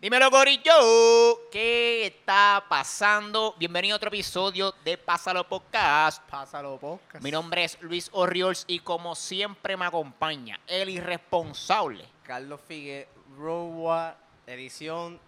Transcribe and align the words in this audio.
Dímelo, 0.00 0.30
Corillo. 0.30 1.48
¿Qué 1.50 2.06
está 2.06 2.64
pasando? 2.68 3.54
Bienvenido 3.58 3.94
a 3.94 3.96
otro 3.96 4.08
episodio 4.08 4.72
de 4.84 4.96
Pásalo 4.96 5.48
Podcast. 5.48 6.22
Pásalo, 6.30 6.78
podcast. 6.78 7.22
Mi 7.24 7.32
nombre 7.32 7.64
es 7.64 7.78
Luis 7.80 8.08
Orriols 8.12 8.64
y 8.68 8.78
como 8.78 9.16
siempre 9.16 9.76
me 9.76 9.86
acompaña 9.86 10.60
el 10.68 10.88
irresponsable. 10.90 12.04
Carlos 12.22 12.60
Figueroa, 12.68 14.16
edición 14.46 15.18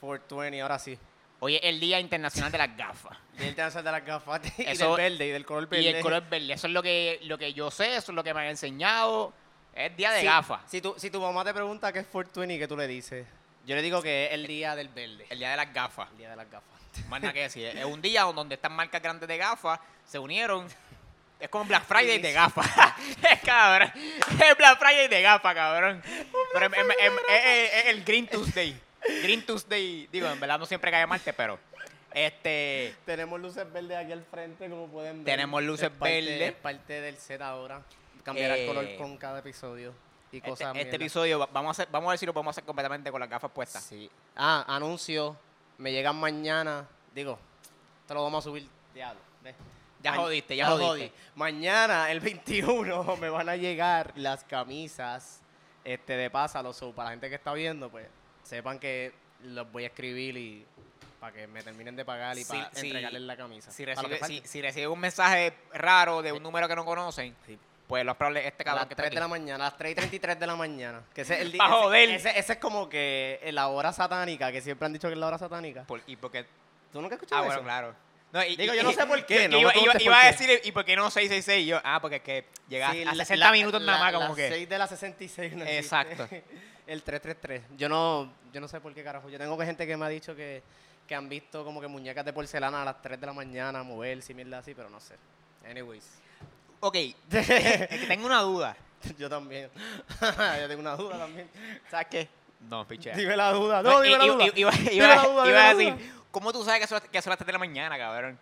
420, 0.00 0.60
ahora 0.62 0.78
sí. 0.78 0.96
Hoy 1.40 1.56
es 1.56 1.62
el 1.64 1.80
Día 1.80 1.98
Internacional 1.98 2.52
de 2.52 2.58
las 2.58 2.76
Gafas. 2.76 3.18
Día 3.36 3.48
Internacional 3.48 3.84
de 3.84 3.90
las 3.92 4.04
gafas 4.06 4.40
y 4.58 4.62
Eso- 4.62 4.94
del 4.94 5.10
verde 5.12 5.26
y 5.26 5.30
del 5.30 5.44
color 5.44 5.66
verde. 5.68 5.84
Y 5.84 5.88
el 5.88 6.02
color 6.02 6.22
verde. 6.28 6.52
Eso 6.52 6.68
es 6.68 6.72
lo 6.72 6.82
que, 6.84 7.18
lo 7.24 7.36
que 7.36 7.52
yo 7.52 7.70
sé, 7.72 7.96
eso 7.96 8.12
es 8.12 8.16
lo 8.16 8.22
que 8.22 8.32
me 8.32 8.42
han 8.42 8.46
enseñado. 8.46 9.32
Es 9.74 9.96
Día 9.96 10.12
de 10.12 10.20
Si- 10.20 10.26
Gafas. 10.26 10.60
Si 10.70 10.80
tu, 10.80 10.94
si 10.96 11.10
tu 11.10 11.20
mamá 11.20 11.44
te 11.44 11.52
pregunta 11.52 11.92
qué 11.92 11.98
es 12.00 12.06
420, 12.06 12.58
¿qué 12.60 12.68
tú 12.68 12.76
le 12.76 12.86
dices? 12.86 13.26
Yo 13.70 13.76
le 13.76 13.82
digo 13.82 14.02
que 14.02 14.26
es 14.26 14.32
el 14.32 14.48
día 14.48 14.74
del 14.74 14.88
verde. 14.88 15.26
El 15.30 15.38
Día 15.38 15.52
de 15.52 15.56
las 15.56 15.72
Gafas. 15.72 16.08
El 16.10 16.18
día 16.18 16.30
de 16.30 16.34
las 16.36 16.50
gafas. 16.50 16.80
Más 17.08 17.20
nada 17.20 17.32
que 17.32 17.42
decir. 17.42 17.66
Es 17.66 17.84
un 17.84 18.02
día 18.02 18.22
donde 18.24 18.56
estas 18.56 18.72
marcas 18.72 19.00
grandes 19.00 19.28
de 19.28 19.36
gafas 19.36 19.78
se 20.04 20.18
unieron. 20.18 20.66
Es 21.38 21.48
como 21.48 21.66
Black 21.66 21.84
Friday 21.86 22.18
de 22.18 22.32
gafas. 22.32 22.66
es 23.30 23.40
cabrón. 23.42 23.92
Es 23.94 24.56
Black 24.58 24.76
Friday 24.76 25.06
de 25.06 25.22
gafas, 25.22 25.54
cabrón. 25.54 26.02
Pero 26.52 26.66
es, 26.66 26.72
es- 26.72 27.72
es- 27.74 27.86
el 27.86 28.02
Green 28.02 28.26
Tuesday. 28.26 28.76
Green 29.22 29.46
Tuesday. 29.46 30.08
Digo, 30.10 30.28
en 30.28 30.40
verdad 30.40 30.58
no 30.58 30.66
siempre 30.66 30.90
cae 30.90 31.06
martes, 31.06 31.32
pero. 31.36 31.56
Este. 32.12 32.92
Tenemos 33.06 33.38
luces 33.40 33.72
verdes 33.72 33.96
aquí 33.96 34.10
al 34.10 34.24
frente, 34.24 34.68
como 34.68 34.88
pueden 34.88 35.22
ver. 35.22 35.32
Tenemos 35.32 35.62
luces 35.62 35.96
verdes. 35.96 36.42
Es 36.42 36.52
parte 36.54 37.00
del 37.00 37.16
set 37.18 37.40
ahora. 37.40 37.82
Cambiará 38.24 38.56
el 38.56 38.64
Eh, 38.64 38.66
color 38.66 38.96
con 38.98 39.16
cada 39.16 39.38
episodio. 39.38 39.94
Y 40.32 40.36
Este, 40.36 40.48
cosas 40.50 40.76
este 40.76 40.96
episodio, 40.96 41.38
va- 41.40 41.48
vamos 41.52 41.70
a, 41.70 41.72
hacer, 41.82 41.88
vamos 41.92 42.08
a 42.08 42.10
ver 42.12 42.18
si 42.18 42.26
lo 42.26 42.32
podemos 42.32 42.52
hacer 42.52 42.64
completamente 42.64 43.10
con 43.10 43.20
las 43.20 43.28
gafas 43.28 43.50
puestas. 43.50 43.82
Sí. 43.82 44.08
Ah, 44.36 44.64
anuncio. 44.68 45.36
Me 45.78 45.90
llegan 45.92 46.16
mañana. 46.16 46.86
Digo, 47.14 47.38
te 48.06 48.14
lo 48.14 48.22
vamos 48.22 48.44
a 48.44 48.48
subir. 48.48 48.68
Diablo. 48.94 49.20
ve. 49.42 49.54
Ya 50.02 50.14
jodiste, 50.14 50.56
ya 50.56 50.66
jodiste. 50.66 50.86
jodí. 50.86 51.12
Mañana, 51.34 52.10
el 52.10 52.20
21, 52.20 53.16
me 53.20 53.28
van 53.28 53.48
a 53.48 53.56
llegar 53.56 54.12
las 54.16 54.44
camisas 54.44 55.40
este, 55.84 56.14
de 56.16 56.30
Pásalo. 56.30 56.72
So, 56.72 56.92
para 56.92 57.06
la 57.06 57.10
gente 57.12 57.28
que 57.28 57.34
está 57.34 57.52
viendo, 57.52 57.90
pues 57.90 58.06
sepan 58.44 58.78
que 58.78 59.12
los 59.42 59.70
voy 59.72 59.84
a 59.84 59.86
escribir 59.88 60.36
y 60.36 60.64
para 61.18 61.32
que 61.34 61.46
me 61.46 61.62
terminen 61.62 61.96
de 61.96 62.04
pagar 62.04 62.38
y 62.38 62.44
Sí, 62.44 62.52
para 62.52 62.70
sí. 62.74 62.86
entregarles 62.86 63.22
la 63.22 63.36
camisa. 63.36 63.70
Si 63.70 63.84
Para 63.84 64.00
lo 64.02 64.08
que 64.08 64.14
recibe, 64.14 64.26
si, 64.28 64.34
falte. 64.36 64.48
si 64.48 64.62
recibe 64.62 64.86
un 64.86 65.00
mensaje 65.00 65.54
raro 65.74 66.22
de 66.22 66.32
un 66.32 66.42
número 66.42 66.66
que 66.68 66.76
no 66.76 66.84
conocen, 66.84 67.34
Sí. 67.46 67.58
Pues 67.90 68.04
lo 68.04 68.10
más 68.12 68.16
probable 68.16 68.40
es 68.40 68.46
este 68.46 68.62
a 68.62 68.64
cabrón 68.64 68.80
las 68.80 68.86
que 68.88 68.94
está 68.94 69.02
3 69.02 69.06
aquí. 69.08 69.14
de 69.16 69.20
la 69.20 69.28
mañana, 69.28 69.64
a 69.66 69.68
las 69.68 69.76
3 69.76 69.92
y 69.92 69.94
33 69.96 70.40
de 70.40 70.46
la 70.46 70.56
mañana. 70.56 71.02
Que 71.12 71.20
ese 71.20 71.34
es 71.34 71.40
el 71.42 71.52
día. 71.52 71.58
Pa' 71.58 71.68
joder. 71.68 72.08
Ese, 72.08 72.38
ese 72.38 72.52
es 72.54 72.58
como 72.58 72.88
que 72.88 73.38
la 73.52 73.68
hora 73.68 73.92
satánica, 73.92 74.50
que 74.50 74.62
siempre 74.62 74.86
han 74.86 74.92
dicho 74.94 75.08
que 75.08 75.12
es 75.14 75.18
la 75.20 75.26
hora 75.26 75.36
satánica. 75.38 75.82
Por- 75.84 76.00
y 76.06 76.16
porque 76.16 76.46
¿Tú 76.92 77.00
nunca 77.02 77.14
has 77.16 77.20
escuchado 77.20 77.42
Ah, 77.42 77.46
eso? 77.46 77.54
bueno, 77.56 77.62
claro. 77.64 77.94
No, 78.32 78.44
y- 78.44 78.56
Digo, 78.56 78.72
y- 78.72 78.76
yo 78.78 78.82
no 78.84 78.90
y- 78.90 78.94
sé 78.94 79.06
por 79.06 79.26
qué, 79.26 79.48
no 79.48 79.56
me 79.56 79.60
iba, 79.60 79.72
iba- 79.72 79.72
preguntes 79.72 80.02
iba 80.02 80.14
por 80.14 80.24
a 80.24 80.30
qué. 80.30 80.44
decir, 80.46 80.60
¿y 80.64 80.72
por 80.72 80.84
qué 80.84 80.96
no 80.96 81.10
666? 81.10 81.66
Yo, 81.66 81.80
ah, 81.84 82.00
porque 82.00 82.16
es 82.16 82.22
que 82.22 82.44
llega 82.68 82.92
Sí, 82.92 83.02
a 83.02 83.06
la- 83.06 83.24
60 83.24 83.46
la- 83.46 83.52
minutos 83.52 83.80
nada 83.82 83.98
la- 83.98 84.04
más, 84.04 84.12
como 84.12 84.26
las 84.28 84.36
que. 84.36 84.48
6 84.48 84.68
de 84.68 84.78
la 84.78 84.86
66 84.86 85.52
no 85.56 85.64
existe. 85.64 85.78
Exacto. 85.84 86.28
El 86.86 87.02
333. 87.02 87.62
Yo 87.76 87.88
no, 87.88 88.32
yo 88.52 88.60
no 88.60 88.68
sé 88.68 88.80
por 88.80 88.94
qué 88.94 89.02
carajo. 89.04 89.28
Yo 89.30 89.38
tengo 89.38 89.56
gente 89.58 89.86
que 89.86 89.96
me 89.96 90.06
ha 90.06 90.08
dicho 90.08 90.34
que, 90.36 90.62
que 91.06 91.14
han 91.14 91.28
visto 91.28 91.64
como 91.64 91.80
que 91.80 91.86
muñecas 91.88 92.24
de 92.24 92.32
porcelana 92.32 92.82
a 92.82 92.84
las 92.84 93.02
3 93.02 93.20
de 93.20 93.26
la 93.26 93.32
mañana 93.32 93.82
moverse 93.82 94.32
y 94.32 94.34
mierda 94.36 94.58
así, 94.58 94.74
pero 94.74 94.88
no 94.90 95.00
sé. 95.00 95.14
Anyways. 95.68 96.08
Ok, 96.80 96.96
tengo 98.08 98.26
una 98.26 98.40
duda. 98.40 98.76
yo 99.18 99.28
también. 99.28 99.70
yo 100.20 100.68
tengo 100.68 100.80
una 100.80 100.96
duda 100.96 101.18
también. 101.18 101.48
¿Sabes 101.90 102.06
qué? 102.10 102.28
No, 102.68 102.86
pichea. 102.86 103.14
Dime 103.16 103.36
la 103.36 103.52
duda. 103.52 103.82
No, 103.82 104.00
dime 104.00 104.18
la 104.18 104.26
duda. 104.26 104.46
Iba, 104.54 104.70
a 105.68 105.74
decir. 105.74 106.12
¿cómo 106.30 106.52
tú 106.52 106.64
sabes 106.64 106.80
que 106.80 106.86
son, 106.86 107.00
que 107.00 107.22
son 107.22 107.30
las 107.30 107.38
3 107.38 107.46
de 107.46 107.52
la 107.52 107.58
mañana, 107.58 107.96
cabrón? 107.98 108.38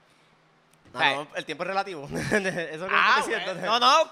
No, 0.93 1.01
no, 1.01 1.29
el 1.35 1.45
tiempo 1.45 1.65
es 1.65 1.69
relativo. 1.69 2.09
Eso 2.13 2.37
es 2.37 2.81
lo 2.81 2.89
que 2.89 2.95
Ah, 2.95 3.23
estoy 3.27 3.55
no, 3.63 3.79
no. 3.79 4.11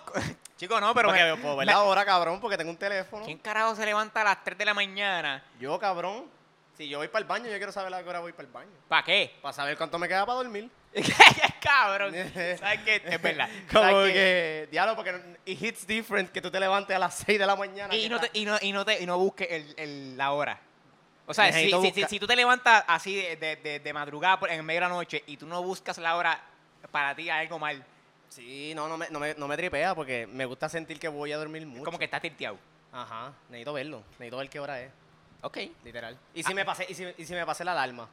Chico, 0.56 0.80
no, 0.80 0.94
pero. 0.94 1.08
Porque 1.08 1.24
me- 1.24 1.36
puedo 1.36 1.56
ver 1.56 1.66
la 1.66 1.82
hora, 1.82 2.04
cabrón, 2.04 2.40
porque 2.40 2.56
tengo 2.56 2.70
un 2.70 2.76
teléfono. 2.76 3.24
¿Quién 3.24 3.38
carajo 3.38 3.74
se 3.74 3.84
levanta 3.86 4.20
a 4.20 4.24
las 4.24 4.44
3 4.44 4.58
de 4.58 4.64
la 4.64 4.74
mañana? 4.74 5.42
Yo, 5.58 5.78
cabrón. 5.78 6.24
Si 6.76 6.88
yo 6.88 6.98
voy 6.98 7.08
para 7.08 7.22
el 7.22 7.28
baño, 7.28 7.46
yo 7.50 7.56
quiero 7.56 7.72
saber 7.72 7.92
a 7.94 8.02
qué 8.02 8.08
hora 8.08 8.20
voy 8.20 8.32
para 8.32 8.46
el 8.46 8.52
baño. 8.52 8.70
¿Para 8.88 9.02
qué? 9.04 9.34
Para 9.40 9.52
saber 9.52 9.76
cuánto 9.78 9.98
me 9.98 10.08
queda 10.08 10.26
para 10.26 10.36
dormir. 10.36 10.70
cabrón. 11.60 12.14
¿Sabes 12.58 12.80
qué? 12.84 13.02
Es 13.04 13.20
verdad. 13.22 13.48
Como 13.72 14.02
que, 14.04 14.68
diablo, 14.70 14.94
porque 14.96 15.20
it 15.46 15.60
hits 15.62 15.86
different 15.86 16.30
que 16.30 16.40
tú 16.42 16.50
te 16.50 16.60
levantes 16.60 16.94
a 16.94 16.98
las 16.98 17.14
6 17.14 17.38
de 17.38 17.46
la 17.46 17.56
mañana. 17.56 17.94
Y, 17.94 18.02
que 18.04 18.08
no 18.08 18.20
te, 18.20 18.30
y, 18.34 18.44
no, 18.44 18.56
y, 18.60 18.72
no 18.72 18.84
te, 18.84 19.02
y 19.02 19.06
no 19.06 19.18
busques 19.18 19.48
el, 19.50 19.74
el- 19.78 20.16
la 20.16 20.32
hora. 20.32 20.60
O 21.26 21.34
sea, 21.34 21.52
si, 21.52 21.70
si- 21.70 21.90
si- 21.92 22.04
si 22.04 22.20
tú 22.20 22.26
te 22.26 22.36
levantas 22.36 22.84
así 22.86 23.16
de, 23.16 23.36
de, 23.36 23.56
de- 23.56 23.80
de 23.80 23.92
madrugada 23.92 24.38
en 24.48 24.64
medio 24.64 24.80
de 24.82 24.88
la 24.88 24.94
noche 24.94 25.24
y 25.26 25.36
tú 25.36 25.46
no 25.46 25.62
buscas 25.62 25.98
la 25.98 26.16
hora, 26.16 26.40
para 26.90 27.14
ti 27.16 27.28
hay 27.30 27.44
algo 27.46 27.58
mal. 27.58 27.84
Sí, 28.28 28.72
no, 28.76 28.86
no 28.88 28.96
me, 28.96 29.08
no, 29.10 29.18
me, 29.18 29.34
no 29.34 29.48
me 29.48 29.56
tripea 29.56 29.94
porque 29.94 30.26
me 30.26 30.44
gusta 30.44 30.68
sentir 30.68 30.98
que 31.00 31.08
voy 31.08 31.32
a 31.32 31.36
dormir 31.38 31.66
mucho. 31.66 31.80
Es 31.80 31.84
como 31.84 31.98
que 31.98 32.04
estás 32.04 32.20
tilteado. 32.22 32.58
Ajá, 32.92 33.32
necesito 33.48 33.72
verlo. 33.72 34.02
Necesito 34.18 34.36
ver 34.36 34.48
qué 34.50 34.60
hora 34.60 34.80
es, 34.80 34.90
Ok. 35.46 35.58
literal. 35.84 36.18
¿Y 36.34 36.42
si, 36.42 36.52
me, 36.54 36.64
pasé, 36.64 36.86
y 36.88 36.94
si, 36.94 37.06
y 37.16 37.24
si 37.24 37.34
me 37.34 37.46
pasé 37.46 37.64
la 37.64 37.72
alarma? 37.72 38.08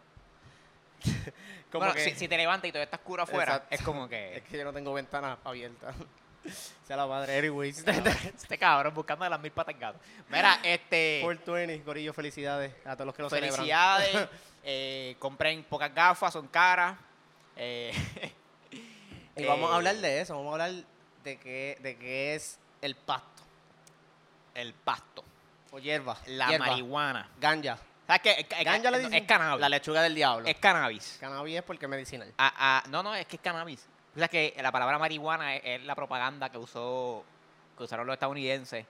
como 1.71 1.85
Bueno, 1.85 1.93
que... 1.93 2.03
si, 2.03 2.15
si 2.15 2.27
te 2.27 2.37
levantas 2.37 2.69
y 2.69 2.71
todavía 2.71 2.85
está 2.85 2.97
oscuro 2.97 3.23
afuera, 3.23 3.55
Exacto. 3.55 3.75
es 3.75 3.81
como 3.81 4.07
que... 4.07 4.37
Es 4.37 4.43
que 4.43 4.57
yo 4.57 4.63
no 4.63 4.73
tengo 4.73 4.93
ventanas 4.93 5.39
abiertas. 5.43 5.95
sea 6.87 6.97
la 6.97 7.07
madre, 7.07 7.37
anyways. 7.37 7.83
este 7.87 8.57
cabrón 8.57 8.93
buscando 8.93 9.27
las 9.27 9.39
mil 9.39 9.51
patas 9.51 9.79
gato. 9.79 9.99
Mira, 10.29 10.59
este... 10.63 11.21
420, 11.23 11.83
Corillo, 11.83 12.13
felicidades 12.13 12.73
a 12.85 12.93
todos 12.95 13.07
los 13.07 13.15
que 13.15 13.21
lo 13.23 13.29
celebran. 13.29 13.55
Felicidades. 13.55 14.29
eh, 14.63 15.15
compren 15.19 15.63
pocas 15.63 15.93
gafas, 15.93 16.33
son 16.33 16.47
caras. 16.47 16.97
Eh, 17.55 17.93
Y 19.35 19.45
vamos 19.45 19.69
eh, 19.69 19.73
a 19.73 19.75
hablar 19.77 19.95
de 19.95 20.21
eso, 20.21 20.35
vamos 20.35 20.51
a 20.51 20.65
hablar 20.65 20.83
de 21.23 21.37
qué, 21.39 21.77
de 21.81 21.97
qué 21.97 22.35
es 22.35 22.59
el 22.81 22.95
pasto 22.95 23.43
El 24.53 24.73
pasto. 24.73 25.23
O 25.73 25.79
hierba. 25.79 26.15
La 26.27 26.47
hierba, 26.49 26.67
marihuana. 26.67 27.27
Ganja. 27.39 27.77
¿Sabes 28.05 28.21
qué? 28.21 28.31
Es, 28.31 28.59
es- 28.59 28.65
Ganja 28.65 28.91
le 28.91 28.97
no, 28.97 29.03
dicen. 29.09 29.13
es 29.23 29.27
cannabis. 29.27 29.59
La 29.61 29.69
lechuga 29.69 30.01
del 30.03 30.13
diablo. 30.13 30.47
Es 30.47 30.55
cannabis. 30.57 31.17
Cannabis 31.19 31.55
es 31.57 31.63
porque 31.63 31.85
es 31.85 31.89
medicinal. 31.89 32.31
Ah, 32.37 32.53
ah, 32.57 32.83
no, 32.89 33.01
no, 33.01 33.15
es 33.15 33.25
que 33.25 33.37
es 33.37 33.41
cannabis. 33.41 33.87
O 34.15 34.19
sea 34.19 34.27
que 34.27 34.55
la 34.61 34.71
palabra 34.71 34.99
marihuana 34.99 35.55
es, 35.55 35.61
es 35.65 35.83
la 35.83 35.95
propaganda 35.95 36.49
que 36.49 36.59
usó 36.59 37.23
que 37.75 37.83
usaron 37.83 38.05
los 38.05 38.13
estadounidenses. 38.13 38.85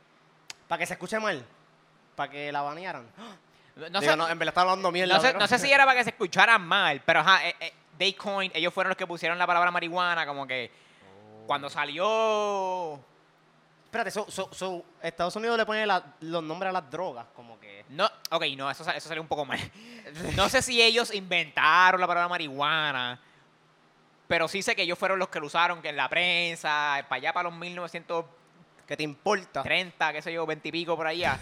Para 0.67 0.79
que 0.79 0.85
se 0.85 0.93
escuche 0.93 1.17
mal. 1.19 1.45
Para 2.15 2.31
que 2.31 2.51
la 2.51 2.61
banearan. 2.61 3.07
No, 3.89 4.01
sé, 4.01 4.15
no, 4.15 4.29
en 4.29 4.37
verdad 4.37 4.59
hablando 4.59 4.91
mierda. 4.91 5.15
no 5.15 5.19
sé, 5.19 5.33
no 5.33 5.47
sé 5.47 5.57
si 5.57 5.71
era 5.71 5.83
para 5.83 5.97
que 5.97 6.03
se 6.03 6.09
escuchara 6.15 6.59
mal, 6.59 7.01
pero 7.03 7.21
ajá, 7.21 7.47
eh, 7.47 7.55
eh, 7.59 7.73
they 7.97 8.13
coined, 8.13 8.55
ellos 8.55 8.71
fueron 8.71 8.89
los 8.89 8.97
que 8.97 9.07
pusieron 9.07 9.39
la 9.39 9.47
palabra 9.47 9.71
marihuana, 9.71 10.27
como 10.27 10.45
que 10.45 10.69
cuando 11.47 11.71
salió 11.71 13.03
Espérate, 13.93 14.09
so, 14.09 14.25
so- 14.27 14.49
so, 14.51 14.83
Estados 15.03 15.35
Unidos 15.35 15.55
le 15.55 15.67
pone 15.67 15.85
la- 15.85 16.03
los 16.21 16.41
nombres 16.41 16.71
a 16.71 16.73
las 16.73 16.89
drogas, 16.89 17.27
como 17.35 17.59
que. 17.59 17.85
No, 17.89 18.09
ok, 18.31 18.43
no, 18.57 18.71
eso, 18.71 18.89
eso 18.89 19.07
salió 19.07 19.21
un 19.21 19.27
poco 19.27 19.45
mal. 19.45 19.59
No 20.35 20.49
sé 20.49 20.63
si 20.63 20.81
ellos 20.81 21.13
inventaron 21.13 22.01
la 22.01 22.07
palabra 22.07 22.27
marihuana, 22.27 23.21
pero 24.27 24.47
sí 24.47 24.63
sé 24.63 24.75
que 24.75 24.81
ellos 24.81 24.97
fueron 24.97 25.19
los 25.19 25.29
que 25.29 25.39
lo 25.39 25.45
usaron 25.45 25.79
que 25.79 25.89
en 25.89 25.95
la 25.95 26.09
prensa, 26.09 27.05
para 27.07 27.17
allá 27.17 27.33
para 27.33 27.49
los 27.51 27.59
1930, 27.59 28.33
¿Qué 28.87 28.97
te 28.97 29.03
importa? 29.03 29.61
qué 29.63 30.21
sé 30.23 30.33
yo, 30.33 30.43
20 30.47 30.69
y 30.69 30.71
pico 30.71 30.95
por 30.97 31.05
allá. 31.05 31.39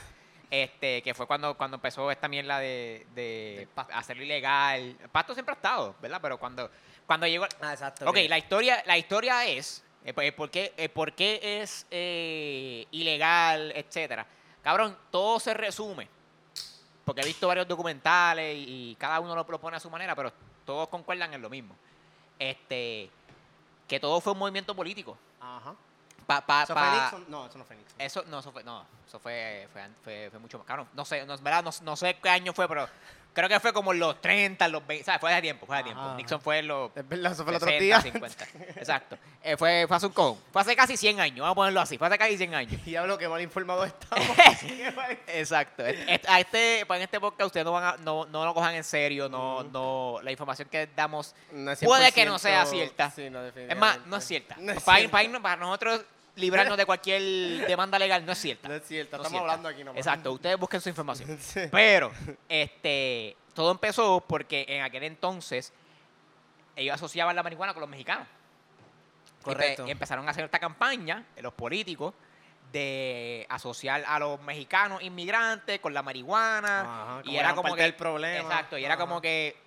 Este, 0.50 1.02
que 1.02 1.14
fue 1.14 1.28
cuando, 1.28 1.56
cuando 1.56 1.76
empezó 1.76 2.12
esta 2.12 2.28
mierda 2.28 2.60
de, 2.60 3.66
hacerlo 3.94 4.24
ilegal. 4.24 4.98
Pasto 5.10 5.34
siempre 5.34 5.54
ha 5.54 5.56
estado, 5.56 5.96
¿verdad? 6.02 6.20
Pero 6.22 6.38
cuando, 6.38 6.70
cuando 7.08 7.26
llegó... 7.28 7.46
Ah, 7.62 7.72
exacto. 7.72 8.10
Ok, 8.10 8.18
la 8.28 8.38
historia, 8.38 8.84
la 8.86 8.98
historia 8.98 9.46
es 9.46 9.86
por, 10.36 10.50
qué, 10.50 10.74
eh, 10.78 10.90
por 10.90 11.14
qué 11.14 11.62
es 11.62 11.86
eh, 11.92 12.88
ilegal, 12.92 13.72
etcétera. 13.76 14.26
Cabrón, 14.64 14.98
todo 15.12 15.40
se 15.40 15.54
resume. 15.54 16.08
Porque 17.06 17.22
he 17.22 17.26
visto 17.26 17.48
varios 17.48 17.68
documentales 17.68 18.56
y, 18.56 18.92
y 18.92 18.96
cada 18.96 19.20
uno 19.20 19.36
lo 19.36 19.46
propone 19.46 19.78
a 19.78 19.80
su 19.80 19.90
manera, 19.90 20.16
pero 20.16 20.32
todos 20.66 20.88
concuerdan 20.90 21.34
en 21.34 21.42
lo 21.42 21.50
mismo. 21.50 21.76
Este, 22.38 23.10
que 23.88 24.00
todo 24.00 24.22
fue 24.22 24.34
un 24.34 24.40
movimiento 24.40 24.76
político. 24.76 25.18
Ajá. 25.40 25.76
Pa, 26.26 26.42
pa- 26.42 26.64
¿Eso 26.64 26.74
pa- 26.74 26.90
fue 26.90 27.02
Nixon? 27.02 27.26
No, 27.32 27.46
eso 27.48 27.58
no 27.58 27.66
fue 27.66 27.76
Nixon. 27.76 28.00
eso 28.02 28.24
no, 28.28 28.40
eso 28.40 28.52
fue, 28.52 28.64
no, 28.64 28.86
eso 29.08 29.20
fue, 29.20 29.68
fue, 29.74 29.90
fue- 30.04 30.28
fue 30.30 30.40
mucho 30.40 30.58
más. 30.60 30.68
Cabrón, 30.68 30.88
no 30.94 31.04
sé, 31.04 31.26
no, 31.26 31.38
verdad, 31.40 31.64
no, 31.64 31.72
no 31.82 31.96
sé 31.96 32.18
qué 32.22 32.30
año 32.30 32.54
fue, 32.54 32.68
pero 32.68 32.88
creo 33.34 33.50
que 33.50 33.60
fue 33.60 33.74
como 33.74 33.94
en 33.94 34.00
los 34.00 34.20
30, 34.22 34.68
los 34.68 34.86
20, 34.86 35.06
¿sabes? 35.06 35.22
Fue 35.22 35.34
de 35.34 35.42
tiempo, 35.42 35.66
fue 35.66 35.78
de 35.78 35.84
tiempo. 35.84 36.02
Ajá. 36.02 36.16
Nixon 36.16 36.42
fue 36.42 36.60
en 36.60 36.68
los 36.68 36.92
Es 36.96 37.08
verdad, 37.08 37.32
eso 37.32 37.44
fue 37.44 37.52
el 37.54 37.58
otro 37.58 37.70
60, 37.70 37.84
día. 37.84 38.02
50. 38.02 38.46
Exacto. 38.78 39.18
Eh, 39.44 39.58
fue, 39.58 39.86
fue 39.88 39.98
hace 39.98 40.06
un 40.06 40.14
cojón. 40.14 40.40
Fue 40.52 40.62
hace 40.62 40.76
casi 40.76 40.98
100 40.98 41.20
años, 41.20 41.40
vamos 41.40 41.52
a 41.54 41.56
ponerlo 41.56 41.82
así. 41.82 41.98
Fue 41.98 42.08
hace 42.08 42.18
casi 42.18 42.38
100 42.38 42.54
años. 42.56 42.86
Diablo, 42.86 43.18
qué 43.18 43.28
mal 43.28 43.42
informado 43.42 43.86
estamos. 43.86 44.28
Exacto. 45.28 45.84
A 46.28 46.40
este, 46.40 46.86
pues 46.86 46.98
en 46.98 47.04
este 47.04 47.20
podcast 47.20 47.48
ustedes 47.48 47.66
no, 47.66 47.72
van 47.72 47.84
a, 47.84 47.98
no, 47.98 48.26
no 48.26 48.46
lo 48.46 48.54
cojan 48.54 48.76
en 48.76 48.84
serio, 48.84 49.30
no, 49.30 49.64
no, 49.64 50.20
la 50.24 50.32
información 50.32 50.68
que 50.70 50.88
damos 50.96 51.36
No 51.52 51.74
Puede 51.76 52.12
que 52.12 52.26
no 52.26 52.36
100% 52.36 52.40
sea 52.40 52.66
cierta. 52.66 53.12
Sí, 53.12 53.30
no, 53.30 53.46
es 53.46 53.78
más, 53.78 54.06
no 54.08 54.18
es 54.18 54.24
cierta. 54.26 54.56
No 54.60 54.72
es 54.72 54.84
para, 54.84 55.00
cierta. 55.00 55.12
para 55.12 55.24
irnos- 55.24 55.42
para 55.42 55.56
nosotros 55.58 56.02
librarnos 56.36 56.78
de 56.78 56.86
cualquier 56.86 57.68
demanda 57.68 58.00
legal, 58.00 58.26
no 58.26 58.32
es 58.32 58.38
cierta. 58.40 58.68
No 58.68 58.76
es 58.76 58.82
No 58.90 58.96
es 58.98 59.02
estamos 59.04 59.28
cierta. 59.28 59.40
hablando 59.42 59.70
aquí 59.70 59.84
nomás. 59.84 59.98
Exacto, 59.98 60.32
ustedes 60.32 60.58
busquen 60.58 60.82
su 60.82 60.90
información. 60.90 61.38
Sí. 61.42 61.62
Pero, 61.72 62.12
este, 62.48 63.36
todo 63.54 63.72
empezó 63.72 64.24
porque 64.28 64.66
en 64.68 64.82
aquel 64.84 65.04
entonces 65.04 65.74
ellos 66.76 66.96
asociaban 66.96 67.36
la 67.36 67.44
marihuana 67.44 67.74
con 67.74 67.82
los 67.82 67.90
mexicanos. 67.90 68.28
Y 69.42 69.44
Correcto. 69.44 69.86
empezaron 69.88 70.28
a 70.28 70.32
hacer 70.32 70.46
esta 70.46 70.60
campaña, 70.60 71.26
eh, 71.36 71.42
los 71.42 71.54
políticos, 71.54 72.14
de 72.72 73.46
asociar 73.50 74.04
a 74.08 74.18
los 74.20 74.40
mexicanos 74.44 75.02
inmigrantes 75.04 75.80
con 75.82 75.94
la 75.94 76.02
marihuana. 76.04 76.82
Ajá, 76.82 77.22
y 77.26 77.36
era 77.36 77.54
como 77.56 77.76
que. 77.76 77.82
del 77.82 77.96
problema. 77.96 78.40
Exacto, 78.48 78.78
y 78.78 78.86
era 78.86 78.96
como 78.98 79.20
que. 79.20 79.58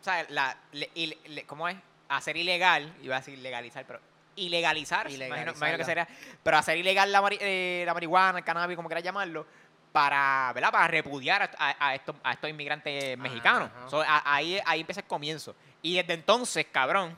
¿Sabes? 0.00 0.30
La, 0.30 0.56
le- 0.72 1.44
¿Cómo 1.46 1.68
es? 1.68 1.76
Hacer 2.08 2.36
ilegal, 2.38 2.94
iba 3.02 3.16
a 3.16 3.18
decir 3.18 3.38
legalizar, 3.40 3.84
pero 3.84 4.00
ilegalizar, 4.38 5.10
imagino, 5.10 5.52
imagino 5.52 5.78
que 5.78 5.84
sería, 5.84 6.08
pero 6.42 6.56
hacer 6.58 6.76
ilegal 6.78 7.10
la, 7.12 7.20
mari- 7.22 7.38
eh, 7.40 7.82
la 7.86 7.94
marihuana, 7.94 8.38
el 8.38 8.44
cannabis, 8.44 8.76
como 8.76 8.88
quieras 8.88 9.04
llamarlo, 9.04 9.46
para, 9.92 10.52
¿verdad? 10.54 10.70
Para 10.70 10.88
repudiar 10.88 11.42
a, 11.42 11.50
a- 11.58 11.88
a 11.88 11.94
estos, 11.94 12.14
a 12.22 12.32
estos 12.32 12.50
inmigrantes 12.50 13.16
mexicanos. 13.18 13.70
So, 13.88 14.02
ahí, 14.06 14.60
ahí 14.64 14.80
empieza 14.80 15.00
el 15.00 15.06
comienzo. 15.06 15.54
Y 15.82 15.96
desde 15.96 16.14
entonces, 16.14 16.66
cabrón, 16.70 17.16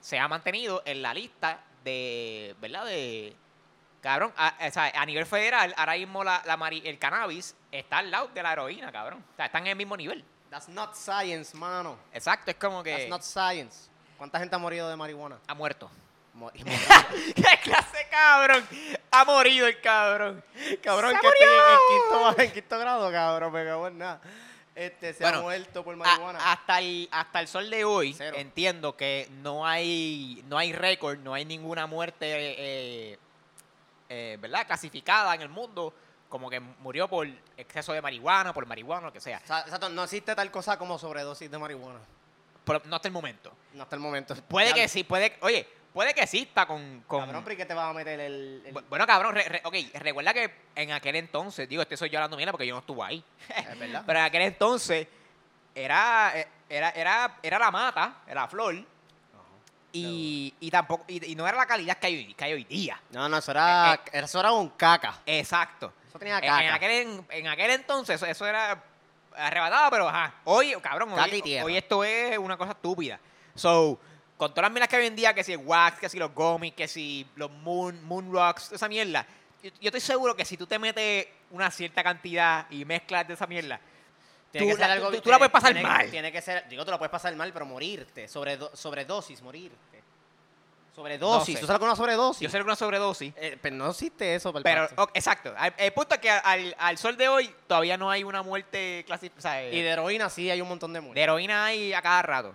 se 0.00 0.18
ha 0.18 0.28
mantenido 0.28 0.82
en 0.84 1.02
la 1.02 1.12
lista 1.14 1.60
de, 1.84 2.54
¿verdad? 2.60 2.84
De, 2.86 3.34
cabrón, 4.00 4.32
a, 4.36 4.54
o 4.66 4.70
sea, 4.70 4.92
a 4.94 5.06
nivel 5.06 5.26
federal, 5.26 5.74
ahora 5.76 5.94
mismo 5.94 6.22
la, 6.24 6.42
la 6.44 6.56
mari- 6.56 6.82
el 6.84 6.98
cannabis 6.98 7.54
está 7.70 7.98
al 7.98 8.10
lado 8.10 8.28
de 8.28 8.42
la 8.42 8.52
heroína, 8.52 8.90
cabrón. 8.92 9.24
O 9.32 9.36
sea, 9.36 9.46
están 9.46 9.62
en 9.62 9.68
el 9.72 9.76
mismo 9.76 9.96
nivel. 9.96 10.24
That's 10.50 10.68
not 10.68 10.94
science, 10.94 11.56
mano. 11.56 11.96
Exacto, 12.12 12.50
es 12.50 12.56
como 12.56 12.82
That's 12.82 13.04
que 13.04 13.08
not 13.08 13.22
science. 13.22 13.88
¿Cuánta 14.18 14.38
gente 14.38 14.54
ha 14.54 14.58
morido 14.58 14.88
de 14.88 14.96
marihuana? 14.96 15.38
ha 15.46 15.54
muerto. 15.54 15.90
¡Qué 16.54 17.60
clase, 17.62 18.06
cabrón! 18.10 18.66
Ha 19.10 19.24
morido 19.24 19.66
el 19.66 19.80
cabrón. 19.80 20.42
cabrón, 20.82 21.12
¡Se 21.14 21.20
que 21.20 21.26
estoy 21.28 21.46
en, 21.48 22.00
quinto, 22.00 22.42
en 22.42 22.52
quinto 22.52 22.78
grado, 22.78 23.12
cabrón, 23.12 23.52
me 23.52 23.64
cago 23.64 23.88
en 23.88 23.98
nada. 23.98 24.20
Este, 24.74 25.12
se 25.12 25.22
Bueno, 25.22 25.38
ha 25.38 25.42
muerto 25.42 25.84
por 25.84 25.92
A- 25.94 25.96
marihuana. 25.98 26.50
hasta, 26.52 26.78
el, 26.80 27.06
hasta 27.12 27.40
el 27.40 27.48
sol 27.48 27.68
de 27.68 27.84
hoy 27.84 28.14
Cero. 28.14 28.36
entiendo 28.38 28.96
que 28.96 29.28
no 29.42 29.66
hay 29.66 30.42
no 30.46 30.56
hay 30.56 30.72
récord, 30.72 31.18
no 31.18 31.34
hay 31.34 31.44
ninguna 31.44 31.86
muerte, 31.86 32.26
eh, 32.26 33.18
eh, 34.08 34.38
¿verdad? 34.40 34.66
Clasificada 34.66 35.34
en 35.34 35.42
el 35.42 35.50
mundo 35.50 35.92
como 36.30 36.48
que 36.48 36.60
murió 36.60 37.06
por 37.08 37.28
exceso 37.58 37.92
de 37.92 38.00
marihuana, 38.00 38.54
por 38.54 38.64
marihuana, 38.64 39.08
lo 39.08 39.12
que 39.12 39.20
sea. 39.20 39.36
Exacto, 39.36 39.90
no 39.90 40.04
existe 40.04 40.34
tal 40.34 40.50
cosa 40.50 40.78
como 40.78 40.98
sobredosis 40.98 41.50
de 41.50 41.58
marihuana. 41.58 42.00
Pero 42.64 42.80
no 42.86 42.96
hasta 42.96 43.08
el 43.08 43.12
momento. 43.12 43.52
No 43.74 43.82
hasta 43.82 43.96
el 43.96 44.00
momento. 44.00 44.34
Puede 44.48 44.68
Ya- 44.70 44.74
que 44.74 44.88
sí, 44.88 45.04
puede, 45.04 45.36
oye, 45.42 45.68
puede 45.92 46.14
que 46.14 46.22
exista 46.22 46.66
con... 46.66 47.02
con 47.06 47.20
Cabrón, 47.26 47.42
pero 47.44 47.54
¿y 47.54 47.56
qué 47.56 47.66
te 47.66 47.74
vas 47.74 47.90
a 47.90 47.92
meter 47.92 48.18
el...? 48.20 48.62
el- 48.66 48.74
Bu- 48.74 48.84
bueno, 48.88 49.06
cabrón, 49.06 49.34
re- 49.34 49.48
re- 49.48 49.60
ok, 49.64 49.74
recuerda 49.94 50.32
que 50.34 50.50
en 50.74 50.92
aquel 50.92 51.16
entonces, 51.16 51.68
digo, 51.68 51.82
este 51.82 51.96
soy 51.96 52.10
yo 52.10 52.18
hablando 52.18 52.36
mierda 52.36 52.52
porque 52.52 52.66
yo 52.66 52.74
no 52.74 52.80
estuve 52.80 53.04
ahí. 53.04 53.24
es 53.48 53.78
verdad. 53.78 54.02
Pero 54.06 54.18
en 54.18 54.24
aquel 54.24 54.42
entonces 54.42 55.06
era, 55.74 56.32
eh, 56.34 56.48
era, 56.68 56.90
era, 56.90 57.36
era 57.42 57.58
la 57.58 57.70
mata, 57.70 58.16
era 58.26 58.42
la 58.42 58.48
flor, 58.48 58.74
y, 59.94 60.54
y 60.58 60.70
tampoco, 60.70 61.04
y, 61.06 61.32
y 61.32 61.34
no 61.34 61.46
era 61.46 61.56
la 61.58 61.66
calidad 61.66 61.98
que 61.98 62.06
hay, 62.06 62.16
hoy- 62.16 62.34
que 62.34 62.44
hay 62.44 62.52
hoy 62.54 62.64
día. 62.64 62.98
No, 63.10 63.28
no, 63.28 63.36
eso 63.38 63.50
era, 63.50 63.94
Eh, 63.94 64.20
eso 64.20 64.40
era 64.40 64.50
un 64.52 64.70
caca. 64.70 65.20
Exacto. 65.26 65.92
Eso 66.08 66.18
tenía 66.18 66.38
En, 66.38 66.44
caca. 66.46 66.64
en 66.64 66.72
aquel, 66.72 66.90
en, 66.90 67.26
en 67.28 67.48
aquel 67.48 67.70
entonces 67.72 68.16
eso, 68.16 68.24
eso 68.26 68.46
era 68.46 68.82
arrebatado, 69.36 69.90
pero 69.90 70.08
ajá. 70.08 70.32
Hoy, 70.44 70.74
cabrón, 70.82 71.12
hoy, 71.12 71.60
hoy 71.62 71.76
esto 71.76 72.04
es 72.04 72.38
una 72.38 72.56
cosa 72.56 72.72
estúpida. 72.72 73.18
So, 73.54 73.98
con 74.42 74.50
todas 74.50 74.62
las 74.64 74.72
mierdas 74.72 74.88
que 74.88 74.96
hoy 74.96 75.06
en 75.06 75.14
día, 75.14 75.32
que 75.32 75.44
si 75.44 75.52
el 75.52 75.58
wax, 75.58 76.00
que 76.00 76.08
si 76.08 76.18
los 76.18 76.34
gummies, 76.34 76.74
que 76.74 76.88
si 76.88 77.24
los 77.36 77.48
moon, 77.48 78.02
moon 78.02 78.32
rocks, 78.32 78.72
esa 78.72 78.88
mierda. 78.88 79.24
Yo, 79.62 79.70
yo 79.80 79.88
estoy 79.88 80.00
seguro 80.00 80.34
que 80.34 80.44
si 80.44 80.56
tú 80.56 80.66
te 80.66 80.80
metes 80.80 81.28
una 81.52 81.70
cierta 81.70 82.02
cantidad 82.02 82.66
y 82.68 82.84
mezclas 82.84 83.28
de 83.28 83.34
esa 83.34 83.46
mierda, 83.46 83.78
Tiene 84.50 84.66
tú 84.66 84.70
que 84.72 84.76
ser 84.80 84.88
la- 84.88 84.94
algo 84.94 85.20
tú- 85.22 85.30
la 85.30 85.38
puedes 85.38 85.52
pasar 85.52 85.72
tiene- 85.72 85.88
mal. 85.88 86.10
Tiene 86.10 86.32
que 86.32 86.42
ser, 86.42 86.68
digo, 86.68 86.84
tú 86.84 86.90
la 86.90 86.98
puedes 86.98 87.12
pasar 87.12 87.32
mal, 87.36 87.52
pero 87.52 87.66
morirte. 87.66 88.26
Sobre 88.26 88.58
sobredosis, 88.74 89.40
morirte. 89.42 90.02
No 90.88 90.96
Sobredosis. 90.96 91.54
sé. 91.54 91.60
¿Tú 91.60 91.66
sabes 91.68 91.78
con 91.78 91.88
una 91.88 91.96
sobredosis? 91.96 92.40
yo 92.42 92.50
sé 92.50 92.60
una 92.60 92.74
sobredosis. 92.76 93.32
Eh, 93.36 93.56
pero 93.62 93.76
no 93.76 93.88
existe 93.90 94.34
eso, 94.34 94.52
por 94.52 94.62
Pero, 94.64 94.88
parte. 94.88 95.00
ok, 95.00 95.10
exacto. 95.14 95.54
El 95.78 95.92
punto 95.92 96.16
es 96.16 96.20
que 96.20 96.30
al, 96.30 96.74
al 96.78 96.98
sol 96.98 97.16
de 97.16 97.28
hoy 97.28 97.54
todavía 97.68 97.96
no 97.96 98.10
hay 98.10 98.24
una 98.24 98.42
muerte 98.42 99.04
clasificada. 99.06 99.62
Y 99.62 99.80
de 99.80 99.88
heroína 99.88 100.28
sí 100.28 100.50
hay 100.50 100.60
un 100.60 100.68
montón 100.68 100.92
de 100.92 101.00
muertes. 101.00 101.14
de 101.14 101.22
heroína 101.22 101.64
hay 101.66 101.92
a 101.94 102.02
cada 102.02 102.20
rato. 102.22 102.54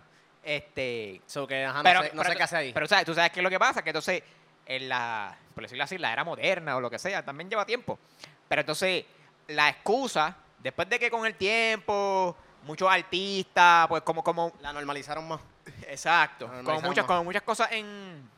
Este. 0.49 1.21
So 1.27 1.45
que, 1.45 1.65
ajá, 1.65 1.79
no 1.79 1.83
pero, 1.83 2.01
sé, 2.03 2.05
no 2.13 2.21
pero 2.21 2.23
sé 2.23 2.31
tú- 2.31 2.38
qué 2.38 2.44
hace 2.44 2.55
ahí. 2.57 2.73
Pero 2.73 2.88
¿sabes? 2.88 3.05
tú 3.05 3.13
sabes 3.13 3.31
qué 3.31 3.39
es 3.41 3.44
lo 3.44 3.49
que 3.49 3.59
pasa, 3.59 3.81
que 3.83 3.89
entonces, 3.89 4.23
en 4.65 4.88
la, 4.88 5.38
por 5.53 5.63
decirlo 5.63 5.83
así, 5.83 5.97
la 5.97 6.13
era 6.13 6.23
moderna 6.23 6.77
o 6.77 6.79
lo 6.81 6.89
que 6.89 6.97
sea, 6.99 7.23
también 7.25 7.49
lleva 7.49 7.65
tiempo. 7.65 7.99
Pero 8.47 8.61
entonces, 8.61 9.03
la 9.47 9.67
excusa, 9.67 10.38
después 10.59 10.88
de 10.88 10.99
que 10.99 11.11
con 11.11 11.25
el 11.25 11.35
tiempo, 11.35 12.33
muchos 12.63 12.89
artistas, 12.89 13.88
pues 13.89 14.03
como, 14.03 14.23
como, 14.23 14.53
la 14.61 14.71
normalizaron 14.71 15.27
más. 15.27 15.41
exacto, 15.88 16.45
La 16.45 16.51
como 16.51 16.63
normalizaron 16.63 16.89
muchas, 16.89 17.03
más. 17.03 17.07
como 17.09 17.23
muchas 17.25 17.41
cosas 17.44 17.71
en, 17.73 18.29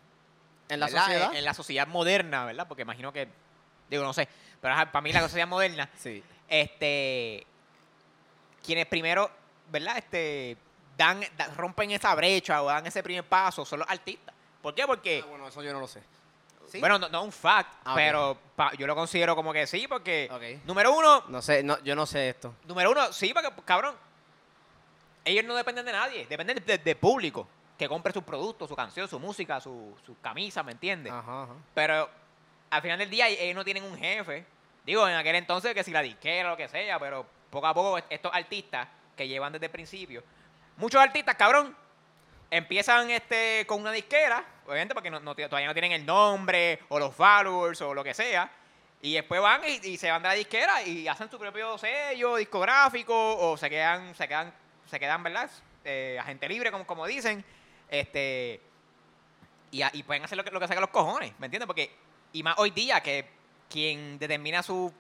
En 0.67 0.79
la 0.79 0.87
¿verdad? 0.87 1.01
sociedad. 1.03 1.31
En, 1.31 1.37
en 1.37 1.45
la 1.45 1.53
sociedad 1.53 1.87
moderna, 1.87 2.45
¿verdad? 2.45 2.67
Porque 2.67 2.81
imagino 2.81 3.13
que, 3.13 3.27
digo, 3.87 4.03
no 4.03 4.13
sé, 4.13 4.27
pero 4.59 4.73
ajá, 4.73 4.91
para 4.91 5.01
mí 5.03 5.13
la 5.13 5.21
sociedad 5.21 5.47
moderna, 5.47 5.87
Sí. 5.95 6.23
este, 6.47 7.45
quienes 8.65 8.87
primero, 8.87 9.29
¿verdad? 9.71 9.97
Este, 9.99 10.57
dan, 10.99 11.21
da- 11.37 11.47
rompen 11.55 11.91
esa 11.91 12.13
brecha 12.13 12.61
o 12.61 12.67
dan 12.67 12.85
ese 12.85 13.01
primer 13.01 13.23
paso 13.23 13.63
son 13.65 13.79
los 13.79 13.89
artistas. 13.89 14.35
¿Por 14.61 14.75
qué? 14.75 14.85
Porque, 14.85 15.21
Ah, 15.23 15.27
bueno, 15.29 15.47
eso 15.47 15.63
yo 15.63 15.71
no 15.71 15.79
lo 15.79 15.87
sé. 15.87 16.03
¿Sí? 16.67 16.79
bueno, 16.81 16.99
no, 16.99 17.07
no 17.09 17.19
es 17.19 17.25
un 17.25 17.31
fact, 17.31 17.73
Ah, 17.85 17.93
pero 17.95 18.37
pa- 18.55 18.73
yo 18.73 18.85
lo 18.85 18.93
considero 18.93 19.33
como 19.35 19.51
que 19.53 19.65
sí, 19.65 19.87
porque, 19.87 20.29
Ok. 20.31 20.65
número 20.67 20.91
uno, 20.95 21.23
No 21.29 21.41
sé, 21.41 21.63
no, 21.63 21.79
yo 21.83 21.95
no 21.95 22.05
sé 22.05 22.29
esto. 22.29 22.53
número 22.65 22.91
uno, 22.91 23.11
sí, 23.13 23.33
porque, 23.33 23.49
cabrón, 23.65 23.95
ellos 25.25 25.45
no 25.45 25.55
dependen 25.55 25.85
de 25.85 25.91
nadie, 25.93 26.25
dependen 26.27 26.63
de- 26.63 26.77
del 26.77 26.97
público 26.97 27.47
que 27.77 27.87
compre 27.87 28.11
sus 28.13 28.23
productos, 28.23 28.67
su 28.69 28.75
canción, 28.75 29.07
su 29.07 29.19
música, 29.19 29.59
su, 29.61 29.95
sus 30.05 30.17
camisas, 30.21 30.63
¿me 30.65 30.73
entiendes? 30.73 31.11
Ajá, 31.13 31.43
ajá. 31.43 31.53
Pero 31.73 32.09
al 32.69 32.81
final 32.81 32.99
del 32.99 33.09
día 33.09 33.27
ellos 33.29 33.55
no 33.55 33.63
tienen 33.63 33.83
un 33.85 33.97
jefe. 33.97 34.45
Digo, 34.85 35.07
en 35.07 35.15
aquel 35.15 35.35
entonces 35.35 35.73
que 35.73 35.83
si 35.83 35.91
la 35.91 36.01
disquera 36.01 36.49
o 36.49 36.51
lo 36.51 36.57
que 36.57 36.67
sea, 36.67 36.99
pero 36.99 37.25
poco 37.49 37.67
a 37.67 37.73
poco 37.73 37.97
estos 38.09 38.33
artistas 38.33 38.87
que 39.15 39.27
llevan 39.27 39.53
desde 39.53 39.67
el 39.67 39.71
principio, 39.71 40.23
muchos 40.79 41.01
artistas, 41.01 41.35
cabrón, 41.35 41.75
empiezan 42.49 43.09
este 43.11 43.65
con 43.67 43.81
una 43.81 43.91
disquera, 43.91 44.43
obviamente 44.65 44.93
porque 44.93 45.11
no- 45.11 45.21
todavía 45.21 45.67
no 45.67 45.73
tienen 45.73 45.91
el 45.91 46.05
nombre 46.05 46.79
o 46.89 46.97
los 46.99 47.13
followers 47.13 47.81
o 47.81 47.93
lo 47.93 48.03
que 48.03 48.13
sea, 48.13 48.51
y 49.01 49.13
después 49.13 49.41
van 49.41 49.61
y, 49.65 49.97
se 49.97 50.09
van 50.09 50.21
de 50.21 50.27
la 50.29 50.33
disquera 50.33 50.81
y 50.83 51.07
hacen 51.07 51.29
su 51.29 51.37
propio 51.37 51.77
sello 51.77 52.35
discográfico 52.35 53.37
o 53.37 53.55
se 53.55 53.69
quedan, 53.69 54.13
se 54.15 54.27
quedan, 54.27 54.53
se 54.85 54.99
quedan, 54.99 55.23
¿verdad? 55.23 55.49
Eh, 55.85 56.17
agente 56.19 56.49
libre, 56.49 56.71
como, 56.71 56.85
como 56.85 57.05
dicen, 57.05 57.43
este 57.89 58.61
y, 59.71 60.03
pueden 60.03 60.23
hacer 60.23 60.37
lo 60.37 60.43
que, 60.43 60.51
lo 60.51 60.59
que 60.59 60.67
sacan 60.67 60.81
los 60.81 60.89
cojones, 60.89 61.33
¿me 61.39 61.45
entiendes? 61.45 61.67
Porque, 61.67 61.95
y 62.33 62.43
más 62.43 62.55
hoy 62.57 62.71
día, 62.71 63.01
que 63.01 63.29
quien 63.69 64.17
determina 64.17 64.63
su 64.63 64.91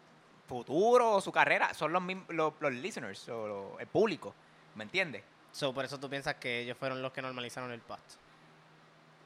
futuro 0.47 1.13
o 1.13 1.21
su 1.21 1.31
carrera 1.31 1.73
son 1.73 1.91
los, 1.91 2.03
los, 2.29 2.53
los 2.59 2.73
listeners 2.73 3.27
o 3.29 3.77
el 3.79 3.87
público, 3.87 4.33
¿me 4.75 4.83
entiendes? 4.83 5.23
So, 5.51 5.73
por 5.73 5.85
eso 5.85 5.99
tú 5.99 6.09
piensas 6.09 6.35
que 6.35 6.61
ellos 6.61 6.77
fueron 6.77 7.01
los 7.01 7.11
que 7.11 7.21
normalizaron 7.21 7.71
el 7.71 7.79
pasto. 7.81 8.15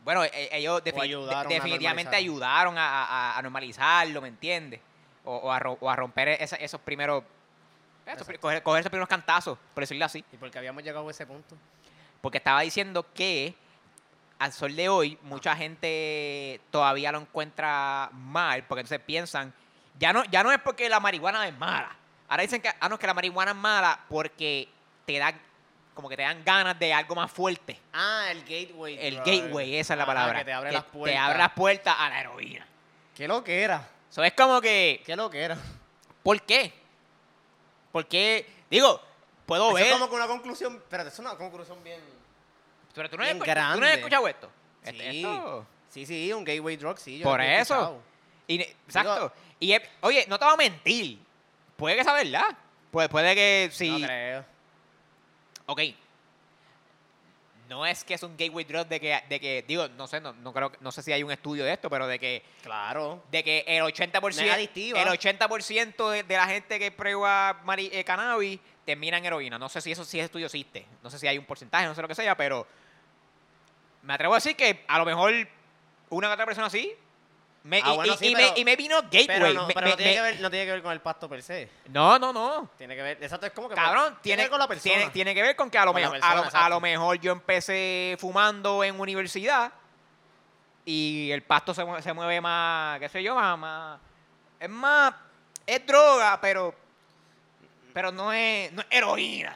Bueno, 0.04 0.24
e- 0.24 0.50
ellos 0.52 0.82
defi- 0.84 1.02
ayudaron 1.02 1.48
de- 1.50 1.56
a 1.56 1.60
definitivamente 1.60 2.16
ayudaron 2.18 2.78
a, 2.78 3.04
a- 3.06 3.38
a 3.38 3.42
normalizarlo, 3.42 4.22
¿me 4.22 4.28
entiendes? 4.30 4.80
O, 5.26 5.36
o 5.36 5.78
o 5.80 5.90
a 5.90 5.96
romper 5.96 6.30
esa- 6.30 6.58
esos 6.58 6.82
primeros, 6.82 7.24
esos 8.06 8.28
coger 8.40 8.62
esos 8.82 8.90
primeros 8.90 9.08
cantazos, 9.08 9.58
por 9.74 9.84
decirlo 9.84 10.04
así. 10.06 10.24
¿Y 10.32 10.38
por 10.38 10.52
qué 10.52 10.58
habíamos 10.58 10.84
llegado 10.84 11.08
a 11.08 11.12
ese 11.12 11.26
punto? 11.26 11.56
Porque 12.22 12.38
estaba 12.40 12.62
diciendo 12.62 13.06
que 13.14 13.56
al 14.40 14.52
sol 14.52 14.76
de 14.76 14.90
hoy 14.90 15.18
mucha 15.24 15.56
gente 15.56 16.60
todavía 16.72 17.12
lo 17.14 17.20
encuentra 17.20 18.10
mal, 18.12 18.64
porque 18.66 18.82
entonces 18.82 19.00
piensan, 19.06 19.54
ya 20.00 20.12
no, 20.12 20.26
ya 20.26 20.44
no 20.44 20.52
es 20.52 20.60
porque 20.60 20.90
la 20.90 21.00
marihuana 21.00 21.48
es 21.48 21.58
mala. 21.58 21.96
Ahora 22.28 22.44
dicen 22.44 22.62
que, 22.62 22.70
ah, 22.80 22.90
no, 22.90 22.98
que 23.00 23.08
la 23.08 23.14
marihuana 23.14 23.52
es 23.52 23.58
mala 23.58 24.00
porque 24.10 24.68
te 25.06 25.18
da, 25.20 25.34
como 25.94 26.10
que 26.10 26.16
te 26.18 26.24
dan 26.24 26.44
ganas 26.44 26.78
de 26.80 26.94
algo 26.94 27.16
más 27.16 27.32
fuerte. 27.32 27.80
Ah, 27.94 28.28
el 28.32 28.42
gateway. 28.42 28.98
El 29.00 29.18
gateway, 29.18 29.76
esa 29.78 29.94
es 29.94 29.98
la 29.98 30.04
Ajá, 30.04 30.14
palabra. 30.14 30.40
Que 30.40 30.46
te 30.46 30.54
abre 30.54 30.70
que 30.70 30.76
las 30.76 30.84
puertas. 30.86 31.14
Te 31.14 31.18
abre 31.18 31.38
las 31.40 31.52
puertas 31.54 31.96
a 31.98 32.10
la 32.10 32.20
heroína. 32.22 32.68
¿Qué 33.16 33.28
lo 33.28 33.44
que 33.44 33.62
era? 33.62 33.88
Eso 34.10 34.24
es 34.24 34.34
como 34.34 34.60
que, 34.62 35.02
¿Qué 35.06 35.16
lo 35.16 35.30
que 35.30 35.42
era? 35.42 35.58
¿por 36.24 36.42
qué? 36.42 36.74
¿Por 37.92 38.08
qué? 38.08 38.46
Digo, 38.70 39.02
puedo 39.46 39.68
Eso 39.68 39.76
ver. 39.76 39.86
es 39.88 39.94
como 39.94 40.10
que 40.10 40.16
una 40.16 40.28
conclusión. 40.28 40.76
Espérate, 40.78 41.10
es 41.10 41.20
una 41.20 41.36
conclusión 41.36 41.84
bien. 41.84 42.00
Pero 42.96 43.10
tú 43.10 43.18
no, 43.18 43.24
has 43.24 43.30
escuch- 43.30 43.40
tú 43.40 43.46
no 43.46 43.52
has 43.52 43.78
grande. 43.80 43.94
escuchado 43.94 44.28
esto. 44.28 44.50
Este- 44.84 45.12
Sí. 45.12 45.24
esto- 45.24 45.68
Sí, 45.90 46.06
sí, 46.08 46.34
un 46.34 46.44
gateway 46.44 46.76
drug, 46.76 46.98
sí. 46.98 47.20
yo 47.20 47.24
Por 47.24 47.40
eso. 47.40 48.02
Y 48.48 48.60
exacto. 48.62 49.32
y 49.60 49.76
oye, 50.02 50.26
no 50.28 50.40
te 50.40 50.46
voy 50.46 50.54
a 50.56 50.58
mentir. 50.58 51.20
Puede 51.78 51.96
que 51.98 52.04
sea 52.04 52.14
verdad. 52.14 52.58
Puede, 52.92 53.10
puede 53.10 53.36
que 53.36 53.70
sí. 53.72 53.90
No 53.90 54.06
creo. 54.08 54.46
Ok. 55.66 55.82
no 57.70 57.86
es 57.86 58.04
que 58.04 58.14
es 58.14 58.22
un 58.24 58.36
gateway 58.38 58.66
drug 58.66 58.86
de 58.88 59.00
que, 59.00 59.24
de 59.30 59.40
que 59.40 59.64
digo, 59.68 59.88
no 59.90 60.06
sé, 60.06 60.20
no, 60.20 60.34
no 60.34 60.54
creo, 60.54 60.72
no 60.82 60.92
sé 60.92 61.02
si 61.02 61.12
hay 61.12 61.24
un 61.24 61.32
estudio 61.32 61.64
de 61.64 61.74
esto, 61.74 61.90
pero 61.90 62.06
de 62.08 62.20
que, 62.20 62.44
Claro. 62.62 63.24
de 63.32 63.44
que 63.44 63.64
el 63.66 63.82
80%, 63.84 64.22
No 64.22 64.28
es 64.48 64.52
adictiva. 64.54 65.02
el 65.02 65.08
80% 65.08 66.10
de, 66.12 66.24
de 66.24 66.36
la 66.36 66.46
gente 66.46 66.78
que 66.78 66.92
prueba 66.92 67.62
mari- 67.64 67.90
eh, 67.92 68.04
cannabis 68.04 68.60
termina 68.86 69.18
en 69.18 69.26
heroína. 69.26 69.58
No 69.58 69.70
sé 69.70 69.82
si 69.82 69.92
eso 69.92 70.04
si 70.06 70.20
ese 70.20 70.26
estudio 70.26 70.46
existe. 70.48 70.86
No 71.02 71.10
sé 71.10 71.18
si 71.18 71.26
hay 71.28 71.38
un 71.38 71.46
porcentaje, 71.46 71.88
no 71.88 71.96
sé 71.96 72.02
lo 72.02 72.08
que 72.08 72.16
sea, 72.16 72.36
pero 72.38 72.68
me 74.04 74.14
atrevo 74.14 74.34
a 74.34 74.38
decir 74.38 74.56
que 74.58 74.84
a 74.88 75.00
lo 75.00 75.06
mejor 75.06 75.34
una 76.10 76.28
que 76.28 76.34
otra 76.34 76.46
persona 76.46 76.70
sí. 76.70 76.94
Me, 77.64 77.82
Ah, 77.82 77.92
y, 77.94 77.96
bueno, 77.96 78.14
y- 78.14 78.18
sí, 78.18 78.28
y 78.28 78.36
pero- 78.36 78.54
me, 78.54 78.60
y 78.60 78.66
me 78.66 78.76
vino 78.76 79.02
gateway. 79.04 79.26
Pero, 79.28 79.54
no, 79.54 79.68
me- 79.68 79.74
pero 79.74 79.88
no, 79.88 79.96
tiene 79.96 80.14
que 80.16 80.22
ver, 80.22 80.40
no 80.42 80.50
tiene 80.50 80.66
que 80.66 80.72
ver 80.74 80.84
con 80.84 80.92
el 80.92 81.00
pasto 81.00 81.30
per 81.30 81.42
se. 81.42 81.70
no, 81.90 82.20
no, 82.20 82.34
no. 82.34 82.70
Tiene 82.78 82.94
que 82.96 83.02
ver, 83.02 83.18
exacto, 83.24 83.46
es 83.46 83.54
como 83.54 83.70
que... 83.70 83.76
Cabrón, 83.76 84.18
tiene, 84.22 84.22
tiene, 84.22 84.36
que 84.38 84.42
ver 84.44 84.50
con 84.50 84.60
la 84.60 84.68
persona. 84.68 84.84
tiene, 84.96 85.10
tiene 85.12 85.34
que 85.36 85.42
ver 85.42 85.56
con 85.56 85.70
que 85.70 85.78
a 85.78 85.86
lo, 85.86 85.94
Con 85.94 86.02
mejor, 86.02 86.20
persona, 86.20 86.42
a, 86.42 86.50
lo, 86.52 86.58
a 86.66 86.70
lo 86.70 86.80
mejor 86.82 87.20
yo 87.22 87.32
empecé 87.32 88.18
fumando 88.20 88.84
en 88.84 89.00
universidad 89.00 89.72
y 90.86 91.32
el 91.32 91.42
pasto 91.44 91.74
se, 91.74 91.86
se 92.02 92.12
mueve 92.14 92.42
más, 92.42 93.00
qué 93.00 93.08
sé 93.08 93.24
yo, 93.24 93.34
más, 93.36 93.58
más- 93.58 94.00
es 94.60 94.70
más, 94.70 95.14
es 95.66 95.86
droga, 95.88 96.40
pero, 96.42 96.76
pero 97.94 98.12
no 98.12 98.34
es, 98.34 98.74
no 98.74 98.82
es 98.82 98.88
heroína, 98.90 99.56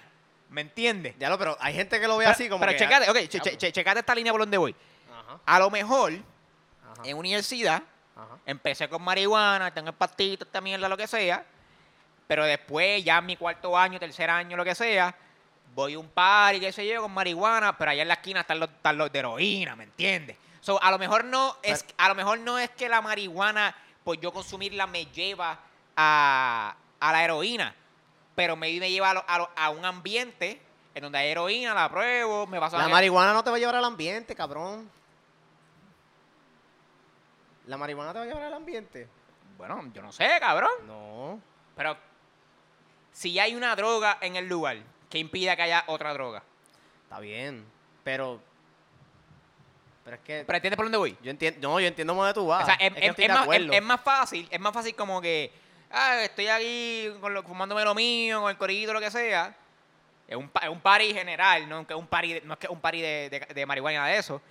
¿me 0.49 0.61
entiendes? 0.61 1.15
Ya 1.19 1.27
lo, 1.29 1.37
pero 1.37 1.57
hay 1.59 1.73
gente 1.73 1.99
que 1.99 2.07
lo 2.07 2.15
ve 2.15 2.23
Pero, 2.23 2.31
así 2.31 2.47
como 2.47 2.61
pero 2.61 2.71
que... 2.71 2.77
checate, 2.79 3.09
ok, 3.09 3.17
che- 3.17 3.27
Ya, 3.37 3.41
che- 3.41 3.57
che- 3.57 3.71
checate 3.73 3.99
esta 3.99 4.15
línea 4.15 4.31
por 4.31 4.39
donde 4.41 4.57
voy. 4.57 4.73
Ajá, 5.11 5.39
A 5.45 5.59
lo 5.59 5.69
mejor 5.69 6.13
ajá, 6.13 7.01
en 7.03 7.17
universidad 7.17 7.83
ajá. 8.17 8.37
Empecé 8.45 8.89
con 8.89 9.01
marihuana, 9.01 9.73
tengo 9.73 9.89
el 9.89 9.95
pastito, 9.95 10.45
esta 10.45 10.61
mierda, 10.61 10.87
lo 10.89 10.97
que 10.97 11.07
sea. 11.07 11.43
Pero 12.27 12.43
después, 12.45 13.03
ya 13.03 13.17
en 13.19 13.25
mi 13.25 13.37
cuarto 13.37 13.77
año, 13.77 13.99
tercer 13.99 14.29
año, 14.29 14.57
lo 14.57 14.65
que 14.65 14.75
sea, 14.75 15.15
voy 15.73 15.93
a 15.93 15.99
un 15.99 16.09
party, 16.09 16.59
qué 16.59 16.71
sé 16.73 16.85
yo, 16.87 17.01
con 17.01 17.13
marihuana, 17.13 17.77
pero 17.77 17.91
allá 17.91 18.01
en 18.01 18.07
la 18.09 18.15
esquina 18.15 18.41
están 18.41 18.59
los, 18.59 18.69
están 18.69 18.97
los 18.97 19.11
de 19.11 19.19
heroína, 19.19 19.75
¿me 19.75 19.85
entiendes? 19.85 20.35
So, 20.59 20.81
a 20.83 20.91
lo 20.91 20.97
mejor 20.99 21.23
no 21.23 21.55
es, 21.63 21.85
a 21.97 22.09
lo 22.09 22.15
mejor 22.15 22.39
no 22.39 22.59
es 22.59 22.69
que 22.71 22.89
la 22.89 23.01
marihuana, 23.01 23.73
pues 24.03 24.19
yo 24.19 24.33
consumirla 24.33 24.87
me 24.87 25.05
lleva 25.05 25.57
a, 25.95 26.75
a 26.99 27.11
la 27.13 27.23
heroína, 27.23 27.73
pero 28.35 28.55
me, 28.57 28.77
me 28.79 28.91
lleva 28.91 29.11
a, 29.11 29.13
lo- 29.13 29.25
a 29.27 29.37
lo- 29.37 29.49
a 29.55 29.69
un 29.69 29.85
ambiente 29.85 30.61
en 30.95 31.03
donde 31.03 31.19
hay 31.19 31.29
heroína, 31.29 31.73
la 31.73 31.89
pruebo, 31.89 32.45
me 32.47 32.59
paso 32.59 32.77
La 32.77 32.85
a 32.85 32.87
marihuana 32.89 33.31
no 33.33 33.43
te 33.43 33.49
va 33.51 33.55
a 33.55 33.59
llevar 33.59 33.75
al 33.75 33.85
ambiente, 33.85 34.35
cabrón. 34.35 34.89
¿La 37.67 37.77
marihuana 37.77 38.13
te 38.13 38.19
va 38.19 38.25
a 38.25 38.27
llevar 38.27 38.43
al 38.43 38.53
ambiente? 38.53 39.07
Bueno, 39.57 39.91
yo 39.93 40.01
no 40.01 40.11
sé, 40.11 40.29
cabrón. 40.39 40.71
No. 40.85 41.39
Pero 41.75 41.97
si 43.11 43.37
hay 43.39 43.55
una 43.55 43.75
droga 43.75 44.17
en 44.21 44.35
el 44.35 44.47
lugar, 44.47 44.77
¿qué 45.09 45.17
impide 45.19 45.55
que 45.55 45.61
haya 45.63 45.83
otra 45.87 46.13
droga? 46.13 46.43
Está 47.03 47.19
bien, 47.19 47.65
pero... 48.03 48.39
Pero 50.03 50.15
es 50.15 50.21
que... 50.23 50.43
¿Pero 50.45 50.55
entiendes 50.55 50.77
por 50.77 50.85
dónde 50.85 50.97
voy? 50.97 51.17
yo 51.21 51.31
entiendo... 51.31 51.67
No, 51.69 51.79
yo 51.79 51.87
entiendo 51.87 52.15
más 52.15 52.27
de 52.27 52.33
tu 52.35 52.47
vas. 52.47 52.63
o 52.63 52.65
sea, 52.65 52.75
es, 52.75 52.93
que 52.93 53.27
más, 53.29 53.47
es- 53.97 54.01
fácil, 54.01 54.47
es 54.49 54.59
más 54.59 54.73
fácil 54.73 54.95
como 54.95 55.19
que, 55.21 55.51
ah, 55.91 56.21
estoy 56.21 56.47
aquí 56.47 57.09
con 57.19 57.33
lo- 57.33 57.43
fumándome 57.43 57.83
lo 57.83 57.93
mío, 57.93 58.41
con 58.41 58.49
el 58.49 58.57
corillito, 58.57 58.93
lo 58.93 58.99
que 59.01 59.11
sea. 59.11 59.53
Es 60.27 60.35
un, 60.35 60.49
es 60.61 60.69
un 60.69 60.79
party 60.79 61.13
general, 61.13 61.67
no, 61.67 61.87
que 61.87 61.93
un 61.95 62.07
party 62.07 62.41
no 62.43 62.53
es 62.53 62.59
que 62.59 62.67
es 62.67 62.71
un 62.71 62.79
party 62.81 63.01
de, 63.01 63.29
de, 63.29 63.53
de 63.53 63.65
marihuana 63.65 64.07
de 64.07 64.17
eso. 64.17 64.41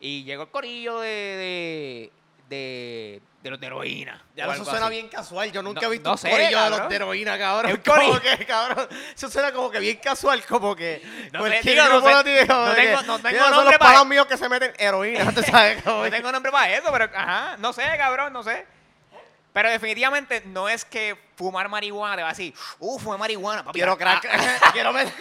Y 0.00 0.22
llegó 0.24 0.44
el 0.44 0.48
corillo 0.50 1.00
de, 1.00 1.08
de, 1.08 2.12
de, 2.48 3.20
de 3.42 3.50
los 3.50 3.60
de 3.60 3.66
heroína. 3.66 4.24
Ya 4.34 4.46
eso 4.46 4.64
suena 4.64 4.86
así. 4.86 4.94
bien 4.94 5.08
casual. 5.08 5.52
Yo 5.52 5.62
nunca 5.62 5.82
No- 5.82 5.86
he 5.88 5.90
visto 5.90 6.08
no 6.08 6.12
un 6.12 6.18
sé, 6.18 6.30
corillo 6.30 6.62
de 6.64 6.70
los 6.70 6.88
de 6.88 6.96
heroína, 6.96 7.38
cabrón. 7.38 7.72
Un 7.72 7.76
corillo. 7.92 8.08
Como 8.08 8.20
que, 8.20 8.46
cabrón. 8.46 8.88
Eso 9.14 9.28
suena 9.30 9.52
como 9.52 9.70
que 9.70 9.78
bien 9.80 9.98
casual, 10.02 10.44
como 10.46 10.74
que. 10.74 11.02
No 11.32 11.40
cualquier 11.40 11.62
sé, 11.62 11.70
digo, 11.72 11.84
no 11.88 12.00
sé. 12.02 12.12
No 12.12 12.24
tengo- 12.24 13.02
no 13.02 13.18
tengo 13.18 13.28
"Mira, 13.28 13.42
son 13.44 13.50
nombre 13.52 13.64
los 13.72 13.78
para- 13.78 13.92
palos 13.92 14.06
míos 14.06 14.26
que 14.26 14.36
se 14.36 14.48
meten 14.48 14.72
heroína, 14.78 15.32
¿tú 15.34 15.42
sabes? 15.42 15.84
No 15.84 16.02
que- 16.04 16.10
tengo 16.10 16.32
nombre 16.32 16.50
para 16.50 16.72
eso, 16.74 16.88
pero 16.90 17.04
ajá, 17.14 17.56
no 17.58 17.72
sé, 17.72 17.82
cabrón, 17.96 18.32
no 18.32 18.42
sé. 18.42 18.66
Pero 19.52 19.70
definitivamente 19.70 20.42
no 20.46 20.68
es 20.68 20.84
que 20.84 21.18
fumar 21.36 21.68
marihuana 21.68 22.14
te 22.16 22.22
va 22.22 22.28
a 22.28 22.32
decir, 22.32 22.54
uh, 22.78 22.98
fumé 22.98 23.16
marihuana, 23.18 23.64
papi. 23.64 23.78
Quiero 23.78 23.92
ah, 23.92 23.98
crack. 23.98 24.26
ah, 24.30 24.70
Quiero 24.72 24.92
meter. 24.92 25.12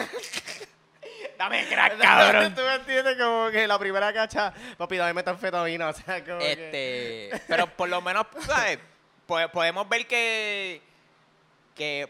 Dame 1.38 1.66
crack, 1.68 1.98
cabrón. 2.00 2.56
Tú 2.56 2.62
me 2.62 2.76
entiendes 2.76 3.18
como 3.18 3.50
que 3.52 3.68
la 3.68 3.78
primera 3.80 4.12
cacha, 4.14 4.54
papi, 4.78 4.98
dame 4.98 5.14
metanfetamina. 5.14 5.90
O 5.90 5.94
sea, 5.94 6.24
como 6.24 6.40
que. 6.40 6.52
Este, 6.52 7.42
pero 7.48 7.68
por 7.68 7.90
lo 7.90 8.02
menos, 8.02 8.26
¿sabes? 8.46 8.80
Po- 9.26 9.50
podemos 9.52 9.88
ver 9.90 10.08
que, 10.08 10.82
que 11.76 12.10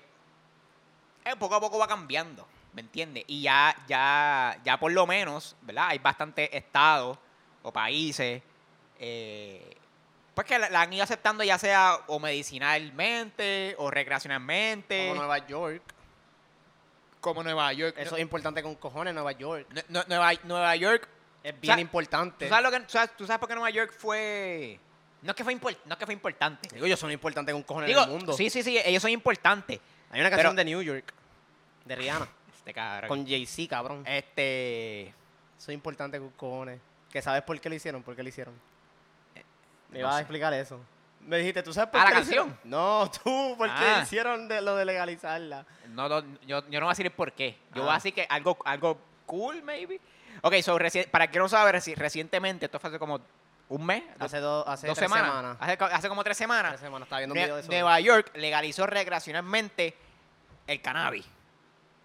eh, 1.26 1.36
poco 1.38 1.56
a 1.56 1.60
poco 1.60 1.78
va 1.80 1.88
cambiando, 1.88 2.48
¿me 2.74 2.82
entiendes? 2.82 3.24
Y 3.28 3.42
ya, 3.42 3.76
ya, 3.88 4.58
ya 4.64 4.78
por 4.80 4.92
lo 4.92 5.06
menos, 5.08 5.56
¿verdad? 5.62 5.88
Hay 5.90 5.98
bastantes 6.00 6.50
estados 6.54 7.18
o 7.64 7.72
países 7.74 8.42
eh, 9.00 9.76
pues 10.34 10.46
que 10.48 10.58
la, 10.60 10.70
la 10.70 10.82
han 10.82 10.94
ido 10.94 11.04
aceptando 11.04 11.44
ya 11.44 11.58
sea 11.58 11.98
o 12.08 12.20
medicinalmente 12.20 13.76
o 13.80 13.90
recreacionalmente, 13.90 15.08
Como 15.10 15.16
Nueva 15.22 15.46
York. 15.48 15.82
Como 17.34 17.44
Nueva 17.44 17.72
York. 17.74 17.96
Eso 17.98 18.16
es 18.16 18.22
importante 18.22 18.62
con 18.64 18.76
cojones, 18.76 19.14
Nueva 19.14 19.32
York. 19.34 19.68
Nu- 19.74 19.82
Nu- 20.00 20.04
Nueva, 20.08 20.32
Nueva 20.44 20.76
York 20.76 21.08
Es 21.44 21.60
bien 21.60 21.76
sea, 21.76 21.82
importante. 21.82 22.46
¿Tú 22.46 22.50
sabes, 22.50 22.64
lo 22.64 22.72
que, 22.72 22.80
tú 22.86 22.90
sabes- 22.92 23.12
tú 23.18 23.26
sabes 23.26 23.40
por 23.40 23.48
qué 23.50 23.56
Nueva 23.56 23.70
York 23.70 23.94
fue... 23.98 24.80
No 25.22 25.32
es 25.32 25.36
que 25.36 25.44
fue, 25.44 25.54
impor- 25.56 25.78
no 25.86 25.94
es 25.94 25.98
que 26.00 26.06
fue 26.06 26.14
importante. 26.14 26.70
Digo, 26.74 26.86
ellos 26.86 27.00
son 27.00 27.12
importantes 27.12 27.52
con 27.54 27.64
cojones 27.64 27.88
Digo, 27.88 28.02
en 28.04 28.10
el 28.10 28.16
mundo. 28.16 28.34
sí, 28.34 28.50
sí, 28.50 28.62
sí, 28.64 28.78
ellos 28.86 29.02
son 29.02 29.12
importantes. 29.12 29.80
Hay 30.12 30.20
una 30.22 30.30
canción 30.30 30.56
pero- 30.56 30.66
de 30.66 30.66
New 30.66 30.82
York, 30.82 31.14
de 31.86 31.96
Rihanna, 31.96 32.28
Este 32.56 32.74
cabrón. 32.74 33.08
con 33.08 33.28
Jay-Z, 33.28 33.70
cabrón. 33.70 34.04
Este... 34.06 35.08
Eso 35.58 35.72
es 35.72 35.74
importante 35.74 36.20
con 36.20 36.30
cojones. 36.32 36.80
¿Que 37.12 37.22
sabes 37.22 37.42
por 37.42 37.60
qué 37.60 37.68
lo 37.70 37.76
hicieron? 37.76 38.04
¿Por 38.04 38.16
qué 38.16 38.22
lo 38.24 38.30
hicieron? 38.30 38.54
Me 39.90 40.00
no 40.00 40.00
ibas 40.00 40.16
a 40.16 40.20
explicar 40.20 40.54
eso. 40.54 40.80
Me 41.28 41.38
dijiste, 41.40 41.62
¿tú 41.62 41.74
sabes 41.74 41.90
por 41.90 42.00
Ah, 42.00 42.06
qué 42.08 42.14
la 42.16 42.20
hicieron? 42.22 42.48
canción. 42.52 42.70
No, 42.72 43.12
tú, 43.12 43.56
¿por 43.58 43.68
qué 43.68 43.86
Ah. 43.86 44.00
hicieron 44.02 44.48
de, 44.48 44.62
lo 44.62 44.76
de 44.78 44.86
legalizarla? 44.86 45.66
No, 45.90 46.08
no, 46.08 46.22
yo, 46.48 46.64
yo 46.70 46.80
no 46.80 46.86
voy 46.86 46.88
a 46.88 46.94
decir 46.94 47.06
el 47.06 47.12
por 47.12 47.34
qué. 47.34 47.58
Yo 47.76 47.82
voy 47.82 47.90
a 47.90 47.94
Ah. 47.94 47.96
decir 47.98 48.14
que 48.14 48.26
algo, 48.30 48.58
algo 48.64 48.98
cool, 49.26 49.62
maybe. 49.62 50.00
Ok, 50.42 50.56
so, 50.62 50.80
reci- 50.80 51.08
para 51.10 51.30
que 51.30 51.38
no 51.38 51.50
sabe, 51.50 51.72
reci- 51.74 51.96
recientemente, 51.96 52.66
esto 52.66 52.80
fue 52.80 52.90
hace 52.90 52.98
como 53.00 53.20
un 53.70 53.86
mes, 53.86 54.04
Hace, 54.20 54.40
dos 54.40 54.66
hace 54.68 54.88
dos 54.88 54.98
tres 54.98 55.10
semanas. 55.10 55.30
semanas. 55.36 55.58
Hace, 55.60 55.78
co- 55.78 55.86
hace 55.86 56.08
como 56.08 56.24
tres 56.24 56.38
semanas. 56.38 56.72
Tres 56.72 56.82
semanas, 56.82 57.08
estaba 57.08 57.20
viendo 57.20 57.34
un 57.34 57.40
Nue- 57.40 57.44
video 57.44 57.56
de 57.56 57.62
eso. 57.62 57.72
Nueva 57.72 58.00
York 58.00 58.32
legalizó 58.36 58.88
recreacionalmente 58.88 59.98
el 60.68 60.82
cannabis. 60.82 61.26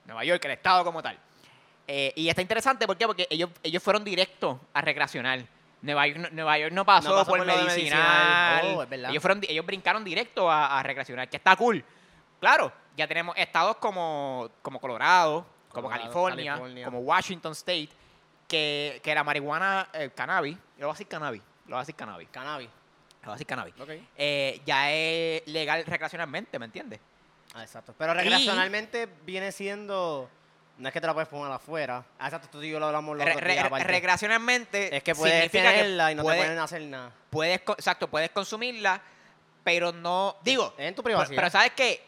Nueva 0.06 0.24
York, 0.24 0.44
el 0.46 0.50
estado 0.50 0.82
como 0.84 1.00
tal. 1.00 1.16
Eh, 1.86 2.12
y 2.16 2.28
está 2.28 2.42
interesante, 2.42 2.86
¿por 2.88 2.96
qué? 2.96 3.06
Porque 3.06 3.28
ellos, 3.30 3.50
ellos 3.62 3.80
fueron 3.82 4.02
directos 4.02 4.58
a 4.74 4.80
recreacional. 4.80 5.46
Nueva 5.82 6.06
York, 6.06 6.18
no- 6.20 6.30
Nueva 6.30 6.58
York 6.58 6.72
no 6.72 6.84
pasó, 6.84 7.08
No 7.10 7.14
pasó 7.16 7.30
por, 7.30 7.38
por 7.38 7.46
medicinal. 7.46 7.74
medicinal. 7.76 8.74
Oh, 8.76 8.82
es 8.82 8.88
verdad. 8.88 9.10
ellos, 9.10 9.20
fueron, 9.22 9.40
ellos 9.48 9.66
brincaron 9.66 10.04
directo 10.04 10.50
a, 10.50 10.78
a 10.78 10.82
recreacional, 10.82 11.28
que 11.28 11.36
está 11.36 11.56
cool. 11.56 11.84
Claro, 12.40 12.72
ya 12.96 13.06
tenemos 13.06 13.36
estados 13.36 13.76
como, 13.76 14.48
como 14.62 14.80
Colorado, 14.80 15.44
como 15.68 15.88
Colorado, 15.88 16.00
California, 16.02 16.52
California. 16.52 16.84
como 16.84 16.98
Washington 17.00 17.52
State, 17.52 17.88
que, 18.48 19.00
que 19.02 19.14
la 19.14 19.24
marihuana, 19.24 19.88
el 19.92 20.12
cannabis, 20.12 20.56
yo 20.56 20.60
lo 20.80 20.86
voy 20.86 20.90
a 20.90 20.94
decir 20.94 21.08
cannabis, 21.08 21.42
lo 21.66 21.70
voy 21.70 21.76
a 21.76 21.80
decir 21.80 21.94
cannabis, 21.94 22.28
Cannabis. 22.30 22.68
lo 22.68 23.26
voy 23.26 23.30
a 23.30 23.34
decir 23.34 23.46
cannabis, 23.46 23.74
Ok. 23.80 23.90
eh, 24.16 24.60
ya 24.66 24.90
es 24.92 25.46
legal 25.46 25.84
recreacionalmente, 25.86 26.58
¿me 26.58 26.66
entiendes? 26.66 27.00
Ah, 27.54 27.62
exacto. 27.62 27.94
Pero 27.98 28.14
recreacionalmente 28.14 29.08
viene 29.24 29.52
siendo... 29.52 30.28
No 30.78 30.88
es 30.88 30.92
que 30.92 31.00
te 31.00 31.06
la 31.06 31.12
puedes 31.14 31.28
fumar 31.28 31.52
afuera. 31.52 32.04
Ah, 32.18 32.26
exacto, 32.26 32.48
tú 32.50 32.62
y 32.62 32.70
yo 32.70 32.80
lo 32.80 32.86
hablamos 32.86 33.16
los 33.16 33.24
Re- 33.24 33.34
re- 33.34 33.52
días, 33.52 33.70
recreacionalmente 33.84 34.96
Es 34.96 35.02
que 35.02 35.14
puedes 35.14 35.42
que 35.44 35.48
tenerla 35.50 36.10
y 36.12 36.14
no 36.14 36.22
puedes, 36.22 36.40
te 36.40 36.46
pueden 36.46 36.58
hacer 36.62 36.82
nada. 36.82 37.12
puedes 37.30 37.60
exacto, 37.60 38.08
puedes 38.08 38.30
consumirla, 38.30 39.00
pero 39.62 39.92
no, 39.92 40.36
digo, 40.42 40.74
en 40.78 40.94
tu 40.94 41.02
privacidad. 41.02 41.36
pero 41.36 41.50
¿sabes 41.50 41.72
qué? 41.76 42.02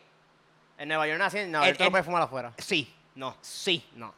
en 0.77 0.89
Nueva 0.89 1.07
York 1.07 1.19
no 1.21 1.25
hacen 1.27 1.53
nada. 1.53 1.69
en- 1.69 1.77
tú 1.77 1.83
no 1.85 1.87
en- 1.87 1.91
puedes 1.93 2.05
fumar 2.07 2.23
afuera. 2.23 2.53
Sí, 2.59 2.93
No, 3.15 3.37
sí. 3.41 3.87
no. 3.95 4.13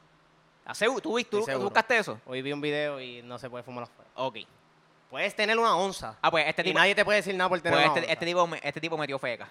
¿Tú, 0.79 1.01
tú, 1.01 1.45
tú 1.45 1.59
buscaste 1.61 1.99
eso? 1.99 2.21
Hoy 2.27 2.43
vi 2.43 2.53
un 2.53 2.61
video 2.61 2.99
y 3.01 3.23
no 3.23 3.39
se 3.39 3.49
puede 3.51 3.63
fumar 3.63 3.85
afuera. 3.85 4.11
Ok. 4.15 4.39
Puedes 5.11 5.37
tener 5.37 5.57
una 5.59 5.77
onza. 5.77 6.17
Ah, 6.21 6.31
pues 6.31 6.45
este 6.49 6.63
y 6.63 6.65
tipo, 6.65 6.79
nadie 6.79 6.95
te 6.95 7.05
puede 7.05 7.19
decir 7.19 7.35
nada 7.37 7.49
por 7.49 7.61
tener 7.61 7.75
pues 7.79 7.85
una 7.85 7.95
este, 7.95 8.01
onza. 8.01 8.13
este 8.13 8.27
tipo, 8.27 8.49
este 8.63 8.81
tipo 8.81 8.99
metió 8.99 9.19
feca. 9.19 9.49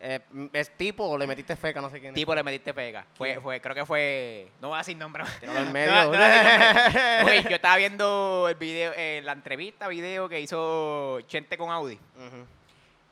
Eh, 0.00 0.20
¿Es 0.52 0.70
tipo 0.76 1.04
o 1.08 1.18
le 1.18 1.26
metiste 1.26 1.56
feca? 1.56 1.80
No 1.80 1.90
sé 1.90 1.98
quién 1.98 2.12
es. 2.12 2.14
tipo 2.14 2.32
le 2.34 2.42
metiste 2.44 2.72
feca. 2.72 3.04
Fue, 3.14 3.40
fue, 3.40 3.60
creo 3.60 3.74
que 3.74 3.84
fue, 3.84 4.48
no 4.60 4.68
voy 4.68 4.76
a 4.76 4.78
decir 4.78 4.96
nombre. 4.96 5.24
En 5.42 5.72
medio. 5.72 5.92
no. 5.92 6.10
Oye, 7.26 7.42
yo 7.42 7.56
estaba 7.56 7.76
viendo 7.76 8.46
el 8.48 8.54
video, 8.54 8.92
eh, 8.96 9.20
la 9.24 9.32
entrevista, 9.32 9.88
video 9.88 10.28
que 10.28 10.40
hizo 10.40 11.20
Chente 11.22 11.58
con 11.58 11.70
Audi. 11.70 11.98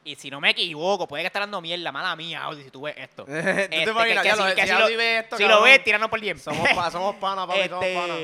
Y 0.04 0.14
si 0.14 0.30
no 0.30 0.40
me 0.40 0.50
equivoco, 0.50 1.08
puede 1.08 1.24
que 1.24 1.26
esté 1.26 1.40
dando 1.40 1.60
mierda, 1.60 1.90
mala 1.90 2.14
mía, 2.14 2.44
Audi, 2.44 2.62
si 2.62 2.70
tú 2.70 2.82
ves 2.82 2.94
esto. 2.96 3.24
¿Tú 3.24 3.32
te 3.32 3.82
imaginas? 3.90 4.22
que- 4.22 4.28
Ya 4.28 4.34
que 4.36 4.36
lo- 4.36 4.48
si- 4.48 4.54
que 4.54 4.62
si 4.62 4.68
si 4.68 4.74
lo- 4.74 4.84
Audi 4.84 4.96
ve 4.96 5.18
esto, 5.18 5.36
Si 5.36 5.42
lo 5.42 5.48
cabrón, 5.48 5.64
ves, 5.64 5.82
tiranos 5.84 6.08
por 6.08 6.20
bien. 6.20 6.38
Somos, 6.38 6.68
pa- 6.70 6.90
somos 6.92 7.16
panas, 7.16 7.48
papi, 7.48 7.68
somos 7.68 7.84
Este, 7.84 7.94
panas. 8.00 8.16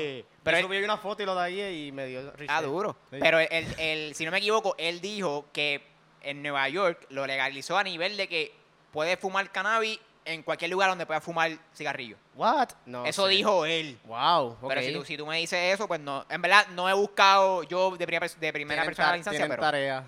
pero 0.43 0.57
él- 0.57 0.63
subí 0.63 0.77
una 0.77 0.95
foto 0.97 1.21
y 1.23 1.25
lo 1.25 1.35
de 1.35 1.41
ahí 1.43 1.87
y 1.87 1.91
me 1.91 2.05
dio 2.05 2.31
risa. 2.31 2.55
Ah, 2.55 2.61
duro. 2.61 2.95
Sí. 3.11 3.17
Pero 3.19 3.39
el, 3.39 3.67
el- 3.77 4.15
si 4.15 4.23
no 4.23 4.31
me 4.31 4.37
equivoco, 4.37 4.75
él 4.77 5.01
dijo 5.01 5.47
que 5.51 5.91
en 6.23 6.41
Nueva 6.41 6.67
York 6.69 7.05
lo 7.09 7.25
legalizó 7.27 7.77
a 7.77 7.83
nivel 7.83 8.17
de 8.17 8.27
que 8.27 8.53
puedes 8.91 9.19
fumar 9.19 9.51
cannabis 9.51 9.99
en 10.25 10.41
cualquier 10.41 10.71
lugar 10.71 10.89
donde 10.89 11.05
puedas 11.05 11.23
fumar 11.23 11.51
cigarrillo. 11.75 12.15
What? 12.35 12.69
No. 12.85 13.05
eso 13.05 13.25
sé. 13.27 13.31
dijo 13.33 13.65
él. 13.65 13.99
Wow. 14.05 14.57
Pero 14.69 14.81
si 14.81 14.93
tú, 14.93 15.03
si 15.05 15.17
tú 15.17 15.25
me 15.25 15.37
dices 15.37 15.73
eso, 15.73 15.87
pues 15.87 15.99
no. 15.99 16.25
En 16.29 16.41
verdad, 16.41 16.65
no 16.67 16.89
he 16.89 16.93
buscado 16.93 17.63
yo 17.63 17.91
de 17.97 18.05
primera, 18.07 18.27
de 18.27 18.53
primera 18.53 18.81
Tienen 18.81 18.85
persona 18.85 19.11
la 19.11 19.17
instancia, 19.17 19.37
tienen 19.39 19.49
pero. 19.51 19.61
tareas. 19.61 20.03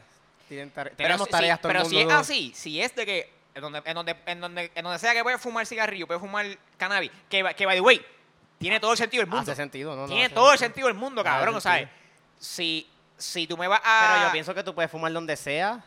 Tienen 0.47 0.69
tare- 0.71 0.91
pero 0.95 1.07
Tenemos 1.09 1.27
tareas 1.29 1.57
sí, 1.57 1.61
todo 1.63 1.71
el 1.71 1.77
Pero 1.79 1.89
si 1.89 1.99
es 1.99 2.11
así, 2.13 2.51
si 2.55 2.81
es 2.81 2.95
de 2.95 3.05
que 3.05 3.33
en 3.55 3.61
donde, 3.61 3.81
en 3.85 3.93
donde, 3.95 4.15
en 4.25 4.41
donde, 4.41 4.71
en 4.75 4.83
donde 4.83 4.99
sea 4.99 5.13
que 5.13 5.23
puedes 5.23 5.41
fumar 5.41 5.65
cigarrillo, 5.65 6.07
puedes 6.07 6.21
fumar 6.21 6.45
cannabis, 6.77 7.11
que, 7.29 7.43
va- 7.43 7.53
que 7.53 7.65
by 7.65 7.75
the 7.75 7.81
way, 7.81 8.05
tiene 8.57 8.79
todo 8.79 8.91
el 8.93 8.97
sentido 8.97 9.21
del 9.21 9.29
mundo. 9.29 9.41
Hace 9.51 9.55
sentido, 9.55 9.95
¿no? 9.95 10.05
tiene 10.07 10.29
todo 10.29 10.53
el 10.53 10.59
sentido. 10.59 10.87
del 10.87 10.95
mundo, 10.95 11.23
cabrón. 11.23 11.55
O 11.55 11.59
sea, 11.61 11.73
sentido. 11.73 11.91
si, 12.39 12.89
si 13.17 13.47
tú 13.47 13.57
me 13.57 13.67
vas 13.67 13.81
a. 13.83 14.07
Pero 14.13 14.27
yo 14.27 14.31
pienso 14.31 14.53
que 14.53 14.63
tú 14.63 14.73
puedes 14.73 14.89
fumar 14.89 15.11
donde 15.11 15.35
sea, 15.35 15.83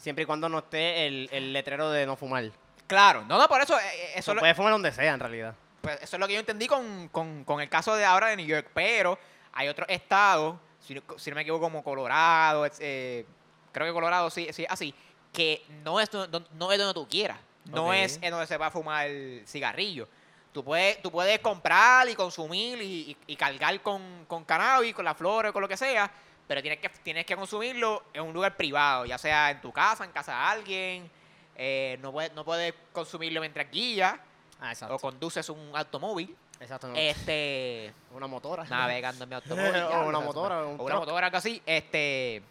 siempre 0.00 0.22
y 0.22 0.26
cuando 0.26 0.48
no 0.48 0.58
esté 0.58 1.06
el, 1.06 1.28
el 1.30 1.52
letrero 1.52 1.90
de 1.90 2.06
no 2.06 2.16
fumar. 2.16 2.50
Claro, 2.86 3.22
no, 3.28 3.38
no, 3.38 3.46
por 3.48 3.60
eso. 3.60 3.78
eh, 3.78 3.82
eh, 3.94 4.12
eso, 4.16 4.34
lo- 4.34 4.40
puedes 4.40 4.56
fumar 4.56 4.72
donde 4.72 4.90
sea, 4.92 5.12
en 5.14 5.20
realidad. 5.20 5.54
pues, 5.82 5.96
eso 6.02 6.16
es 6.16 6.20
lo 6.20 6.26
que 6.26 6.34
yo 6.34 6.40
entendí 6.40 6.66
con, 6.66 7.08
con, 7.08 7.44
con 7.44 7.60
el 7.60 7.68
caso 7.68 7.94
de 7.94 8.04
ahora 8.04 8.28
de 8.28 8.36
New 8.36 8.46
York. 8.46 8.68
Pero 8.74 9.18
hay 9.52 9.68
otros 9.68 9.88
estados, 9.90 10.56
si, 10.80 10.94
no- 10.94 11.02
si 11.18 11.30
no 11.30 11.36
me 11.36 11.42
equivoco, 11.42 11.62
como 11.66 11.84
Colorado, 11.84 12.64
es- 12.66 12.78
eh, 12.80 13.26
creo 13.72 13.86
que 13.86 13.92
Colorado 13.92 14.30
sí, 14.30 14.48
sí 14.52 14.64
es 14.64 14.70
así, 14.70 14.94
que 15.32 15.62
no 15.84 16.00
es, 16.00 16.10
donde- 16.10 16.42
no 16.54 16.72
es 16.72 16.78
donde 16.78 16.94
tú 16.94 17.06
quieras. 17.08 17.38
No 17.66 17.88
Ok. 17.88 17.94
es 17.96 18.18
en 18.22 18.30
donde 18.30 18.46
se 18.46 18.56
va 18.56 18.66
a 18.66 18.70
fumar 18.70 19.06
el 19.06 19.44
cigarrillo. 19.46 20.08
Tú 20.52 20.64
puedes, 20.64 21.00
tú 21.00 21.12
puedes 21.12 21.38
comprar 21.38 22.08
y 22.08 22.16
consumir 22.16 22.82
y, 22.82 23.10
y- 23.12 23.16
y 23.28 23.36
cargar 23.36 23.80
con, 23.82 24.24
con 24.26 24.44
cannabis, 24.44 24.92
con 24.94 25.04
la 25.04 25.14
flor, 25.14 25.52
con 25.52 25.62
lo 25.62 25.68
que 25.68 25.76
sea, 25.76 26.10
pero 26.50 26.62
tienes 26.62 26.80
que, 26.80 26.88
tienes 26.88 27.24
que 27.24 27.36
consumirlo 27.36 28.06
en 28.12 28.24
un 28.24 28.32
lugar 28.32 28.56
privado, 28.56 29.06
ya 29.06 29.16
sea 29.18 29.52
en 29.52 29.60
tu 29.60 29.70
casa, 29.70 30.04
en 30.04 30.10
casa 30.10 30.32
de 30.32 30.38
alguien. 30.38 31.10
eh, 31.54 31.96
no, 32.00 32.10
puedes, 32.10 32.32
no 32.34 32.44
puedes 32.44 32.74
consumirlo 32.92 33.40
mientras 33.40 33.70
guías 33.70 34.18
Ah, 34.60 34.72
o 34.88 34.98
conduces 34.98 35.48
un 35.48 35.70
automóvil, 35.72 36.36
exacto. 36.58 36.88
no. 36.88 36.94
este, 36.96 37.94
Una 38.10 38.26
motora. 38.26 38.64
navegando 38.64 39.22
en 39.22 39.28
mi 39.30 39.34
automóvil. 39.36 39.76
O 39.80 40.08
una 40.08 40.18
motora, 40.18 40.64
un 40.66 40.80
O 40.80 40.82
una 40.82 40.96
motora, 40.96 41.26
algo 41.26 41.38
así. 41.38 41.62
Este, 41.64 42.42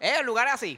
es 0.00 0.24
lugares 0.24 0.54
así, 0.54 0.76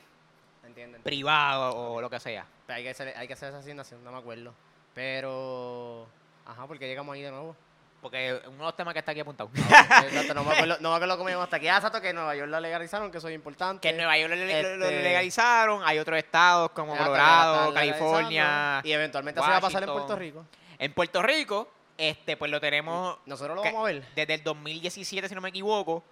¿Entienden? 0.62 1.02
privado 1.02 1.74
o 1.74 2.00
lo 2.02 2.10
que 2.10 2.20
sea. 2.20 2.44
Pero 2.66 2.76
hay 2.76 2.82
que, 2.82 2.90
hacer, 2.90 3.16
hay 3.16 3.26
que 3.28 3.32
hacer 3.32 3.48
esa 3.48 3.60
asignación, 3.60 4.04
no 4.04 4.12
me 4.12 4.18
acuerdo. 4.18 4.52
Pero. 4.92 6.06
Ajá, 6.44 6.66
porque 6.66 6.86
llegamos 6.86 7.14
ahí 7.14 7.22
de 7.22 7.30
nuevo. 7.30 7.56
Porque 8.00 8.40
uno 8.46 8.56
de 8.56 8.62
los 8.64 8.76
temas 8.76 8.94
que 8.94 9.00
está 9.00 9.10
aquí 9.12 9.20
apuntado. 9.20 9.50
Exacto, 9.54 10.32
no 10.32 10.42
me 10.42 10.52
acuerdo, 10.52 10.78
no 10.80 10.88
me 10.90 10.96
acuerdo 10.96 11.16
cómo 11.18 11.28
llegamos 11.28 11.44
hasta 11.44 11.56
aquí. 11.56 11.68
Ah, 11.68 11.76
exacto, 11.76 12.00
que 12.00 12.08
en 12.08 12.16
Nueva 12.16 12.34
York 12.34 12.50
la 12.50 12.58
legalizaron, 12.60 13.10
que 13.10 13.18
eso 13.18 13.28
es 13.28 13.34
importante. 13.34 13.82
que 13.82 13.90
en 13.90 13.96
Nueva 13.98 14.16
York 14.16 14.30
lo, 14.30 14.36
lo- 14.36 14.46
lo 14.46 14.86
Este- 14.86 15.02
legalizaron, 15.02 15.82
hay 15.84 15.98
otros 15.98 16.16
estados 16.18 16.70
como 16.70 16.96
Colorado, 16.96 17.70
la 17.72 17.84
están 17.84 17.98
California. 17.98 18.42
legalizando, 18.44 18.88
Y 18.88 18.92
eventualmente 18.92 19.40
se 19.42 19.46
va 19.50 19.56
a 19.56 19.60
pasar 19.60 19.82
en 19.82 19.88
Washington. 19.90 20.06
Puerto 20.06 20.16
Rico. 20.18 20.46
En 20.78 20.94
Puerto 20.94 21.22
Rico, 21.22 21.72
este, 21.98 22.38
pues 22.38 22.50
lo 22.50 22.58
tenemos 22.58 23.18
Nosotros 23.26 23.54
lo 23.56 23.62
que- 23.62 23.68
vamos 23.70 23.82
a 23.88 23.92
ver. 23.92 24.02
desde 24.14 24.32
el 24.34 24.42
2017, 24.44 25.28
si 25.28 25.34
no 25.34 25.42
me 25.42 25.50
equivoco, 25.50 26.02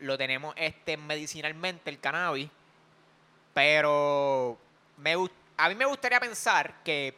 lo 0.00 0.18
tenemos 0.18 0.52
este 0.58 0.98
medicinalmente 0.98 1.88
el 1.88 1.98
cannabis, 1.98 2.50
pero 3.54 4.58
me, 4.98 5.16
gust- 5.16 5.32
a 5.56 5.68
mí 5.70 5.74
me 5.76 5.86
gustaría 5.86 6.20
pensar 6.20 6.82
que 6.84 7.16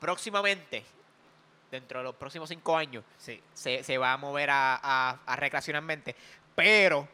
próximamente, 0.00 0.84
dentro 1.70 1.98
de 2.00 2.04
los 2.04 2.14
próximos 2.14 2.48
cinco 2.48 2.76
años, 2.76 3.04
Sí. 3.18 3.42
se, 3.52 3.82
se 3.84 3.98
va 3.98 4.12
a 4.12 4.16
mover 4.16 4.50
a, 4.50 4.78
a- 4.82 5.18
a 5.26 5.36
recreacionalmente, 5.36 6.16
pero 6.54 7.06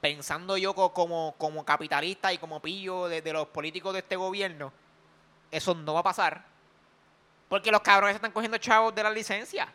pensando 0.00 0.56
yo 0.56 0.74
co- 0.74 0.92
como, 0.92 1.34
como 1.38 1.64
capitalista 1.64 2.32
y 2.32 2.38
como 2.38 2.60
pillo 2.60 3.08
de, 3.08 3.22
de 3.22 3.32
los 3.32 3.48
políticos 3.48 3.92
de 3.94 4.00
este 4.00 4.16
gobierno, 4.16 4.72
eso 5.50 5.74
no 5.74 5.94
va 5.94 6.00
a 6.00 6.04
pasar, 6.04 6.44
porque 7.48 7.70
los 7.70 7.80
cabrones 7.80 8.16
están 8.16 8.32
cogiendo 8.32 8.58
chavos 8.58 8.94
de 8.94 9.02
la 9.02 9.10
licencia. 9.10 9.68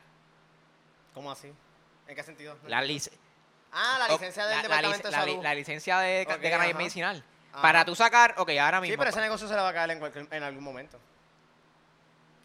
¿Cómo 1.13 1.31
así? 1.31 1.51
¿En 2.07 2.15
qué 2.15 2.23
sentido? 2.23 2.57
La 2.67 2.79
ah, 2.79 3.97
la 3.99 4.05
o- 4.07 4.11
licencia 4.13 4.45
del 4.45 4.57
la- 4.57 4.61
Departamento 4.63 5.07
de 5.07 5.13
Salud. 5.13 5.43
la 5.43 5.55
licencia 5.55 5.99
de, 5.99 6.25
ca- 6.25 6.35
Ok, 6.35 6.41
de 6.41 6.49
cannabis 6.51 6.75
medicinal. 6.75 7.23
Ajá. 7.53 7.61
Para 7.61 7.83
tú 7.85 7.95
sacar, 7.95 8.35
ok, 8.37 8.49
ahora 8.61 8.79
mismo. 8.79 8.93
Sí, 8.93 8.97
pero 8.97 9.09
ese 9.09 9.19
negocio 9.21 9.47
se 9.47 9.53
le 9.55 9.61
va 9.61 9.69
a 9.69 9.73
caer 9.73 9.91
en, 9.91 9.99
cualquier- 9.99 10.27
en 10.31 10.43
algún 10.43 10.63
momento. 10.63 10.99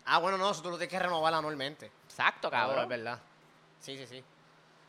Ah, 0.06 0.18
bueno, 0.18 0.38
no, 0.38 0.50
eso 0.50 0.62
tú 0.62 0.70
lo 0.70 0.78
tienes 0.78 0.92
que 0.92 0.98
renovar 0.98 1.34
anualmente. 1.34 1.90
Exacto, 2.04 2.50
cabrón. 2.50 2.84
es 2.84 2.88
verdad. 2.88 3.18
Sí, 3.80 3.98
sí, 3.98 4.06
sí. 4.06 4.24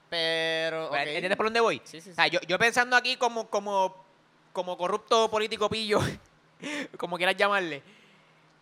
Pero. 0.09 0.89
Pues. 0.89 1.07
¿Entiendes 1.07 1.35
por 1.37 1.47
dónde 1.47 1.59
voy? 1.59 1.81
Sí, 1.83 1.99
sí, 2.01 2.11
O 2.11 2.13
sea, 2.13 2.27
yo, 2.27 2.39
yo 2.41 2.57
pensando 2.57 2.95
aquí 2.95 3.17
como, 3.17 3.49
como, 3.49 4.05
como 4.53 4.77
corrupto 4.77 5.29
político 5.29 5.69
pillo, 5.69 5.99
como 6.97 7.17
quieras 7.17 7.35
llamarle, 7.35 7.83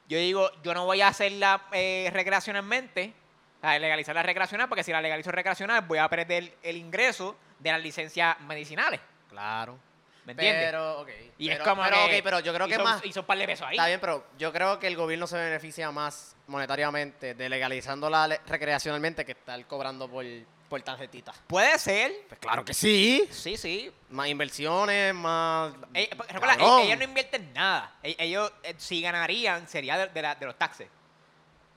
yo 0.08 0.18
digo, 0.18 0.50
yo 0.64 0.74
no 0.74 0.86
voy 0.86 1.02
a 1.02 1.10
hacerla 1.10 1.64
eh, 1.72 2.10
recreacionalmente, 2.14 3.14
o 3.60 3.62
sea, 3.62 3.78
legalizarla 3.78 4.24
recreacional, 4.24 4.70
porque 4.70 4.84
si 4.84 4.92
la 4.92 5.02
legalizo 5.02 5.32
recreacional 5.32 5.82
voy 5.82 6.00
a 6.00 6.08
perder 6.10 6.56
el 6.64 6.78
ingreso 6.78 7.36
de 7.60 7.72
las 7.72 7.82
licencias 7.82 8.40
medicinales. 8.42 9.02
Claro. 9.30 9.78
¿Me 10.26 10.32
entiendes? 10.32 10.66
Pero, 10.66 11.02
ok. 11.02 11.10
y 11.38 11.48
pero, 11.50 11.64
es 11.64 11.70
como 11.70 11.84
pero, 11.84 11.96
que- 12.08 12.18
ok, 12.18 12.24
pero 12.24 12.40
yo 12.40 12.54
creo 12.54 12.68
que 12.68 12.80
más. 12.80 13.02
Son 13.02 13.20
un 13.20 13.26
par 13.26 13.38
de 13.38 13.46
pesos 13.46 13.68
ahí. 13.68 13.76
Está 13.76 13.88
bien, 13.88 14.00
pero 14.00 14.26
yo 14.40 14.52
creo 14.52 14.80
que 14.80 14.88
el 14.88 14.96
gobierno 14.96 15.28
se 15.28 15.38
beneficia 15.38 15.92
más 15.92 16.35
monetariamente 16.48 17.34
de 17.34 17.50
legalizándola 17.50 18.28
le- 18.28 18.42
recreacionalmente 18.48 19.26
que 19.26 19.32
estar 19.34 19.66
cobrando 19.68 20.08
por, 20.10 20.26
por 20.70 20.82
tarjetitas. 20.82 21.36
Puede 21.48 21.78
ser. 21.80 22.12
Pues 22.28 22.40
claro 22.40 22.64
que 22.66 22.74
sí. 22.74 23.28
Sí, 23.32 23.58
sí. 23.58 23.92
Más 24.10 24.28
inversiones, 24.28 25.14
más. 25.14 25.74
Eh, 25.94 26.10
recuerda, 26.30 26.58
Cabrón. 26.58 26.82
eh, 26.82 26.84
ellos 26.86 26.98
no 27.00 27.04
invierten 27.06 27.54
nada. 27.54 27.96
Eh, 28.04 28.16
Ellos, 28.20 28.52
eh, 28.64 28.76
si 28.78 29.02
ganarían, 29.02 29.68
sería 29.68 29.98
de, 29.98 30.08
de 30.08 30.22
la- 30.22 30.36
de 30.36 30.46
los 30.46 30.58
taxes. 30.58 30.88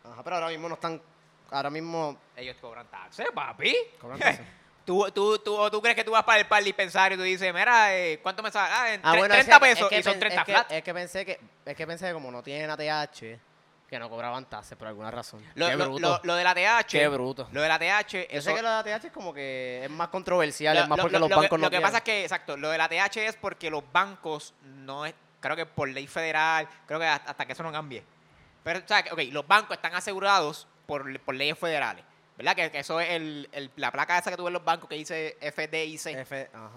Ajá, 0.05 0.23
pero 0.23 0.37
ahora 0.37 0.49
mismo 0.49 0.69
no 0.69 0.75
están. 0.75 1.01
Ahora 1.51 1.71
mismo. 1.71 2.19
Ellos 2.37 2.57
cobran 2.61 2.87
taxes, 2.89 3.27
papi. 3.35 3.75
Cobran 4.01 4.19
taxes. 4.19 4.47
¿Tú, 4.85 5.07
tú, 5.13 5.39
tú, 5.41 5.55
o 5.55 5.71
tú 5.71 5.83
crees 5.83 5.95
que 5.97 6.03
tú 6.05 6.13
vas 6.13 6.25
para 6.25 6.41
el, 6.41 6.47
para 6.47 6.61
el 6.61 6.65
dispensario 6.65 7.15
y 7.17 7.19
tú 7.19 7.23
dices, 7.25 7.53
mira, 7.53 7.95
eh, 7.95 8.21
¿cuánto 8.23 8.43
me 8.43 8.51
sale? 8.51 8.73
Ah, 8.75 8.95
en 8.95 9.01
Ah, 9.05 9.13
tre- 9.13 9.19
bueno, 9.19 9.35
es 9.35 9.41
30 9.45 9.61
que- 9.61 9.67
es 9.71 9.75
pesos 9.77 9.89
que 9.91 9.99
y 9.99 10.03
son 10.03 10.13
pen- 10.15 10.21
30 10.21 10.41
es 10.41 10.47
que, 10.67 10.77
es 10.79 10.83
que 10.83 10.95
pensé 10.95 11.27
que 11.27 11.41
es 11.67 11.77
que 11.77 11.87
pensé 11.87 12.07
que 12.07 12.13
como 12.15 12.31
no 12.31 12.43
tienen 12.43 12.71
ATH 12.71 13.39
que 13.89 13.99
no 13.99 14.11
cobraban 14.11 14.45
taxes 14.45 14.77
por 14.77 14.87
alguna 14.89 15.11
razón. 15.11 15.43
Lo, 15.55 15.67
Qué 15.67 15.77
lo- 15.77 15.85
bruto. 15.87 16.01
lo- 16.09 16.21
lo 16.25 16.35
de 16.35 16.45
la 16.45 16.55
TH. 16.55 16.87
Qué 16.99 17.09
bruto. 17.09 17.49
Lo 17.53 17.63
de 17.63 17.69
la 17.69 17.79
TH. 17.79 18.13
Yo 18.13 18.19
eso- 18.39 18.51
sé 18.51 18.55
que 18.57 18.63
lo 18.63 18.69
de 18.83 18.93
ATH 18.93 19.07
es 19.07 19.13
como 19.13 19.33
que 19.33 19.81
es 19.85 19.91
más 19.91 20.09
controversial, 20.09 20.77
lo- 20.77 20.83
es 20.83 20.89
más 20.89 20.99
lo- 20.99 21.03
porque 21.05 21.15
lo- 21.15 21.21
los 21.21 21.31
lo 21.31 21.37
que- 21.37 21.41
bancos 21.43 21.59
no 21.59 21.67
Lo 21.67 21.71
que 21.71 21.77
quieren. 21.77 21.87
pasa 21.87 21.99
es 21.99 22.05
que, 22.05 22.23
exacto, 22.23 22.57
lo 22.57 22.69
de 22.71 22.79
la 22.79 22.89
TH 22.89 23.27
es 23.27 23.37
porque 23.37 23.71
los 23.71 23.83
bancos 23.91 24.53
no 24.63 25.07
es, 25.07 25.15
creo 25.41 25.57
que 25.57 25.65
por 25.67 25.89
ley 25.89 26.07
federal, 26.07 26.69
creo 26.87 26.99
que 27.01 27.07
hasta, 27.07 27.47
que 27.47 27.53
eso 27.53 27.63
no 27.63 27.73
cambie. 27.73 28.05
Pero, 28.63 28.81
o 28.81 28.83
sea, 28.87 29.03
que, 29.03 29.11
ok, 29.13 29.33
los 29.33 29.47
bancos 29.47 29.77
están 29.77 29.95
asegurados 29.95 30.67
por, 30.87 31.19
por 31.21 31.35
leyes 31.35 31.59
federales. 31.59 32.05
¿Verdad? 32.37 32.55
Que, 32.55 32.71
que 32.71 32.79
eso 32.81 33.01
es 33.01 33.11
el, 33.11 33.49
el- 33.53 33.71
la 33.77 33.91
placa 33.91 34.17
esa 34.19 34.31
que 34.31 34.37
tuve 34.37 34.47
en 34.49 34.53
los 34.53 34.65
bancos 34.65 34.89
que 34.89 34.95
dice 34.95 35.37
FDIC. 35.41 36.07
F, 36.19 36.51
ajá. 36.53 36.71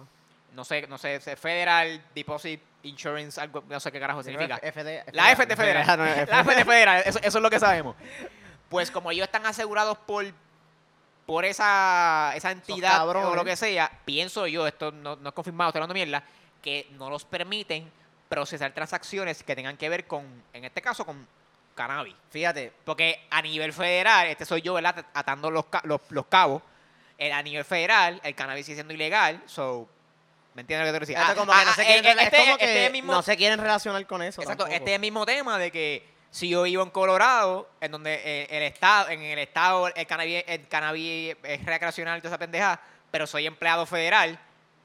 no 0.53 0.63
sé, 0.65 0.87
no 0.87 0.97
sé, 0.97 1.19
Federal 1.19 2.03
Deposit 2.15 2.59
Insurance, 2.83 3.39
algo, 3.39 3.63
no 3.69 3.79
sé 3.79 3.91
qué 3.91 3.99
carajo 3.99 4.23
significa. 4.23 4.57
FD, 4.57 5.03
La 5.13 5.31
F 5.31 5.45
de 5.45 5.55
federal. 5.55 5.97
no, 5.97 6.05
La 6.05 6.41
F 6.41 6.55
de 6.55 6.65
federal, 6.65 7.03
eso, 7.05 7.19
eso 7.19 7.37
es 7.37 7.41
lo 7.41 7.49
que 7.49 7.59
sabemos. 7.59 7.95
Pues 8.69 8.89
como 8.91 9.11
ellos 9.11 9.25
están 9.25 9.45
asegurados 9.45 9.97
por, 9.99 10.25
por 11.25 11.45
esa, 11.45 12.33
esa 12.35 12.51
entidad 12.51 13.07
o 13.07 13.35
lo 13.35 13.45
que 13.45 13.55
sea, 13.55 13.91
pienso 14.05 14.47
yo, 14.47 14.65
esto 14.67 14.91
no, 14.91 15.15
no 15.17 15.29
es 15.29 15.35
confirmado, 15.35 15.69
estoy 15.69 15.79
hablando 15.79 15.93
mierda, 15.93 16.23
que 16.61 16.87
no 16.91 17.09
los 17.09 17.25
permiten 17.25 17.91
procesar 18.29 18.71
transacciones 18.73 19.43
que 19.43 19.55
tengan 19.55 19.77
que 19.77 19.89
ver 19.89 20.07
con, 20.07 20.25
en 20.53 20.65
este 20.65 20.81
caso, 20.81 21.05
con 21.05 21.27
cannabis. 21.75 22.15
Fíjate, 22.29 22.71
Porque 22.85 23.27
a 23.29 23.41
nivel 23.41 23.73
federal, 23.73 24.27
este 24.27 24.45
soy 24.45 24.61
yo, 24.61 24.73
¿verdad? 24.73 25.05
Atando 25.13 25.51
los, 25.51 25.65
ca- 25.65 25.81
los, 25.85 26.01
los 26.09 26.25
cabos. 26.27 26.61
eh, 27.17 27.31
a 27.31 27.41
nivel 27.43 27.63
federal, 27.65 28.19
el 28.23 28.33
cannabis 28.35 28.65
sigue 28.65 28.75
siendo 28.77 28.93
ilegal. 28.93 29.41
So, 29.45 29.87
¿me 30.53 30.61
entiendes 30.61 30.91
lo 30.91 30.99
que 30.99 31.05
te 31.05 31.15
Ah, 31.17 31.33
como 31.35 31.51
que 31.53 31.65
no 31.65 31.73
se 31.73 31.81
eh, 31.81 31.85
quieren, 31.85 32.05
eh, 32.05 32.13
rela- 32.15 32.23
este- 32.23 32.37
es 32.37 32.43
como 32.43 32.57
este 32.57 32.65
que 32.85 32.89
mismo- 32.91 33.13
no 33.13 33.21
se 33.21 33.37
quieren 33.37 33.59
relacionar 33.59 34.05
con 34.05 34.21
eso. 34.21 34.41
Exacto, 34.41 34.63
tampoco. 34.65 34.75
este 34.77 34.91
es 34.91 34.95
el 34.95 35.01
mismo 35.01 35.25
tema 35.25 35.57
de 35.57 35.71
que 35.71 36.09
si 36.29 36.49
yo 36.49 36.63
vivo 36.63 36.83
en 36.83 36.89
Colorado, 36.89 37.69
en 37.81 37.91
donde 37.91 38.13
eh, 38.23 38.47
el 38.49 38.63
estado, 38.63 39.09
en 39.09 39.21
el 39.21 39.39
estado 39.39 39.87
el 39.87 40.07
cannabis, 40.07 40.43
el 40.47 40.67
cannabis 40.67 41.35
es 41.43 41.65
recreacional 41.65 42.17
y 42.17 42.21
toda 42.21 42.31
esa 42.35 42.39
pendeja, 42.39 42.79
pero 43.11 43.27
soy 43.27 43.47
empleado 43.47 43.85
federal, 43.85 44.39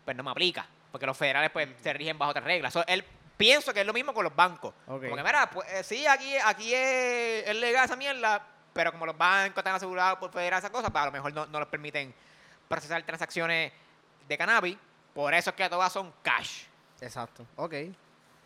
pues 0.04 0.16
no 0.16 0.22
me 0.22 0.30
aplica, 0.30 0.66
porque 0.90 1.06
los 1.06 1.16
federales 1.16 1.50
pues 1.50 1.68
se 1.82 1.92
rigen 1.92 2.18
bajo 2.18 2.30
otras 2.30 2.44
reglas. 2.44 2.72
So, 2.72 2.84
él 2.86 3.04
pienso 3.36 3.72
que 3.74 3.80
es 3.80 3.86
lo 3.86 3.92
mismo 3.92 4.14
con 4.14 4.24
los 4.24 4.34
bancos. 4.34 4.72
Ok. 4.86 5.02
Como 5.04 5.16
que 5.16 5.22
mira, 5.22 5.48
pues 5.50 5.68
eh, 5.72 5.84
sí, 5.84 6.06
aquí, 6.06 6.34
aquí 6.44 6.72
es, 6.74 7.46
es 7.48 7.56
legal 7.56 7.84
esa 7.84 7.94
mierda, 7.96 8.44
pero 8.72 8.90
como 8.92 9.06
los 9.06 9.16
bancos 9.16 9.58
están 9.58 9.74
asegurados 9.74 10.18
por 10.18 10.32
federal 10.32 10.58
esa 10.58 10.70
cosa, 10.70 10.90
pues 10.90 11.02
a 11.02 11.06
lo 11.06 11.12
mejor 11.12 11.32
no, 11.32 11.46
no 11.46 11.60
les 11.60 11.68
permiten 11.68 12.12
procesar 12.68 13.02
transacciones 13.04 13.72
de 14.26 14.38
cannabis, 14.38 14.76
por 15.16 15.34
eso 15.34 15.50
es 15.50 15.56
que 15.56 15.68
todas 15.68 15.92
son 15.92 16.12
cash, 16.22 16.62
Exacto, 17.00 17.44
ok. 17.56 17.74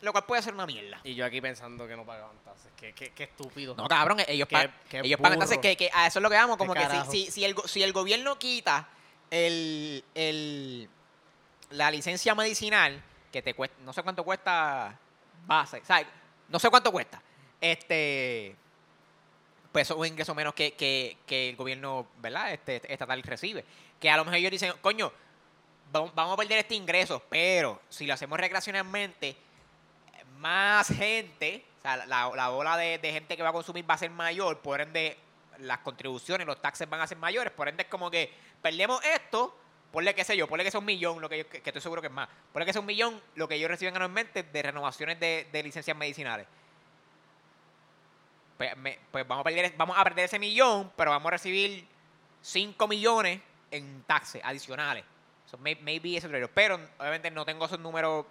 lo 0.00 0.12
cual 0.12 0.24
puede 0.24 0.40
ser 0.42 0.54
una 0.54 0.64
mierda. 0.66 0.98
Y 1.04 1.14
yo 1.14 1.26
aquí 1.26 1.40
pensando 1.42 1.87
que 1.87 1.94
no 1.96 2.06
pagaban 2.06 2.37
tasas. 2.44 2.72
Qué, 2.76 2.94
qué, 2.94 3.11
qué 3.12 3.24
estúpido. 3.24 3.74
No, 3.74 3.87
cabrón, 3.88 4.18
ellos, 4.26 4.48
Qué- 4.48 4.70
ellos 5.02 5.20
pagan 5.20 5.35
entonces 5.35 5.59
burro. 5.59 5.62
que, 5.62 5.76
que 5.76 5.90
a 5.92 6.06
eso 6.06 6.18
es 6.18 6.22
lo 6.22 6.30
que 6.30 6.37
vamos, 6.37 6.56
como 6.56 6.72
que 6.72 6.87
si, 6.88 7.11
si, 7.26 7.30
si 7.30 7.44
el, 7.44 7.54
si 7.66 7.83
el 7.83 7.92
gobierno 7.92 8.38
quita 8.38 8.88
el, 9.30 10.02
el, 10.14 10.88
la 11.70 11.90
licencia 11.90 12.35
medicinal, 12.35 13.02
que 13.30 13.42
te 13.42 13.52
cuesta, 13.54 13.76
no 13.85 13.92
sé 13.92 14.02
cuánto 14.02 14.24
cuesta 14.24 14.98
base, 15.46 15.80
o 15.80 15.85
sea, 15.85 16.02
no 16.48 16.59
sé 16.59 16.70
cuánto 16.70 16.90
cuesta, 16.90 17.20
este 17.61 18.56
pues 19.72 19.87
eso 19.87 19.94
es 19.94 20.00
un 20.00 20.06
ingreso 20.06 20.35
menos 20.35 20.52
que, 20.54 20.72
que, 20.72 21.16
que 21.26 21.50
el 21.50 21.56
gobierno 21.56 22.09
verdad 22.18 22.52
este 22.52 22.80
estatal 22.92 23.22
recibe 23.22 23.64
que 24.00 24.11
a 24.11 24.16
lo 24.16 24.24
mejor 24.24 24.38
ellos 24.38 24.50
dicen 24.50 24.72
coño 24.80 25.12
vamos, 25.92 26.35
a 26.35 26.37
perder 26.37 26.59
este 26.59 26.74
ingreso 26.74 27.22
pero 27.29 27.81
si 27.88 28.07
lo 28.07 28.14
hacemos 28.14 28.38
recreacionalmente 28.38 29.37
más 30.38 30.88
gente 30.88 31.64
o 31.79 31.83
sea 31.83 31.96
la, 32.07 32.31
la 32.35 32.50
ola 32.50 32.76
de, 32.76 32.98
gente 33.03 33.37
que 33.37 33.42
va 33.42 33.50
a 33.50 33.53
consumir 33.53 33.88
va 33.88 33.94
a 33.94 33.98
ser 33.98 34.11
mayor 34.11 34.59
por 34.59 34.81
ende 34.81 35.16
las 35.59 35.79
contribuciones 35.79 36.46
los 36.46 36.61
taxes 36.61 36.88
van 36.88 37.00
a 37.00 37.07
ser 37.07 37.18
mayores 37.18 37.53
por 37.53 37.68
ende 37.68 37.83
es 37.83 37.88
como 37.88 38.11
que 38.11 38.33
perdemos 38.62 39.05
esto 39.05 39.57
ponle 39.90 40.14
qué 40.14 40.24
sé 40.24 40.37
yo, 40.37 40.46
ponle 40.46 40.64
que 40.64 40.70
sea 40.70 40.81
un 40.81 40.87
millón, 40.87 41.20
lo 41.20 41.29
que, 41.29 41.38
yo, 41.38 41.44
estoy 41.53 41.83
seguro 41.83 42.00
que 42.00 42.09
es 42.09 42.12
más. 42.12 42.29
Ponle 42.53 42.66
que 42.66 42.72
sea 42.72 42.81
un 42.81 42.87
millón 42.87 43.20
lo 43.35 43.48
que 43.48 43.57
ellos 43.57 43.70
reciben 43.70 43.94
anualmente 43.96 44.42
de 44.42 44.62
renovaciones 44.62 45.18
de, 45.18 45.48
de 45.50 45.62
licencias 45.62 45.96
medicinales. 45.96 46.46
Pues, 48.57 48.72
pues 49.11 49.26
vamos, 49.26 49.40
a 49.40 49.44
perder, 49.44 49.74
vamos 49.76 49.96
a 49.98 50.05
perder 50.05 50.26
ese 50.26 50.38
millón, 50.38 50.92
pero 50.96 51.11
vamos 51.11 51.26
a 51.29 51.31
recibir 51.31 51.87
5 52.42 52.88
millones 52.88 53.40
en 53.70 54.03
taxes 54.03 54.42
adicionales. 54.44 55.05
So, 55.50 55.58
maybe 55.58 56.16
eso 56.16 56.26
es 56.28 56.32
lo 56.32 56.38
que- 56.38 56.48
Pero 56.48 56.78
obviamente 56.98 57.30
no 57.30 57.44
tengo 57.44 57.64
esos 57.66 57.80
números 57.80 58.24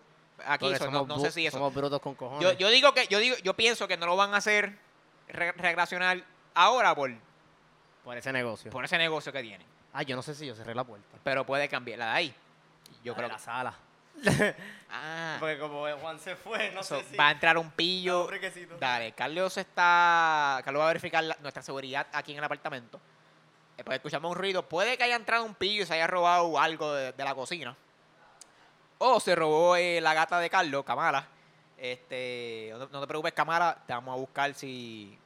aquí, 0.45 0.65
so, 0.77 0.85
no, 0.85 0.91
somos 0.99 1.07
no 1.07 1.17
bu- 1.17 1.21
sé 1.23 1.31
si 1.31 1.45
eso. 1.45 1.57
Somos 1.57 1.73
brutos 1.73 1.99
con 1.99 2.15
cojones. 2.15 2.41
Yo, 2.41 2.53
yo 2.53 2.69
digo 2.69 2.93
que, 2.93 3.07
yo 3.07 3.19
digo, 3.19 3.35
yo 3.43 3.53
pienso 3.55 3.87
que 3.87 3.97
no 3.97 4.05
lo 4.05 4.15
van 4.15 4.33
a 4.33 4.37
hacer 4.37 4.77
re- 5.27 5.51
recreacional 5.51 6.23
ahora 6.53 6.95
por, 6.95 7.11
por 8.05 8.17
ese 8.17 8.31
negocio. 8.31 8.71
por 8.71 8.85
ese 8.85 8.97
negocio 8.97 9.31
que 9.33 9.41
tienen. 9.41 9.67
Ah, 9.91 10.03
yo 10.03 10.15
no 10.15 10.21
sé 10.21 10.33
si 10.35 10.45
yo 10.45 10.55
cerré 10.55 10.73
la 10.75 10.83
puerta. 10.83 11.17
Pero 11.23 11.45
puede 11.45 11.67
cambiar 11.67 11.99
la 11.99 12.05
de 12.05 12.11
ahí. 12.11 12.35
Yo 13.03 13.11
La 13.13 13.17
creo 13.17 13.27
de 13.29 13.33
la 13.33 13.39
sala. 13.39 13.73
Ah. 14.91 15.37
Porque 15.39 15.59
como 15.59 15.85
Juan 16.01 16.17
se 16.19 16.35
fue, 16.35 16.71
no 16.71 16.83
So, 16.83 16.97
sé 16.99 17.05
si... 17.11 17.15
va 17.15 17.27
a 17.27 17.31
entrar 17.31 17.57
un 17.57 17.69
pillo. 17.71 18.27
Dale, 18.79 19.11
Carlos 19.11 19.55
está. 19.57 20.61
Carlos 20.65 20.79
va 20.81 20.85
a 20.85 20.87
verificar 20.87 21.23
la- 21.23 21.37
nuestra 21.41 21.61
seguridad 21.61 22.07
aquí 22.11 22.31
en 22.31 22.39
el 22.39 22.43
apartamento. 22.43 22.99
Pues 23.83 23.97
escuchamos 23.97 24.31
un 24.31 24.37
ruido. 24.37 24.67
Puede 24.67 24.97
que 24.97 25.03
haya 25.03 25.15
entrado 25.15 25.45
un 25.45 25.55
pillo 25.55 25.83
y 25.83 25.85
se 25.85 25.93
haya 25.93 26.07
robado 26.07 26.59
algo 26.59 26.93
de, 26.93 27.13
la 27.17 27.35
cocina. 27.35 27.75
O 28.97 29.19
se 29.19 29.35
robó 29.35 29.75
eh, 29.75 30.01
la 30.01 30.13
gata 30.13 30.39
de 30.39 30.49
Carlos, 30.49 30.83
Camara. 30.83 31.27
Este, 31.77 32.73
no, 32.91 32.99
te 33.01 33.07
preocupes, 33.07 33.33
Camara. 33.33 33.77
Te 33.85 33.93
vamos 33.93 34.13
a 34.13 34.17
buscar 34.17 34.53
si, 34.53 35.17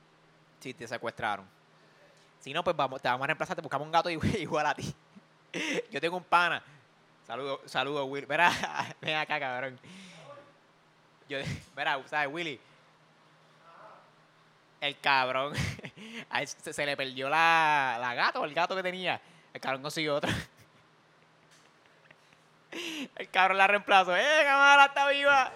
si 0.60 0.74
te 0.74 0.88
secuestraron. 0.88 1.48
Si 2.40 2.54
no, 2.54 2.64
pues 2.64 2.76
vamos, 2.76 3.02
te 3.02 3.08
vamos 3.08 3.24
a 3.24 3.28
reemplazar. 3.28 3.56
Te 3.56 3.62
buscamos 3.62 3.86
un 3.86 3.92
gato 3.92 4.10
igual, 4.10 4.66
a 4.68 4.76
ti. 4.76 4.94
Yo 5.92 6.00
tengo 6.00 6.18
un 6.18 6.24
pana. 6.24 6.62
Saludos, 7.26 7.62
saludos, 7.66 8.06
Will. 8.10 8.26
Verá, 8.26 8.52
ven 9.02 9.16
acá, 9.16 9.40
cabrón. 9.40 9.80
Yo, 11.30 11.40
verá, 11.76 12.02
¿sabes, 12.08 12.32
Willy? 12.32 12.60
El 14.82 15.00
cabrón. 15.00 15.54
A 16.30 16.42
él 16.42 16.48
se, 16.48 16.74
se 16.74 16.86
le 16.86 16.96
perdió 16.98 17.30
la, 17.30 17.98
la 18.00 18.14
gata 18.14 18.40
o 18.40 18.46
el 18.46 18.54
gato 18.54 18.76
que 18.76 18.84
tenía. 18.84 19.20
El 19.54 19.62
cabrón 19.62 19.82
consiguió 19.82 20.16
otra. 20.16 20.32
El 23.16 23.30
cabrón 23.30 23.58
la 23.58 23.68
reemplazó. 23.68 24.16
¡Eh, 24.18 24.42
cámara, 24.44 24.86
está 24.86 25.08
viva! 25.10 25.52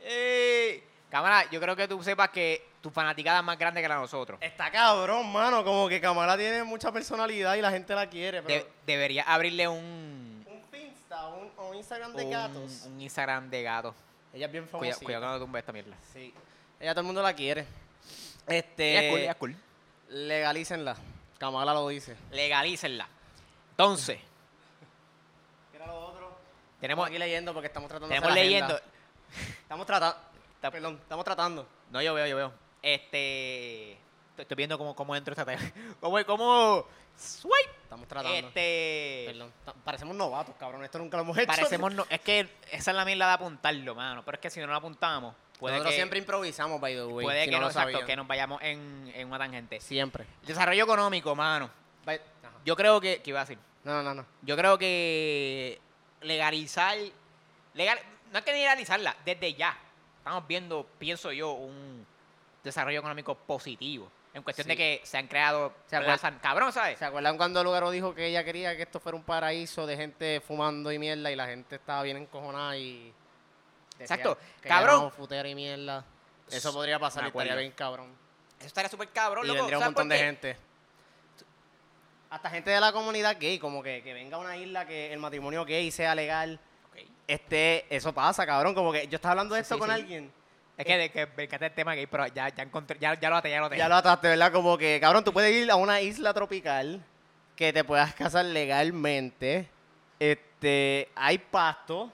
¡Eh! 0.00 0.82
Cámara, 1.10 1.48
yo 1.50 1.60
creo 1.60 1.74
que 1.76 1.88
tú 1.88 2.02
sepas 2.02 2.30
que 2.30 2.66
tu 2.80 2.90
fanaticada 2.90 3.38
es 3.40 3.44
más 3.44 3.58
grande 3.58 3.80
que 3.82 3.88
la 3.88 3.96
de 3.96 4.00
nosotros. 4.02 4.38
Está 4.40 4.70
cabrón, 4.70 5.30
mano. 5.32 5.64
Como 5.64 5.88
que 5.88 6.00
Kamala 6.00 6.36
tiene 6.36 6.62
mucha 6.64 6.92
personalidad 6.92 7.54
y 7.56 7.62
la 7.62 7.70
gente 7.70 7.94
la 7.94 8.08
quiere. 8.08 8.42
Pero... 8.42 8.64
De- 8.64 8.70
debería 8.86 9.22
abrirle 9.24 9.66
un, 9.68 10.44
Un 10.46 10.62
Finsta, 10.70 11.26
un, 11.28 11.50
un 11.66 11.74
Instagram 11.74 12.14
de 12.14 12.24
un, 12.24 12.30
gatos. 12.30 12.82
un 12.86 13.00
Instagram 13.00 13.50
de 13.50 13.62
gato. 13.62 13.94
Ella 14.32 14.46
es 14.46 14.52
bien 14.52 14.68
famosa. 14.68 14.98
Cuidado, 15.02 15.26
no 15.26 15.38
tumbe 15.38 15.58
esta 15.58 15.72
mierda. 15.72 15.96
Sí. 16.12 16.32
Ella 16.80 16.92
todo 16.92 17.00
el 17.00 17.06
mundo 17.06 17.22
la 17.22 17.34
quiere. 17.34 17.66
Este. 18.46 18.90
Ella 18.90 19.02
es 19.02 19.10
cool, 19.10 19.20
ella 19.20 19.30
es 19.30 19.36
cool. 19.36 19.56
Legalícenla. 20.10 20.96
Kamala 21.38 21.74
lo 21.74 21.88
dice. 21.88 22.16
Legalícenla. 22.30 23.08
Entonces, 23.70 24.18
¿Qué 25.70 25.76
era 25.76 25.86
lo 25.86 25.98
otro? 25.98 26.36
tenemos, 26.80 27.04
Estamos 27.04 27.06
aquí 27.08 27.18
leyendo 27.18 27.52
porque 27.52 27.66
estamos 27.66 27.88
tratando 27.88 28.08
de 28.08 28.14
tenemos 28.14 28.34
la 28.34 28.42
leyendo. 28.42 28.80
Estamos 29.62 29.86
tratando. 29.86 30.18
Perdón, 30.60 30.98
estamos 31.00 31.24
tratando. 31.24 31.68
No, 31.90 32.02
yo 32.02 32.14
veo, 32.14 32.26
yo 32.26 32.36
veo. 32.36 32.52
Este. 32.82 33.98
Estoy, 34.36 34.56
viendo 34.56 34.78
cómo, 34.78 34.94
cómo 34.94 35.16
entro 35.16 35.32
esta 35.32 35.44
tema. 35.44 35.62
¿Cómo, 36.00 36.24
cómo. 36.24 36.86
Swipe. 37.16 37.70
Estamos 37.82 38.06
tratando. 38.06 38.36
Este. 38.36 39.24
Perdón. 39.26 39.52
Parecemos 39.84 40.16
novatos, 40.16 40.54
cabrón. 40.58 40.84
Esto 40.84 40.98
nunca 40.98 41.16
lo 41.16 41.24
hemos 41.24 41.38
hecho. 41.38 41.48
Parecemos. 41.48 41.92
No, 41.94 42.06
es 42.08 42.20
que 42.20 42.48
esa 42.70 42.90
es 42.92 42.96
la 42.96 43.04
mierda 43.04 43.26
de 43.26 43.32
apuntarlo, 43.32 43.94
mano. 43.94 44.24
Pero 44.24 44.36
es 44.36 44.40
que 44.40 44.50
si 44.50 44.60
no 44.60 44.68
lo 44.68 44.76
apuntamos, 44.76 45.34
puede 45.58 45.74
Nosotros 45.74 45.92
que. 45.92 45.96
siempre 45.96 46.18
improvisamos, 46.18 46.80
by 46.80 46.94
the 46.94 47.04
way. 47.04 47.24
puede 47.24 47.44
si 47.44 47.50
que, 47.50 47.56
no 47.56 47.60
lo 47.62 47.66
exacto, 47.68 48.04
que 48.06 48.16
nos 48.16 48.26
vayamos 48.26 48.62
en, 48.62 49.10
en 49.14 49.28
una 49.28 49.38
tangente. 49.38 49.80
Siempre. 49.80 50.24
Desarrollo 50.42 50.84
económico, 50.84 51.34
mano. 51.34 51.70
By-. 52.04 52.20
Yo 52.64 52.76
creo 52.76 53.00
que. 53.00 53.20
¿Qué 53.22 53.30
iba 53.30 53.40
a 53.40 53.44
decir? 53.44 53.58
No, 53.84 54.02
no, 54.02 54.14
no. 54.14 54.26
Yo 54.42 54.56
creo 54.56 54.76
que 54.78 55.80
legalizar, 56.20 56.96
legal, 57.74 57.98
no 58.32 58.38
hay 58.38 58.44
que 58.44 58.52
legalizarla, 58.52 59.16
desde 59.24 59.54
ya. 59.54 59.76
Estamos 60.18 60.46
viendo, 60.46 60.86
pienso 60.98 61.32
yo, 61.32 61.52
un 61.52 62.06
desarrollo 62.62 62.98
económico 63.00 63.34
positivo. 63.34 64.10
En 64.34 64.42
cuestión 64.42 64.64
Sí. 64.66 64.70
de 64.70 64.76
que 64.76 65.00
se 65.04 65.16
han 65.16 65.26
creado 65.26 65.72
Se 65.86 65.96
acuer- 65.96 66.04
plazas- 66.04 66.34
cabrón, 66.42 66.70
¿sabes? 66.72 66.98
¿Se 66.98 67.04
acuerdan 67.04 67.36
cuando 67.38 67.64
Lugaro 67.64 67.90
dijo 67.90 68.14
que 68.14 68.26
ella 68.26 68.44
quería 68.44 68.76
que 68.76 68.82
esto 68.82 69.00
fuera 69.00 69.16
un 69.16 69.24
paraíso 69.24 69.86
de 69.86 69.96
gente 69.96 70.40
fumando 70.46 70.92
y 70.92 70.98
mierda 70.98 71.30
y 71.32 71.36
la 71.36 71.46
gente 71.46 71.76
estaba 71.76 72.02
bien 72.02 72.18
encojonada 72.18 72.76
y... 72.76 73.12
Exacto. 73.98 74.38
que 74.60 74.68
Cabrón. 74.68 75.12
y 75.46 75.54
mierda. 75.54 76.04
Eso 76.50 76.72
podría 76.72 76.98
pasar 76.98 77.24
y 77.24 77.28
estaría 77.28 77.54
bien 77.56 77.72
cabrón. 77.72 78.10
Eso 78.58 78.66
estaría 78.66 78.88
súper 78.88 79.08
cabrón, 79.10 79.44
y 79.44 79.48
loco. 79.48 79.58
vendría 79.58 79.78
un 79.78 79.82
¿Sabes 79.82 79.94
por 79.94 80.04
montón 80.04 80.08
de 80.08 80.24
gente. 80.24 80.56
Hasta 82.30 82.50
gente 82.50 82.70
de 82.70 82.80
la 82.80 82.92
comunidad 82.92 83.36
gay, 83.38 83.58
como 83.58 83.82
que, 83.82 84.02
que 84.02 84.12
venga 84.12 84.36
a 84.36 84.40
una 84.40 84.56
isla 84.56 84.86
que 84.86 85.12
el 85.12 85.18
matrimonio 85.18 85.64
gay 85.64 85.90
sea 85.90 86.14
legal. 86.14 86.58
Este, 87.26 87.86
eso 87.94 88.12
pasa, 88.12 88.44
cabrón. 88.46 88.74
Como 88.74 88.92
que 88.92 89.06
yo 89.08 89.16
estaba 89.16 89.32
hablando 89.32 89.54
de 89.54 89.60
Sí, 89.60 89.62
esto 89.62 89.74
sí, 89.76 89.78
con 89.80 89.88
sí. 89.88 89.94
alguien. 89.94 90.32
Es 90.76 90.84
que, 90.86 90.96
de, 90.96 91.10
que 91.10 91.26
me 91.36 91.44
encanta 91.44 91.66
el 91.66 91.72
tema 91.74 91.94
gay, 91.94 92.06
pero 92.06 92.26
ya, 92.28 92.48
ya 92.50 92.62
encontré, 92.62 92.98
ya, 93.00 93.18
ya 93.18 93.30
lo 93.30 93.36
até, 93.36 93.50
ya 93.50 93.60
lo 93.60 93.66
até. 93.66 93.76
Ya 93.76 93.88
lo 93.88 93.96
ataste, 93.96 94.28
¿verdad? 94.28 94.52
Como 94.52 94.78
que, 94.78 94.98
cabrón, 95.00 95.24
tú 95.24 95.32
puedes 95.32 95.52
ir 95.54 95.70
a 95.70 95.76
una 95.76 96.00
isla 96.00 96.32
tropical 96.32 97.02
que 97.56 97.72
te 97.72 97.82
puedas 97.82 98.14
casar 98.14 98.44
legalmente. 98.44 99.68
Este, 100.20 101.08
hay 101.16 101.38
pasto, 101.38 102.12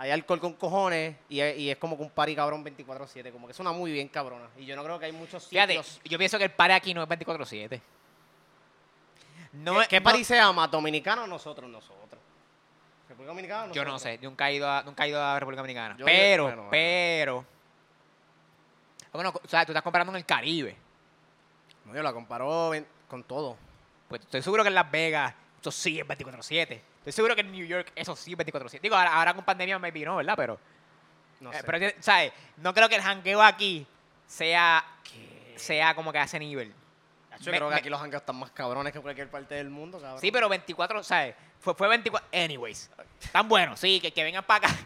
hay 0.00 0.10
alcohol 0.12 0.38
con 0.40 0.52
cojones 0.54 1.16
y, 1.28 1.42
y 1.42 1.70
es 1.70 1.76
como 1.76 1.96
que 1.96 2.02
un 2.04 2.10
party 2.10 2.34
cabrón 2.36 2.64
24-7. 2.64 3.32
Como 3.32 3.46
que 3.48 3.52
suena 3.54 3.72
muy 3.72 3.90
bien, 3.92 4.08
cabrona. 4.08 4.48
Y 4.56 4.64
yo 4.64 4.76
no 4.76 4.84
creo 4.84 4.98
que 4.98 5.06
hay 5.06 5.12
muchos 5.12 5.46
Fíjate, 5.48 5.74
sitios. 5.82 6.00
yo 6.04 6.16
pienso 6.18 6.38
que 6.38 6.44
el 6.44 6.50
pare 6.52 6.72
aquí 6.74 6.94
no 6.94 7.02
es 7.02 7.08
24-7. 7.08 7.80
No 9.54 9.80
¿Qué, 9.80 9.86
qué 9.88 10.00
no- 10.00 10.04
party 10.04 10.24
se 10.24 10.36
llama? 10.36 10.68
¿Dominicano 10.68 11.24
o 11.24 11.26
nosotros? 11.26 11.68
Nosotros. 11.68 12.20
¿República 13.08 13.30
Dominicana 13.32 13.64
o 13.64 13.74
Yo 13.74 13.84
no 13.84 13.92
nosotros? 13.92 14.18
sé, 14.20 14.24
nunca 14.24 14.50
he 14.50 14.54
ido 14.54 14.70
a, 14.70 14.82
nunca 14.82 15.04
he 15.04 15.08
ido 15.08 15.22
a 15.22 15.38
República 15.40 15.62
Dominicana. 15.62 15.96
Yo- 15.98 16.04
pero, 16.04 16.44
bueno. 16.44 16.68
pero. 16.70 17.44
Bueno, 19.12 19.30
o 19.42 19.48
sea, 19.48 19.64
tú 19.64 19.72
estás 19.72 19.82
comparando 19.82 20.12
en 20.12 20.16
el 20.16 20.24
Caribe. 20.26 20.76
No, 21.86 21.94
yo 21.94 22.02
la 22.02 22.12
comparo 22.12 22.70
con 23.08 23.24
todo. 23.24 23.56
Pues 24.08 24.20
estoy 24.20 24.42
seguro 24.42 24.62
que 24.62 24.68
en 24.68 24.74
Las 24.74 24.90
Vegas 24.90 25.34
eso 25.60 25.70
sí 25.72 25.98
es 25.98 26.06
24-7. 26.06 26.80
Estoy 27.08 27.22
seguro 27.22 27.34
que 27.34 27.40
en 27.40 27.52
New 27.52 27.66
York 27.66 27.90
eso 27.94 28.14
sí 28.14 28.32
es 28.32 28.38
24-7. 28.38 28.80
Digo, 28.80 28.94
ahora, 28.96 29.14
ahora 29.14 29.34
con 29.34 29.44
pandemia 29.44 29.78
maybe 29.78 30.04
no, 30.04 30.16
¿verdad? 30.16 30.34
Pero, 30.36 30.58
No 31.40 31.52
eh, 31.52 31.56
sé. 31.58 31.64
pero 31.64 31.92
¿sabes? 32.00 32.32
No 32.58 32.74
creo 32.74 32.88
que 32.88 32.96
el 32.96 33.02
jangueo 33.02 33.42
aquí 33.42 33.86
sea, 34.26 34.84
sea 35.56 35.94
como 35.94 36.12
que 36.12 36.18
a 36.18 36.24
ese 36.24 36.38
nivel. 36.38 36.72
Yo 37.40 37.52
me- 37.52 37.56
creo 37.58 37.68
que 37.68 37.74
me- 37.74 37.80
aquí 37.80 37.88
los 37.88 38.00
hangueos 38.00 38.20
están 38.22 38.36
más 38.36 38.50
cabrones 38.50 38.92
que 38.92 38.98
en 38.98 39.02
cualquier 39.02 39.30
parte 39.30 39.54
del 39.54 39.70
mundo, 39.70 40.00
cabrón. 40.00 40.20
Sí, 40.20 40.30
pero 40.32 40.48
24, 40.48 41.02
¿sabes? 41.04 41.34
Fue, 41.60 41.74
fue 41.74 41.88
24. 41.88 42.28
Anyways, 42.32 42.90
tan 43.32 43.48
bueno, 43.48 43.76
sí, 43.76 44.00
que, 44.00 44.12
que 44.12 44.22
vengan 44.24 44.44
para 44.44 44.66
acá. 44.68 44.76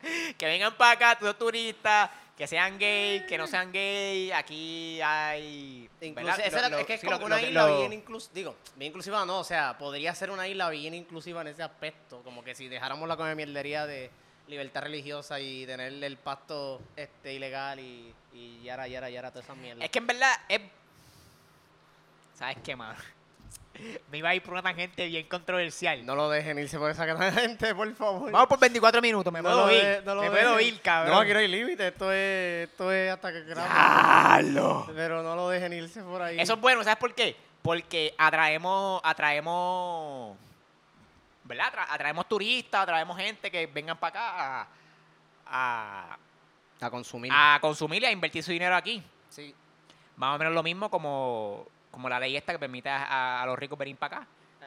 que 0.38 0.46
vengan 0.46 0.74
para 0.76 0.92
acá, 0.92 1.18
todos 1.18 1.38
turistas, 1.38 2.10
que 2.36 2.46
sean 2.46 2.78
gay, 2.78 3.24
que 3.26 3.36
no 3.38 3.46
sean 3.46 3.70
gay. 3.72 4.32
Aquí 4.32 5.00
hay. 5.02 5.88
Esa 6.00 6.58
era- 6.58 6.68
lo- 6.68 6.78
es 6.78 6.86
que 6.86 6.94
es 6.94 7.00
sí, 7.00 7.06
como 7.06 7.20
lo- 7.20 7.26
una 7.26 7.40
lo- 7.40 7.46
isla 7.48 7.66
bien 7.78 7.92
inclusiva. 7.92 8.32
Digo, 8.34 8.56
bien 8.76 8.90
inclusiva 8.90 9.24
no, 9.26 9.38
o 9.40 9.44
sea, 9.44 9.76
podría 9.78 10.14
ser 10.14 10.30
una 10.30 10.48
isla 10.48 10.68
bien 10.70 10.94
inclusiva 10.94 11.42
en 11.42 11.48
ese 11.48 11.62
aspecto. 11.62 12.22
Como 12.22 12.42
que 12.42 12.54
si 12.54 12.68
dejáramos 12.68 13.08
la 13.08 13.16
come 13.16 13.34
mierdería 13.34 13.86
de 13.86 14.10
libertad 14.48 14.82
religiosa 14.82 15.38
y 15.40 15.64
tener 15.66 15.92
el 16.02 16.16
pasto 16.16 16.80
este 16.96 17.32
ilegal 17.34 17.78
y, 17.80 18.12
y 18.32 18.62
yara, 18.64 18.88
yara, 18.88 19.08
yara, 19.08 19.30
todas 19.30 19.44
esas 19.44 19.56
mierdas. 19.56 19.84
Es 19.84 19.90
que 19.90 19.98
en 19.98 20.06
verdad 20.06 20.32
es. 20.48 20.60
¿Sabes 22.34 22.56
qué, 22.64 22.74
mano? 22.74 22.98
Me 24.10 24.18
iba 24.18 24.28
a 24.30 24.34
ir 24.34 24.42
por 24.42 24.52
una 24.54 24.62
tangente 24.62 25.06
bien 25.06 25.26
controversial. 25.28 26.04
No 26.06 26.14
lo 26.14 26.28
dejen 26.30 26.58
irse 26.58 26.78
por 26.78 26.90
esa 26.90 27.06
gente, 27.32 27.74
por 27.74 27.92
favor. 27.94 28.30
Vamos 28.30 28.48
por 28.48 28.58
24 28.60 29.00
minutos, 29.02 29.32
me 29.32 29.40
No 29.42 29.48
puedo 29.50 29.66
lo 29.66 29.72
ir. 29.72 29.82
de- 29.82 30.02
no 30.02 30.14
lo 30.14 30.22
me 30.22 30.30
puedo 30.30 30.60
ir, 30.60 30.80
cabrón. 30.80 31.14
No, 31.14 31.20
aquí 31.20 31.32
no 31.32 31.38
hay 31.38 31.48
límite, 31.48 31.88
esto 31.88 32.12
es, 32.12 32.68
esto 32.68 32.92
es 32.92 33.12
hasta 33.12 33.32
que. 33.32 33.42
¡Diablo! 33.42 34.86
Pero 34.94 35.22
no 35.22 35.34
lo 35.36 35.48
dejen 35.48 35.72
irse 35.72 36.02
por 36.02 36.22
ahí. 36.22 36.38
Eso 36.40 36.54
es 36.54 36.60
bueno, 36.60 36.82
¿sabes 36.84 36.98
por 36.98 37.14
qué? 37.14 37.36
Porque 37.62 38.14
atraemos, 38.18 39.00
atraemos, 39.04 40.36
¿verdad? 41.44 41.66
Atra- 41.72 41.86
atraemos 41.90 42.28
turistas, 42.28 42.82
atraemos 42.82 43.16
gente 43.16 43.50
que 43.50 43.66
vengan 43.66 43.96
para 43.98 44.08
acá 44.10 44.60
a, 45.46 46.10
a, 46.10 46.18
A 46.80 46.90
consumir. 46.90 47.30
a 47.34 47.58
consumir 47.60 48.02
y 48.02 48.06
a 48.06 48.10
invertir 48.10 48.42
su 48.42 48.52
dinero 48.52 48.74
aquí. 48.76 49.02
Sí. 49.28 49.54
Más 50.16 50.34
o 50.36 50.38
menos 50.38 50.54
lo 50.54 50.62
mismo 50.62 50.90
como, 50.90 51.66
como 51.92 52.08
la 52.08 52.18
ley 52.18 52.36
esta 52.36 52.52
que 52.52 52.58
permite 52.58 52.88
a, 52.88 53.42
a 53.42 53.46
los 53.46 53.56
ricos 53.56 53.78
venir 53.78 53.96
para 53.96 54.16
acá. 54.16 54.26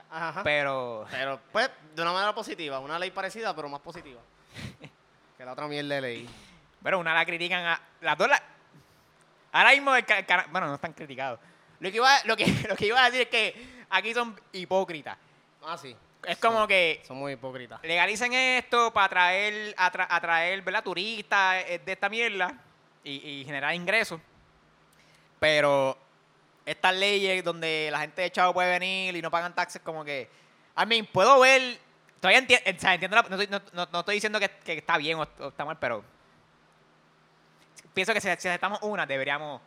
Ajá. 0.09 0.43
Pero 0.43 1.05
Pero, 1.11 1.41
pues, 1.51 1.69
de 1.93 2.01
una 2.01 2.13
manera 2.13 2.33
positiva. 2.33 2.79
Una 2.79 2.97
ley 2.97 3.11
parecida, 3.11 3.53
pero 3.53 3.67
más 3.67 3.81
positiva. 3.81 4.21
que 5.37 5.43
la 5.43 5.51
otra 5.51 5.67
mierda 5.67 5.95
de 5.95 6.01
ley. 6.01 6.29
Pero 6.81 6.99
una 6.99 7.13
la 7.13 7.25
critican 7.25 7.65
a. 7.65 7.81
Las 8.01 8.17
dos 8.17 8.29
la- 8.29 8.41
Ahora 9.51 9.71
mismo 9.71 9.93
el 9.95 10.05
Bueno, 10.51 10.67
no 10.67 10.75
están 10.75 10.93
criticados. 10.93 11.39
Lo 11.79 11.89
que, 11.91 11.97
iba, 11.97 12.09
lo, 12.25 12.37
que, 12.37 12.45
lo 12.69 12.75
que 12.75 12.85
iba 12.87 13.01
a 13.03 13.05
decir 13.09 13.21
es 13.23 13.27
que 13.29 13.85
aquí 13.89 14.13
son 14.13 14.39
hipócritas. 14.53 15.17
Ah, 15.65 15.77
sí. 15.77 15.95
Es 16.23 16.37
como 16.37 16.65
que 16.67 17.01
Son 17.05 17.17
muy 17.17 17.33
hipócritas. 17.33 17.79
legalicen 17.83 18.33
esto 18.33 18.91
para 18.91 19.05
atraer, 19.05 19.75
atra- 19.75 20.07
atraer 20.09 20.61
¿verdad? 20.63 20.83
turistas 20.83 21.63
eh, 21.67 21.79
de 21.85 21.91
esta 21.91 22.09
mierda 22.09 22.53
y, 23.03 23.11
y 23.41 23.45
generar 23.45 23.73
ingresos. 23.75 24.19
Pero 25.39 25.97
estas 26.65 26.95
leyes 26.95 27.43
donde 27.43 27.89
la 27.91 27.99
gente 27.99 28.21
de 28.23 28.31
Chavo 28.31 28.53
puede 28.53 28.69
venir 28.71 29.15
y 29.15 29.21
no 29.21 29.29
pagan 29.31 29.53
taxes, 29.53 29.81
como 29.83 30.03
que. 30.03 30.29
I 30.81 30.85
mean, 30.85 31.05
puedo 31.05 31.39
ver. 31.39 31.79
Todavía 32.19 32.41
enti- 32.41 32.75
o 32.75 32.79
sea, 32.79 32.93
entiendo. 32.95 33.15
la- 33.17 33.23
no, 33.23 33.39
estoy, 33.39 33.47
no- 33.47 33.61
no- 33.73 33.89
no 33.91 33.99
estoy 33.99 34.15
diciendo 34.15 34.39
que, 34.39 34.49
que 34.49 34.77
está 34.79 34.97
bien 34.97 35.19
o, 35.19 35.27
o 35.39 35.47
está 35.49 35.63
mal, 35.65 35.77
pero. 35.79 36.03
Pienso 37.93 38.13
que 38.13 38.19
si, 38.21 38.27
si 38.27 38.47
aceptamos 38.47 38.79
una, 38.81 39.05
deberíamos. 39.05 39.61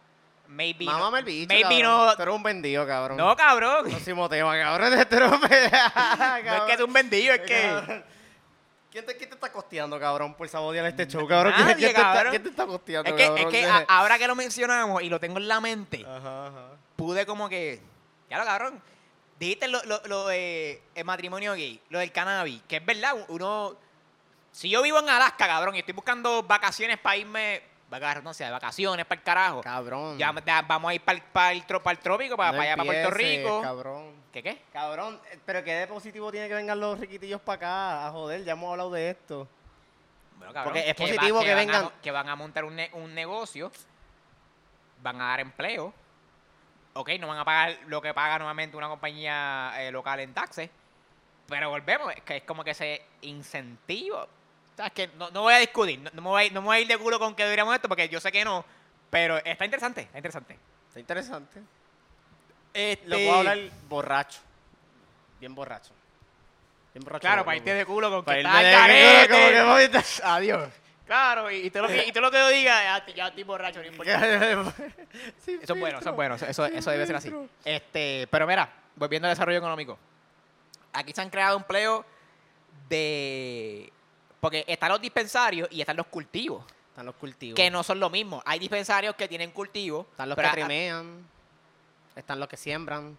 Maybe. 0.48 0.86
no- 0.86 0.92
Mámame 0.92 1.18
el 1.20 1.24
bicho, 1.24 1.48
Maybe 1.48 1.62
cabrón. 1.82 2.06
no. 2.08 2.16
Tú 2.16 2.22
eres 2.22 2.34
un 2.34 2.42
vendido, 2.42 2.86
cabrón. 2.86 3.16
No, 3.18 3.36
cabrón. 3.36 3.84
Próximo 3.90 4.28
tema, 4.28 4.58
cabrón. 4.58 5.06
Tú 5.08 5.16
eres 5.16 5.30
un 5.30 5.40
No 5.40 5.46
es 5.46 6.60
que 6.66 6.72
es 6.72 6.80
un 6.80 6.92
vendido, 6.92 7.34
es 7.34 7.40
que. 7.42 7.62
Cabrón. 7.62 8.04
¿Quién 8.90 9.04
te, 9.04 9.16
quién 9.18 9.28
te 9.28 9.34
está 9.34 9.52
costeando, 9.52 10.00
cabrón, 10.00 10.34
por 10.34 10.48
sabotear 10.48 10.86
este 10.86 11.06
show, 11.06 11.26
cabrón? 11.28 11.52
¿Quién- 11.54 11.66
Nadie, 11.68 11.76
¿Quién, 11.92 11.94
te 11.94 12.00
está, 12.00 12.12
cabrón. 12.14 12.30
¿Quién 12.30 12.42
te 12.42 12.48
está 12.48 12.66
costeando, 12.66 13.10
Es 13.10 13.16
que, 13.16 13.22
es 13.22 13.28
cabrón? 13.30 13.52
que 13.52 13.66
a- 13.66 13.84
ahora 13.88 14.18
que 14.18 14.26
lo 14.26 14.34
mencionamos 14.34 15.02
y 15.02 15.10
lo 15.10 15.20
tengo 15.20 15.36
en 15.38 15.46
la 15.48 15.60
mente, 15.60 16.04
Ajá, 16.06 16.46
ajá. 16.46 16.66
Pude 16.98 17.24
como 17.24 17.48
que. 17.48 17.80
Ya 18.28 18.38
lo 18.38 18.44
cabrón. 18.44 18.82
Dijiste 19.38 19.68
lo, 19.68 19.80
lo, 19.84 20.02
lo 20.06 20.26
de 20.26 20.82
el 20.96 21.04
matrimonio 21.04 21.52
gay, 21.54 21.80
lo 21.90 22.00
del 22.00 22.10
cannabis, 22.10 22.60
que 22.68 22.76
es 22.78 22.84
verdad, 22.84 23.14
uno. 23.28 23.76
Si 24.50 24.68
yo 24.68 24.82
vivo 24.82 24.98
en 24.98 25.08
Alaska, 25.08 25.46
cabrón, 25.46 25.76
y 25.76 25.78
estoy 25.78 25.94
buscando 25.94 26.42
vacaciones 26.42 26.98
para 26.98 27.16
irme. 27.16 27.62
No 28.22 28.34
sé, 28.34 28.44
de 28.44 28.50
vacaciones 28.50 29.06
para 29.06 29.18
el 29.18 29.24
carajo. 29.24 29.60
Cabrón. 29.62 30.18
Ya, 30.18 30.34
ya 30.44 30.60
vamos 30.60 30.90
a 30.90 30.94
ir 30.94 31.00
para 31.00 31.16
el, 31.16 31.24
para 31.24 31.52
el, 31.52 31.62
para 31.64 31.90
el 31.92 31.98
trópico, 32.00 32.36
para, 32.36 32.50
No 32.52 32.58
para 32.58 32.68
allá, 32.72 32.76
para 32.76 32.86
Puerto 32.86 33.10
Rico. 33.12 33.62
Cabrón. 33.62 34.12
¿Qué 34.30 34.42
qué? 34.42 34.62
Cabrón, 34.74 35.18
eh, 35.32 35.38
pero 35.46 35.64
qué 35.64 35.72
de 35.74 35.86
positivo 35.86 36.30
tiene 36.30 36.48
que 36.48 36.54
vengan 36.54 36.78
los 36.78 36.98
riquitillos 37.00 37.40
para 37.40 37.56
acá 37.56 38.06
a 38.08 38.10
joder, 38.10 38.44
ya 38.44 38.52
hemos 38.52 38.70
hablado 38.72 38.90
de 38.90 39.08
esto. 39.10 39.48
Bueno, 40.36 40.52
cabrón, 40.52 40.74
Porque 40.74 40.90
es 40.90 40.94
que 40.96 41.02
va- 41.04 41.08
positivo 41.08 41.40
que 41.40 41.54
van 41.54 41.56
a 41.56 41.60
vengan- 41.72 41.84
mo- 41.84 41.92
que 42.02 42.10
van 42.10 42.28
a 42.28 42.36
montar 42.36 42.64
un, 42.66 42.76
ne- 42.76 42.90
un 42.92 43.14
negocio, 43.14 43.72
van 45.02 45.20
a 45.22 45.28
dar 45.28 45.40
empleo. 45.40 45.94
Ok, 46.98 47.10
no 47.20 47.28
van 47.28 47.38
a 47.38 47.44
pagar 47.44 47.78
lo 47.86 48.02
que 48.02 48.12
paga 48.12 48.38
nuevamente 48.38 48.76
una 48.76 48.88
compañía 48.88 49.72
eh, 49.78 49.92
local 49.92 50.18
en 50.18 50.34
taxes. 50.34 50.68
Pero 51.48 51.70
volvemos, 51.70 52.12
es 52.12 52.22
que 52.22 52.38
es 52.38 52.42
como 52.42 52.64
que 52.64 52.72
ese 52.72 53.02
incentivo. 53.22 54.26
¿Sabes 54.76 54.92
que 54.92 55.06
no, 55.16 55.30
no 55.30 55.42
voy 55.42 55.54
a 55.54 55.58
discutir, 55.58 56.00
no, 56.00 56.10
no 56.12 56.22
me 56.22 56.28
voy, 56.28 56.46
a- 56.46 56.50
no 56.50 56.60
me 56.60 56.66
voy 56.66 56.76
a 56.76 56.80
ir 56.80 56.88
de 56.88 56.98
culo 56.98 57.18
con 57.20 57.34
que 57.36 57.44
deberíamos 57.44 57.72
esto, 57.74 57.88
porque 57.88 58.08
yo 58.08 58.18
sé 58.20 58.32
que 58.32 58.44
no. 58.44 58.64
Pero 59.10 59.36
está 59.44 59.64
interesante, 59.64 60.02
está 60.02 60.18
interesante. 60.18 60.58
Está 60.88 61.00
interesante. 61.00 61.60
Este, 62.74 63.06
Lo 63.06 63.16
puedo 63.16 63.34
hablar 63.34 63.58
borracho. 63.88 64.40
Bien 65.38 65.54
borracho. 65.54 65.92
Bien 66.94 67.04
borracho. 67.04 67.20
Claro, 67.20 67.44
para 67.44 67.56
irte 67.56 67.74
de 67.74 67.86
culo 67.86 68.10
con 68.10 68.24
para 68.24 68.38
que 68.38 68.42
está 68.42 68.84
al 68.84 68.90
de 68.90 69.28
culo, 69.28 69.66
como 69.66 69.76
que, 69.76 69.98
Adiós. 70.24 70.68
Claro, 71.08 71.50
y, 71.50 71.56
y 71.56 71.70
todo 71.70 71.82
lo 71.84 71.88
que, 71.88 72.06
y 72.06 72.12
todo 72.12 72.20
lo 72.22 72.30
que 72.30 72.38
yo 72.38 72.48
diga, 72.48 73.00
ya, 73.04 73.14
ya 73.14 73.26
estoy 73.28 73.42
borracho, 73.42 73.80
no 73.80 73.86
importa. 73.88 74.20
Sin 75.38 75.60
Eso 75.60 75.72
es 75.72 75.80
bueno, 75.80 75.98
eso 75.98 75.98
filtro. 75.98 76.10
es 76.10 76.14
bueno, 76.16 76.34
eso, 76.36 76.46
eso, 76.46 76.66
Sin 76.68 76.76
eso 76.76 76.90
debe 76.92 77.06
ser 77.06 77.16
así. 77.16 77.28
filtro. 77.30 77.48
Este, 77.64 78.28
pero 78.30 78.46
mira, 78.46 78.70
volviendo 78.94 79.26
al 79.26 79.32
desarrollo 79.32 79.58
económico. 79.58 79.98
Aquí 80.92 81.12
se 81.12 81.20
han 81.22 81.30
creado 81.30 81.56
empleos 81.56 82.04
de. 82.88 83.92
Porque 84.40 84.64
están 84.68 84.90
los 84.90 85.00
dispensarios 85.00 85.68
y 85.72 85.80
están 85.80 85.96
los 85.96 86.06
cultivos, 86.06 86.64
Están 86.90 87.06
los 87.06 87.14
cultivos. 87.16 87.56
que 87.56 87.70
no 87.70 87.82
son 87.82 87.98
lo 87.98 88.08
mismo. 88.10 88.40
Hay 88.46 88.58
dispensarios 88.58 89.14
que 89.16 89.26
tienen 89.28 89.50
cultivos. 89.50 90.06
Están 90.10 90.28
los 90.28 90.36
pero 90.36 90.48
que 90.48 90.50
a- 90.50 90.54
trimean. 90.66 91.26
Están 92.14 92.38
los 92.40 92.48
que 92.48 92.56
siembran. 92.56 93.16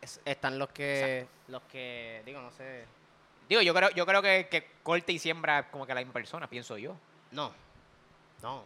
es- 0.00 0.20
Están 0.24 0.58
los 0.58 0.68
que. 0.70 1.26
Los 1.48 1.62
que. 1.70 2.22
Digo, 2.26 2.40
no 2.40 2.50
sé. 2.50 2.84
Digo, 3.48 3.60
yo 3.62 3.74
creo, 3.74 3.90
yo 3.90 4.06
creo 4.06 4.22
que, 4.22 4.48
que 4.50 4.66
corte 4.82 5.12
y 5.12 5.18
siembra 5.18 5.60
es 5.60 5.66
como 5.66 5.86
que 5.86 5.94
la 5.94 6.00
misma 6.00 6.12
persona, 6.14 6.48
pienso 6.48 6.78
yo. 6.78 6.96
No. 7.32 7.52
No. 8.42 8.64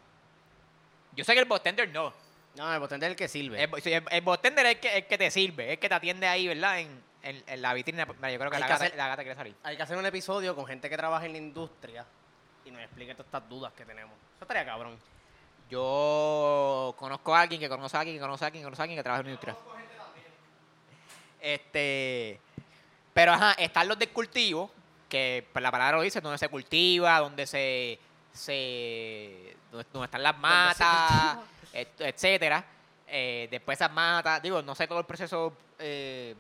Yo 1.15 1.25
sé 1.25 1.33
que 1.35 1.41
el 1.41 1.45
bartender 1.47 1.89
no. 1.91 2.13
No, 2.57 2.73
el 2.73 2.81
botón 2.81 3.03
es 3.03 3.09
el 3.11 3.17
que 3.17 3.29
sirve. 3.29 3.63
El, 3.63 3.71
el, 3.85 4.05
el 4.11 4.21
bartender 4.23 4.65
es 4.67 4.75
el 4.77 4.81
que, 4.81 4.97
el 4.99 5.07
que 5.07 5.19
te 5.19 5.31
sirve, 5.31 5.65
es 5.67 5.71
el 5.73 5.79
que 5.79 5.89
te 5.89 5.95
atiende 5.95 6.27
ahí, 6.27 6.47
¿verdad? 6.49 6.81
En, 6.81 7.03
en- 7.23 7.45
en 7.47 7.63
la 7.63 7.75
vitrina. 7.75 8.07
Mira, 8.07 8.31
Yo 8.31 8.39
creo 8.39 8.51
que 8.51 8.57
Hay 8.57 8.61
la 8.61 8.67
que 8.67 8.73
gata, 8.73 8.85
hacer- 8.87 8.97
la 8.97 9.09
gata 9.09 9.23
quiere 9.23 9.37
salir. 9.37 9.55
Hay 9.63 9.77
que 9.77 9.83
hacer 9.83 9.97
un 9.99 10.07
episodio 10.07 10.55
con 10.57 10.67
gente 10.67 10.89
que 10.89 10.97
trabaja 10.97 11.27
en 11.27 11.33
la 11.33 11.39
industria 11.39 12.07
y 12.65 12.71
nos 12.71 12.81
explique 12.81 13.13
todas 13.15 13.27
estas 13.27 13.49
dudas 13.49 13.73
que 13.75 13.85
tenemos. 13.85 14.15
Eso 14.37 14.45
estaría 14.45 14.65
cabrón. 14.65 14.99
Yo 15.71 16.95
conozco 16.99 17.35
a 17.35 17.41
alguien 17.41 17.61
que 17.61 17.69
conoce 17.69 17.97
a 17.97 18.01
alguien 18.01 18.17
que 18.17 18.21
conoce 18.23 18.45
a 18.45 18.47
alguien 18.47 18.63
que 18.63 18.67
conoce 18.67 18.83
a 18.83 18.85
alguien 18.85 18.99
que 18.99 19.03
trabaja 19.03 19.21
en 19.21 19.27
la 19.27 19.31
industria. 19.33 19.57
Este. 21.41 22.41
Pero 23.13 23.33
ajá, 23.33 23.53
están 23.53 23.89
los 23.89 23.99
del 23.99 24.11
cultivo, 24.11 24.71
que 25.09 25.47
pues, 25.53 25.63
la 25.63 25.71
palabra 25.71 25.97
lo 25.99 26.03
dice, 26.03 26.21
donde 26.21 26.39
se 26.39 26.49
cultiva, 26.49 27.19
donde 27.21 27.47
se. 27.47 27.99
Se 28.37 29.57
donde, 29.71 30.05
están 30.05 30.23
las 30.23 30.35
se 30.35 30.41
matas, 30.41 31.39
et- 31.73 32.01
etcétera. 32.01 32.65
Eh, 33.09 33.49
después 33.51 33.79
esas 33.79 33.93
matas, 33.93 34.43
digo, 34.43 34.63
no 34.63 34.75
sé 34.75 34.87
todo 34.89 34.99
el 34.99 35.05
proceso 35.07 35.53
eh, 35.79 36.35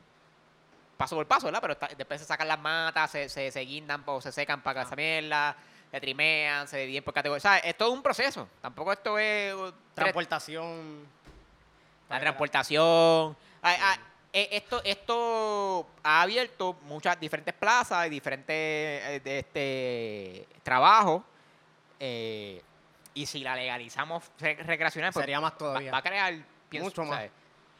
paso 0.96 1.14
por 1.16 1.26
paso, 1.26 1.46
¿verdad? 1.46 1.60
Pero 1.60 1.72
está- 1.74 1.88
después 1.96 2.20
se 2.20 2.26
sacan 2.26 2.48
las 2.48 2.58
matas, 2.58 3.10
se, 3.10 3.28
se, 3.28 3.50
se 3.50 3.60
guindan 3.60 4.02
o 4.06 4.20
se 4.20 4.32
secan 4.32 4.62
para 4.62 4.80
que 4.80 4.86
esa 4.86 4.96
mierda, 4.96 5.56
se 5.90 6.00
trimean, 6.00 6.66
se 6.66 6.78
dividen 6.78 7.04
por 7.04 7.14
categorías. 7.14 7.44
O 7.44 7.48
sea, 7.48 7.58
es 7.58 7.76
todo 7.76 7.92
un 7.92 8.02
proceso. 8.02 8.48
Tampoco 8.60 8.92
esto 8.92 9.18
es 9.18 9.54
Transportación. 9.94 11.06
la 12.08 12.20
transportación. 12.20 13.36
Ay, 13.62 13.76
ay, 13.80 13.98
eh, 14.32 14.48
esto, 14.52 14.80
esto 14.84 15.86
ha 16.02 16.22
abierto 16.22 16.76
muchas 16.82 17.18
diferentes 17.20 17.54
plazas 17.54 18.06
y 18.06 18.10
diferentes 18.10 18.54
eh, 18.54 19.20
este, 19.24 20.48
trabajos. 20.62 21.22
Eh, 22.00 22.62
y 23.14 23.26
si 23.26 23.40
la 23.40 23.54
legalizamos 23.56 24.24
re- 24.38 24.56
recreacional, 24.56 25.12
pues 25.12 25.22
Sería 25.22 25.40
más 25.40 25.52
va, 25.52 25.58
todavía. 25.58 25.90
va 25.92 25.98
a 25.98 26.02
crear 26.02 26.34
pienso, 26.68 26.86
Mucho 26.88 27.02
más. 27.04 27.16
¿sabes? 27.16 27.30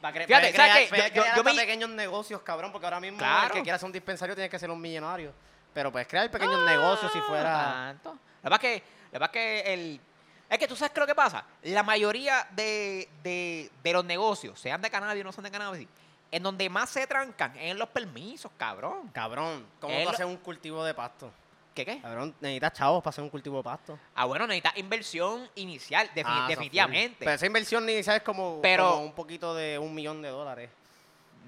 Va 0.05 0.09
a 0.09 0.13
cre- 0.13 0.27
Fíjate, 0.27 0.41
puede 0.49 0.53
crear, 0.53 0.69
¿sabes 0.71 0.83
qué? 0.85 0.89
puede 0.89 1.03
Yo- 1.03 1.07
yo- 1.09 1.13
crear 1.23 1.37
yo 1.37 1.41
hasta 1.43 1.53
me- 1.55 1.61
pequeños 1.61 1.91
negocios, 1.91 2.43
cabrón, 2.43 2.73
porque 2.73 2.87
ahora 2.87 3.01
mismo 3.01 3.19
Claro. 3.19 3.47
el 3.47 3.53
que 3.53 3.63
quiera 3.63 3.77
hacer 3.77 3.87
un 3.87 3.93
dispensario 3.93 4.35
tiene 4.35 4.49
que 4.51 4.59
ser 4.59 4.71
un 4.71 4.81
millonario. 4.81 5.33
Pero 5.75 5.93
puedes 5.93 6.09
crear 6.09 6.31
pequeños 6.31 6.65
negocios 6.65 7.13
si 7.13 7.19
Ah, 7.19 7.23
fuera... 7.27 7.53
tanto. 7.53 8.19
La 8.43 8.49
verdad 8.51 8.65
es 8.65 8.81
que, 8.81 8.87
la 9.13 9.19
verdad 9.19 9.31
es 9.37 9.43
que 9.65 9.75
el. 9.75 10.01
Es 10.49 10.59
que 10.59 10.69
tú 10.69 10.77
sabes 10.77 10.93
qué 10.93 11.01
es 11.01 11.03
lo 11.03 11.07
que 11.07 11.15
pasa. 11.15 11.45
La 11.65 11.83
mayoría 11.83 12.47
de, 12.53 13.09
de, 13.23 13.71
de 13.83 13.93
los 13.93 14.05
negocios, 14.05 14.59
sean 14.61 14.81
de 14.81 14.89
cannabis 14.91 15.23
o 15.23 15.25
no 15.25 15.33
sean 15.33 15.43
de 15.45 15.51
cannabis, 15.51 15.89
en 16.31 16.43
donde 16.43 16.69
más 16.71 16.89
se 16.89 17.07
trancan 17.07 17.55
es 17.57 17.73
en 17.73 17.79
los 17.79 17.89
permisos, 17.89 18.51
cabrón. 18.57 19.09
Cabrón, 19.13 19.67
¿cómo 19.81 19.93
tú 19.99 20.05
lo- 20.05 20.11
haces 20.11 20.25
un 20.27 20.37
cultivo 20.37 20.85
de 20.85 20.95
pasto? 20.95 21.31
¿Qué 21.77 21.85
qué? 21.85 22.01
Cabrón, 22.01 22.35
necesitas 22.41 22.73
chavos 22.73 23.03
para 23.05 23.11
hacer 23.11 23.23
un 23.23 23.29
cultivo 23.29 23.59
de 23.59 23.63
pasto. 23.63 23.99
Ah, 24.15 24.25
bueno, 24.25 24.47
necesitas 24.47 24.77
inversión 24.79 25.47
inicial, 25.57 26.09
defini- 26.15 26.25
Ah, 26.27 26.39
eso 26.49 26.49
definitivamente. 26.49 27.17
Pero 27.21 27.33
esa 27.33 27.45
inversión 27.47 27.89
inicial 27.89 28.17
es 28.17 28.23
como, 28.23 28.61
Pero- 28.63 28.93
como 28.93 29.03
un 29.05 29.13
poquito 29.13 29.55
de 29.55 29.79
un 29.79 29.95
millón 29.95 30.23
de 30.23 30.31
dólares, 30.31 30.71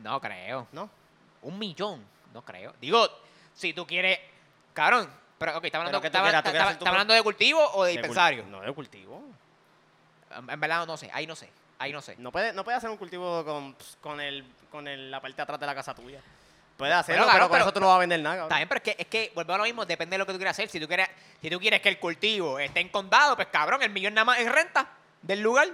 No 0.02 0.20
creo. 0.20 0.68
¿no? 0.72 0.88
Un 1.42 1.58
millón, 1.58 2.04
no 2.34 2.42
creo. 2.42 2.74
Digo, 2.80 3.08
si 3.54 3.72
tú 3.72 3.86
quieres. 3.86 4.18
Cabrón, 4.74 5.10
pero 5.38 5.56
ok, 5.58 5.64
¿estás 5.64 5.78
hablando, 5.80 5.98
Pero 5.98 6.02
que 6.02 6.10
tú 6.10 6.18
estás- 6.18 6.22
quieras, 6.22 6.42
tú 6.42 6.48
estás- 6.48 6.52
quieras 6.52 6.66
hacer 6.68 6.78
tu 6.78 6.84
estás 6.84 6.92
hablando 6.92 7.14
de 7.14 7.22
cultivo 7.22 7.60
o 7.72 7.84
de 7.84 7.92
De 7.92 7.94
cul- 7.94 8.02
dispensario? 8.02 8.46
No, 8.46 8.60
de 8.60 8.72
cultivo. 8.74 9.22
En 10.36 10.50
en 10.50 10.60
verdad 10.60 10.86
no 10.86 10.96
sé, 10.98 11.10
ahí 11.12 11.26
no 11.26 11.34
sé, 11.34 11.48
ahí 11.78 11.90
no 11.90 12.02
sé. 12.02 12.16
No 12.18 12.30
puedes 12.30 12.54
no 12.54 12.62
puede 12.64 12.76
hacer 12.76 12.90
un 12.90 12.96
cultivo 12.98 13.44
con, 13.46 13.74
con, 14.02 14.20
el, 14.20 14.44
con 14.70 14.86
el- 14.86 15.10
la 15.10 15.20
parte 15.22 15.36
de 15.36 15.42
atrás 15.42 15.58
de 15.58 15.66
la 15.66 15.74
casa 15.74 15.94
tuya. 15.94 16.20
Puedes 16.78 16.94
hacerlo, 16.94 17.24
claro, 17.24 17.36
pero 17.38 17.48
con 17.48 17.52
pero- 17.56 17.64
eso 17.64 17.72
tú 17.74 17.80
no 17.80 17.88
vas 17.88 17.96
a 17.96 17.98
vender 17.98 18.20
nada, 18.20 18.36
cabrón. 18.36 18.46
Está 18.46 18.56
bien, 18.56 18.68
pero 18.68 18.78
es 18.78 18.82
que, 18.84 19.02
es 19.02 19.06
que 19.08 19.32
volvemos 19.34 19.54
a 19.56 19.58
lo 19.58 19.64
mismo, 19.64 19.84
depende 19.84 20.14
de 20.14 20.18
lo 20.18 20.24
que 20.26 20.32
tú 20.32 20.38
quieras 20.38 20.54
hacer. 20.56 20.68
Si 20.70 20.78
tú 20.80 20.86
quieres, 20.88 21.08
si 21.42 21.50
tú 21.50 21.58
quieres 21.58 21.80
que 21.82 21.88
el 21.90 21.98
cultivo 21.98 22.58
esté 22.58 22.80
en 22.80 22.88
condado, 22.88 23.34
pues 23.36 23.48
cabrón, 23.48 23.82
el 23.82 23.90
millón 23.90 24.14
nada 24.14 24.24
más 24.24 24.38
es 24.38 24.50
renta 24.50 24.88
del 25.20 25.40
lugar. 25.40 25.68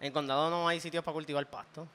En 0.00 0.12
condado 0.12 0.50
no 0.50 0.68
hay 0.68 0.80
sitios 0.80 1.02
para 1.02 1.14
cultivar 1.14 1.46
pasto. 1.46 1.88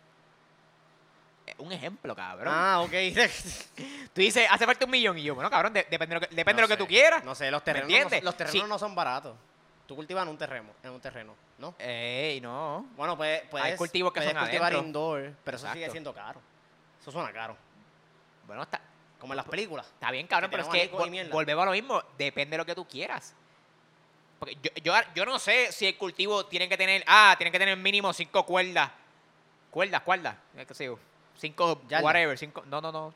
Un 1.57 1.71
ejemplo, 1.73 2.15
cabrón. 2.15 2.53
Ah, 2.55 2.79
ok. 2.81 2.91
Tú 4.13 4.21
dices, 4.21 4.47
hace 4.49 4.65
falta 4.65 4.85
un 4.85 4.91
millón 4.91 5.17
y 5.17 5.23
yo, 5.23 5.35
bueno, 5.35 5.49
cabrón, 5.49 5.73
de- 5.73 5.85
depende 5.89 6.15
de 6.15 6.21
lo 6.21 6.27
que, 6.27 6.35
depende 6.35 6.61
de 6.61 6.67
lo 6.67 6.67
que 6.67 6.77
tú 6.77 6.87
quieras. 6.87 7.23
No 7.23 7.33
sé, 7.35 7.49
los 7.51 7.63
terrenos, 7.63 7.89
no, 7.89 8.21
los 8.21 8.35
terrenos 8.37 8.61
Sí. 8.63 8.63
no 8.69 8.77
son 8.79 8.93
baratos. 8.95 9.35
Tú 9.87 9.95
cultivas 9.95 10.23
en 10.23 10.29
un 10.29 10.37
terreno, 10.37 10.69
en 10.83 10.91
un 10.91 11.01
terreno, 11.01 11.35
¿no? 11.57 11.73
Ey, 11.79 12.39
no. 12.39 12.85
Bueno, 12.95 13.17
pues 13.17 13.41
puedes, 13.49 13.75
cultivos 13.77 14.13
que 14.13 14.19
puedes 14.19 14.31
son 14.33 14.41
cultivar 14.41 14.71
adentro. 14.71 14.87
indoor, 14.87 15.33
pero 15.43 15.57
eso 15.57 15.71
sigue 15.73 15.89
siendo 15.89 16.13
caro. 16.13 16.39
Eso 17.01 17.11
suena 17.11 17.33
caro. 17.33 17.57
Bueno, 18.49 18.63
está, 18.63 18.81
Como 19.19 19.33
en 19.33 19.37
las 19.37 19.45
películas. 19.45 19.85
está 19.85 20.09
bien, 20.09 20.25
cabrón, 20.25 20.49
Que 20.49 20.57
pero 20.57 20.67
es 20.67 20.73
que 20.73 20.91
vol- 20.91 21.29
volvemos 21.29 21.61
a 21.61 21.65
lo 21.67 21.71
mismo, 21.71 22.01
depende 22.17 22.55
de 22.55 22.57
lo 22.57 22.65
que 22.65 22.73
tú 22.73 22.87
quieras. 22.87 23.35
Porque 24.39 24.57
yo, 24.63 24.71
yo, 24.83 24.93
yo 25.13 25.25
no 25.25 25.37
sé 25.37 25.71
si 25.71 25.85
el 25.85 25.97
cultivo 25.97 26.45
tiene 26.47 26.67
que 26.67 26.75
tener. 26.77 27.03
Ah, 27.05 27.35
tiene 27.37 27.51
que 27.51 27.59
tener 27.59 27.77
mínimo 27.77 28.11
cinco 28.11 28.43
cuerdas. 28.45 28.89
Cuerdas, 29.69 30.01
cuerdas. 30.01 30.35
¿Qué 30.67 30.73
sé 30.73 30.85
yo? 30.85 30.97
Cinco, 31.37 31.79
whatever. 32.01 32.35
Cinco, 32.39 32.63
no, 32.65 32.81
no, 32.81 32.91
no. 32.91 33.13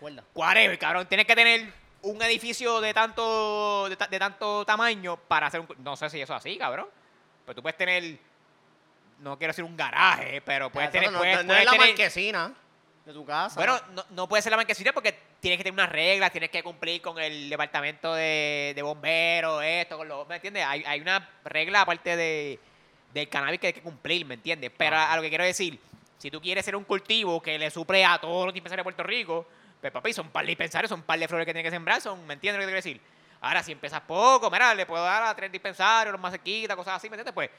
Cuerda. 0.00 0.24
Whatever, 0.34 0.78
cabrón. 0.78 1.06
Tienes 1.06 1.26
que 1.26 1.34
tener 1.36 1.70
un 2.02 2.22
edificio 2.22 2.80
de 2.80 2.94
tanto, 2.94 3.88
de, 3.90 3.96
ta- 3.96 4.06
de 4.06 4.18
tanto 4.18 4.64
tamaño 4.64 5.16
para 5.18 5.48
hacer 5.48 5.60
un. 5.60 5.68
No 5.78 5.96
sé 5.96 6.08
si 6.08 6.20
eso 6.20 6.32
es 6.32 6.38
así, 6.38 6.56
cabrón. 6.56 6.88
Pero 7.44 7.56
tú 7.56 7.62
puedes 7.62 7.76
tener. 7.76 8.18
No 9.18 9.36
quiero 9.36 9.50
decir 9.52 9.64
un 9.64 9.76
garaje, 9.76 10.40
pero 10.42 10.70
puedes 10.70 10.90
tener. 10.90 11.12
no, 11.12 11.18
puedes- 11.18 11.36
no- 11.36 11.42
no 11.42 11.48
puedes 11.48 11.66
es 11.66 11.70
la 11.72 11.78
marquesina 11.78 12.54
de 13.04 13.12
tu 13.12 13.24
casa. 13.24 13.56
bueno, 13.56 13.80
no, 13.94 14.04
no 14.10 14.28
puede 14.28 14.42
ser 14.42 14.50
la 14.50 14.56
marquesina 14.56 14.92
porque 14.92 15.18
tienes 15.40 15.58
que 15.58 15.64
tener 15.64 15.74
unas 15.74 15.90
reglas, 15.90 16.30
tienes 16.30 16.50
que 16.50 16.62
cumplir 16.62 17.02
con 17.02 17.18
el 17.18 17.50
departamento 17.50 18.14
de, 18.14 18.72
de 18.74 18.82
bomberos, 18.82 19.62
esto, 19.64 19.96
con 19.98 20.06
los, 20.08 20.26
¿me 20.28 20.36
entiendes? 20.36 20.64
Hay, 20.64 20.84
hay 20.86 21.00
una 21.00 21.28
regla 21.44 21.80
aparte 21.80 22.16
de, 22.16 22.60
del 23.12 23.28
cannabis 23.28 23.58
que 23.60 23.68
hay 23.68 23.72
que 23.72 23.82
cumplir, 23.82 24.24
¿me 24.24 24.34
entiendes? 24.34 24.70
Pero 24.76 24.96
a, 24.96 25.04
Ajá. 25.04 25.12
a 25.12 25.16
lo 25.16 25.22
que 25.22 25.28
quiero 25.28 25.44
decir, 25.44 25.78
si 26.18 26.30
tú 26.30 26.40
quieres 26.40 26.64
ser 26.64 26.76
un 26.76 26.84
cultivo 26.84 27.42
que 27.42 27.58
le 27.58 27.70
suple 27.70 28.04
a 28.04 28.18
todos 28.20 28.44
los 28.44 28.54
dispensarios 28.54 28.82
de 28.82 28.84
Puerto 28.84 29.02
Rico, 29.02 29.48
pues 29.80 29.92
papi, 29.92 30.12
son 30.12 30.26
un 30.26 30.32
par 30.32 30.44
de 30.44 30.50
dispensarios, 30.50 30.88
son 30.88 31.00
un 31.00 31.06
par 31.06 31.18
de 31.18 31.26
flores 31.26 31.44
que 31.44 31.52
tienes 31.52 31.68
que 31.68 31.74
sembrar, 31.74 32.00
son, 32.00 32.24
¿me 32.24 32.34
entiendes 32.34 32.58
lo 32.58 32.66
que 32.68 32.72
quiero 32.72 32.76
decir? 32.76 33.00
Ahora, 33.40 33.64
si 33.64 33.72
empiezas 33.72 34.00
poco, 34.02 34.48
mira, 34.48 34.72
le 34.72 34.86
puedo 34.86 35.02
dar 35.02 35.24
a 35.24 35.34
tres 35.34 35.50
dispensarios, 35.50 36.12
los 36.12 36.20
más 36.20 36.30
cerquitas, 36.30 36.76
cosas 36.76 36.94
así, 36.94 37.10
¿me 37.10 37.14
entiendes? 37.14 37.34
Pues, 37.34 37.50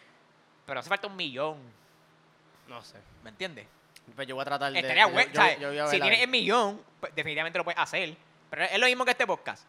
pero 0.65 0.79
hace 0.79 0.87
falta 0.87 1.07
un 1.07 1.17
millón, 1.17 1.57
no 2.69 2.81
sé. 2.81 2.97
¿me 3.21 3.31
entiendes? 3.31 3.67
Pues 4.15 4.27
yo 4.27 4.35
voy 4.35 4.41
a 4.41 4.45
tratar 4.45 4.71
de. 4.71 4.79
Estaría 4.79 5.05
bueno. 5.07 5.31
si 5.89 5.99
tienes 5.99 6.21
el 6.21 6.29
millón, 6.29 6.81
pues, 6.99 7.15
definitivamente 7.15 7.57
lo 7.57 7.63
puedes 7.63 7.79
hacer. 7.79 8.15
Pero 8.49 8.63
es 8.65 8.77
lo 8.77 8.85
mismo 8.85 9.05
que 9.05 9.11
este 9.11 9.25
podcast. 9.25 9.65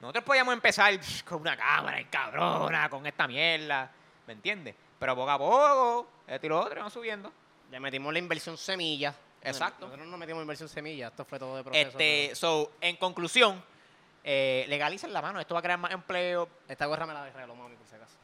Nosotros 0.00 0.24
podíamos 0.24 0.54
empezar 0.54 0.98
con 1.24 1.40
una 1.40 1.56
cámara 1.56 2.00
en 2.00 2.08
cabrona, 2.08 2.88
con 2.88 3.06
esta 3.06 3.26
mierda. 3.26 3.90
¿Me 4.26 4.32
entiendes? 4.32 4.74
Pero 4.98 5.16
poco 5.16 5.30
a 5.30 5.38
poco, 5.38 6.08
esto 6.26 6.46
y 6.46 6.48
lo 6.48 6.60
otro, 6.60 6.76
vamos 6.76 6.92
subiendo. 6.92 7.32
Le 7.70 7.80
metimos 7.80 8.12
la 8.12 8.18
inversión 8.18 8.56
semilla. 8.56 9.14
Exacto. 9.42 9.86
Nosotros 9.86 10.06
no 10.06 10.16
metimos 10.16 10.42
inversión 10.42 10.68
semilla. 10.68 11.08
Esto 11.08 11.24
fue 11.24 11.38
todo 11.38 11.56
de 11.56 11.64
proceso. 11.64 11.88
Este, 11.88 12.34
so, 12.34 12.72
en 12.80 12.96
conclusión, 12.96 13.62
eh, 14.22 14.64
legalicen 14.68 15.12
la 15.12 15.20
mano. 15.20 15.40
Esto 15.40 15.54
va 15.54 15.60
a 15.60 15.62
crear 15.62 15.78
más 15.78 15.90
empleo. 15.92 16.48
Esta 16.68 16.86
gorra 16.86 17.06
me 17.06 17.14
la 17.14 17.24
regaló 17.24 17.54
mami, 17.56 17.74
por 17.74 17.86
si 17.86 17.96
acaso. 17.96 18.14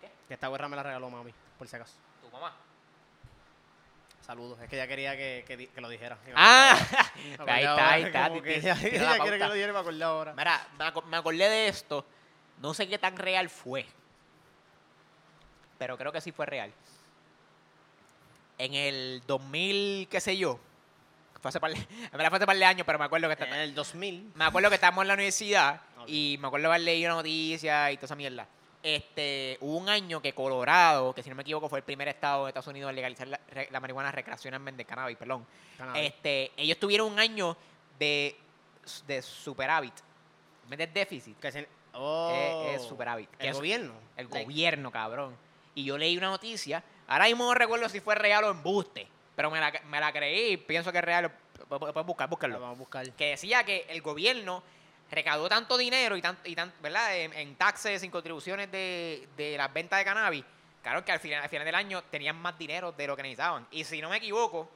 ¿Qué? 0.00 0.10
Esta 0.28 0.48
gorra 0.48 0.68
me 0.68 0.76
la 0.76 0.82
regaló 0.82 1.08
mami, 1.10 1.32
por 1.58 1.68
si 1.68 1.76
acaso. 1.76 1.94
Tu 2.20 2.30
mamá. 2.30 2.52
Saludos. 4.26 4.58
Es 4.60 4.68
que 4.68 4.74
ella 4.74 4.88
quería 4.88 5.16
que, 5.16 5.44
que, 5.46 5.80
lo 5.80 5.88
dijera. 5.88 6.18
Ah, 6.34 6.76
ahí 7.46 7.62
está, 7.62 7.92
ahí 7.92 8.02
está. 8.02 8.28
como 8.28 8.42
que 8.42 8.56
Ella, 8.56 8.76
ella 8.82 9.18
quiere 9.18 9.38
que 9.38 9.44
lo 9.46 9.54
dijera 9.54 9.70
y 9.70 9.72
me 9.72 9.78
acordé 9.78 10.02
ahora. 10.02 10.34
Mira, 10.36 10.66
me, 10.76 10.84
me 11.08 11.16
acordé 11.16 11.48
de 11.48 11.68
esto. 11.68 12.04
No 12.60 12.74
sé 12.74 12.88
qué 12.88 12.98
tan 12.98 13.16
real 13.16 13.48
fue. 13.48 13.86
Pero 15.78 15.96
creo 15.96 16.10
que 16.10 16.20
sí 16.20 16.32
fue 16.32 16.44
real. 16.46 16.72
En 18.58 18.74
el 18.74 19.22
2000, 19.28 20.08
qué 20.08 20.20
sé 20.20 20.36
yo. 20.36 20.58
Fue 21.40 21.50
hace 21.50 21.60
par 21.60 21.72
de, 21.72 21.76
fue 22.10 22.26
hace 22.26 22.46
par 22.46 22.56
de 22.56 22.64
años, 22.64 22.84
pero 22.84 22.98
me 22.98 23.04
acuerdo 23.04 23.28
que 23.28 23.34
En 23.34 23.42
está- 23.42 23.62
el 23.62 23.74
2000. 23.74 24.32
me 24.34 24.44
acuerdo 24.44 24.68
que 24.70 24.74
estábamos 24.74 25.02
en 25.02 25.08
la 25.08 25.14
universidad 25.14 25.82
y 26.08 26.36
me 26.40 26.48
acuerdo 26.48 26.66
haber 26.68 26.80
leído 26.80 27.10
una 27.12 27.16
noticia 27.16 27.92
y 27.92 27.96
toda 27.96 28.06
esa 28.06 28.16
mierda. 28.16 28.48
Este, 28.88 29.58
hubo 29.62 29.78
un 29.78 29.88
año 29.88 30.22
que 30.22 30.32
Colorado, 30.32 31.12
que 31.12 31.20
si 31.20 31.28
no 31.28 31.34
me 31.34 31.42
equivoco 31.42 31.68
fue 31.68 31.80
el 31.80 31.84
primer 31.84 32.06
estado 32.06 32.44
de 32.44 32.50
Estados 32.50 32.68
Unidos 32.68 32.88
en 32.90 32.94
legalizar 32.94 33.26
la, 33.26 33.40
la 33.70 33.80
marihuana 33.80 34.12
recreacionalmente 34.12 34.84
cannabis, 34.84 35.16
perdón. 35.16 35.44
Cannabis. 35.76 36.02
Este, 36.04 36.52
ellos 36.56 36.78
tuvieron 36.78 37.10
un 37.12 37.18
año 37.18 37.56
de, 37.98 38.36
de 39.08 39.22
superávit. 39.22 39.92
De 40.68 40.86
déficit, 40.86 41.36
Que 41.40 41.50
se- 41.50 41.68
oh, 41.94 42.32
es, 42.70 42.80
es 42.80 42.86
superávit. 42.86 43.28
Que 43.36 43.44
El 43.46 43.50
es 43.50 43.56
gobierno. 43.56 43.92
El 44.16 44.28
Like, 44.28 44.44
gobierno, 44.44 44.92
cabrón. 44.92 45.36
Y 45.74 45.82
yo 45.84 45.98
leí 45.98 46.16
una 46.16 46.28
noticia, 46.30 46.84
ahora 47.08 47.24
mismo 47.24 47.44
no 47.44 47.54
recuerdo 47.54 47.88
si 47.88 47.98
fue 47.98 48.14
real 48.14 48.44
o 48.44 48.50
embuste, 48.52 49.08
pero 49.34 49.50
me 49.50 49.58
la, 49.58 49.72
me 49.88 49.98
la 49.98 50.12
creí, 50.12 50.56
pienso 50.58 50.92
que 50.92 50.98
es 50.98 51.04
real. 51.04 51.30
pu- 51.68 51.78
pu- 51.78 51.92
Pueden 51.92 52.06
buscar, 52.06 52.28
búscalo 52.28 52.60
Vamos 52.60 52.76
a 52.76 52.78
buscar. 52.78 53.10
que 53.14 53.30
decía 53.30 53.64
que 53.64 53.84
el 53.88 54.00
gobierno 54.00 54.62
recaudó 55.10 55.48
tanto 55.48 55.76
dinero 55.78 56.16
y 56.16 56.22
tan, 56.22 56.36
y 56.44 56.54
tan 56.54 56.72
¿verdad? 56.80 57.16
En, 57.16 57.32
en 57.32 57.54
taxes, 57.56 58.02
en 58.02 58.10
contribuciones 58.10 58.70
de, 58.70 59.28
de 59.36 59.56
las 59.56 59.72
ventas 59.72 59.98
de 59.98 60.04
cannabis, 60.04 60.44
claro 60.82 61.04
que 61.04 61.12
al 61.12 61.20
final, 61.20 61.42
al 61.42 61.48
final 61.48 61.64
del 61.64 61.74
año 61.74 62.02
tenían 62.04 62.36
más 62.36 62.58
dinero 62.58 62.92
de 62.92 63.06
lo 63.06 63.16
que 63.16 63.22
necesitaban. 63.22 63.66
Y 63.70 63.84
si 63.84 64.00
no 64.00 64.08
me 64.10 64.16
equivoco, 64.16 64.70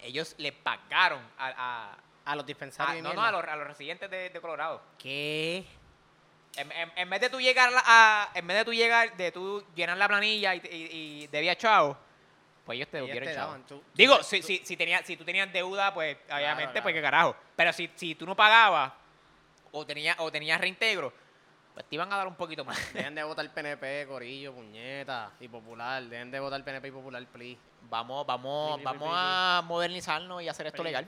ellos 0.00 0.34
le 0.38 0.52
pagaron 0.52 1.20
a, 1.38 1.48
a- 1.92 1.96
A 2.32 2.36
los 2.36 2.44
dispensarios. 2.46 3.02
no, 3.02 3.12
no, 3.14 3.22
a 3.24 3.30
los, 3.32 3.42
a 3.44 3.56
los 3.56 3.66
residentes 3.66 4.10
de, 4.10 4.30
de 4.30 4.40
Colorado. 4.40 4.82
¿Qué? 4.98 5.64
En, 6.56 6.72
en- 6.72 6.92
en 6.96 7.10
vez 7.10 7.20
de 7.20 7.28
tú 7.30 7.40
llegar 7.40 7.70
a, 7.74 8.30
en 8.34 8.46
vez 8.46 8.56
de 8.58 8.64
tú 8.64 8.72
llegar, 8.72 9.16
de 9.16 9.30
tú 9.32 9.64
llenar 9.74 9.96
la 9.98 10.08
planilla 10.08 10.54
y, 10.54 10.58
y, 10.58 11.22
y 11.22 11.26
debía 11.26 11.56
chavo, 11.56 11.96
pues 12.64 12.76
ellos 12.76 12.88
te 12.90 13.00
te 13.02 13.24
chavo. 13.34 13.34
daban, 13.36 13.66
tú- 13.66 13.82
Digo, 13.94 14.16
tú- 14.18 14.24
si, 14.24 14.40
tú- 14.40 14.46
si, 14.46 14.58
si, 14.64 14.76
tenía, 14.76 15.02
si 15.04 15.16
tú 15.16 15.24
tenías 15.24 15.52
deuda, 15.52 15.92
pues 15.92 16.16
obviamente, 16.30 16.72
claro. 16.72 16.82
pues 16.84 16.94
qué 16.94 17.02
carajo. 17.02 17.36
Pero 17.56 17.72
si, 17.72 17.90
si 17.96 18.14
tú 18.14 18.24
no 18.26 18.34
pagabas 18.34 18.92
o 19.72 19.84
tenías, 19.86 20.16
o 20.20 20.30
tenías 20.30 20.60
reintegro, 20.60 21.12
pues 21.74 21.86
te 21.86 21.94
iban 21.94 22.12
a 22.12 22.16
dar 22.16 22.26
un 22.26 22.34
poquito 22.36 22.64
más. 22.64 22.76
Dejen 22.94 23.14
de 23.14 23.22
votar 23.24 23.52
PNP, 23.52 24.06
Corillo, 24.08 24.52
puñeta 24.54 25.32
y 25.40 25.48
Popular. 25.48 26.02
Dejen 26.04 26.30
de 26.30 26.40
votar 26.40 26.62
PNP 26.64 26.88
y 26.88 26.90
Popular, 26.90 27.26
please. 27.26 27.58
Vamos, 27.88 28.26
vamos, 28.26 28.82
vamos 28.82 29.08
a 29.12 29.62
modernizarnos 29.64 30.42
y 30.42 30.48
hacer 30.48 30.66
esto 30.66 30.82
legal. 30.82 31.06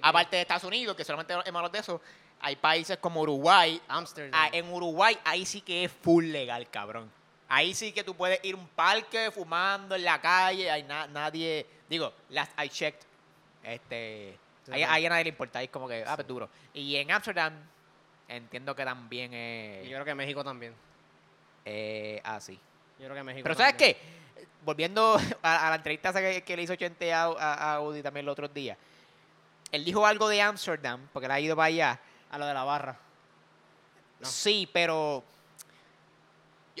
Aparte 0.00 0.36
de 0.36 0.42
Estados 0.42 0.64
Unidos, 0.64 0.96
que 0.96 1.04
solamente 1.04 1.34
es 1.44 1.52
malo 1.52 1.68
de 1.68 1.78
eso, 1.80 2.00
hay 2.40 2.56
países 2.56 2.96
como 2.98 3.20
Uruguay. 3.20 3.80
Amsterdam. 3.88 4.30
Ah, 4.32 4.48
en 4.52 4.72
Uruguay, 4.72 5.18
ahí 5.24 5.44
sí 5.44 5.60
que 5.60 5.84
es 5.84 5.92
full 5.92 6.24
legal, 6.26 6.70
cabrón. 6.70 7.10
Ahí 7.48 7.74
sí 7.74 7.92
que 7.92 8.02
tú 8.02 8.14
puedes 8.14 8.42
ir 8.42 8.54
a 8.54 8.58
un 8.58 8.66
parque 8.68 9.30
fumando 9.30 9.94
en 9.94 10.04
la 10.04 10.18
calle, 10.20 10.70
hay 10.70 10.82
na- 10.84 11.06
nadie, 11.08 11.66
digo, 11.90 12.12
last 12.30 12.52
I 12.58 12.68
checked, 12.70 13.02
este, 13.62 14.38
Sí, 14.64 14.72
ahí, 14.72 14.80
sí. 14.80 14.86
ahí 14.88 15.06
a 15.06 15.08
nadie 15.10 15.24
le 15.24 15.30
importa, 15.30 15.58
ahí 15.58 15.66
es 15.66 15.70
como 15.70 15.86
que, 15.86 16.04
ah, 16.06 16.14
pues 16.16 16.26
duro. 16.26 16.48
Y 16.72 16.96
en 16.96 17.10
Amsterdam, 17.12 17.52
entiendo 18.28 18.74
que 18.74 18.84
también 18.84 19.32
Y 19.32 19.36
yo 19.36 19.82
es 19.84 19.88
creo 19.90 20.04
que 20.04 20.14
México 20.14 20.42
también. 20.44 20.74
eh, 21.64 22.20
así. 22.24 22.58
Yo 22.98 23.04
creo 23.06 23.14
que 23.16 23.22
México 23.22 23.42
Pero 23.44 23.54
¿sabes 23.54 23.74
qué? 23.74 23.96
Volviendo 24.64 25.16
a, 25.42 25.66
a 25.66 25.70
la 25.70 25.76
entrevista 25.76 26.12
que, 26.12 26.42
que 26.42 26.56
le 26.56 26.62
hizo 26.62 26.76
Chente 26.76 27.12
a, 27.12 27.74
Audi 27.74 28.02
también 28.02 28.24
los 28.26 28.32
otros 28.32 28.52
días, 28.54 28.78
él 29.72 29.84
dijo 29.84 30.06
algo 30.06 30.28
de 30.28 30.40
Amsterdam, 30.40 31.08
porque 31.12 31.26
él 31.26 31.32
ha 31.32 31.40
ido 31.40 31.56
para 31.56 31.66
allá, 31.66 32.00
A 32.30 32.38
lo 32.38 32.46
de 32.46 32.54
la 32.54 32.64
barra. 32.64 32.96
No. 34.20 34.26
Sí, 34.26 34.68
pero. 34.72 35.24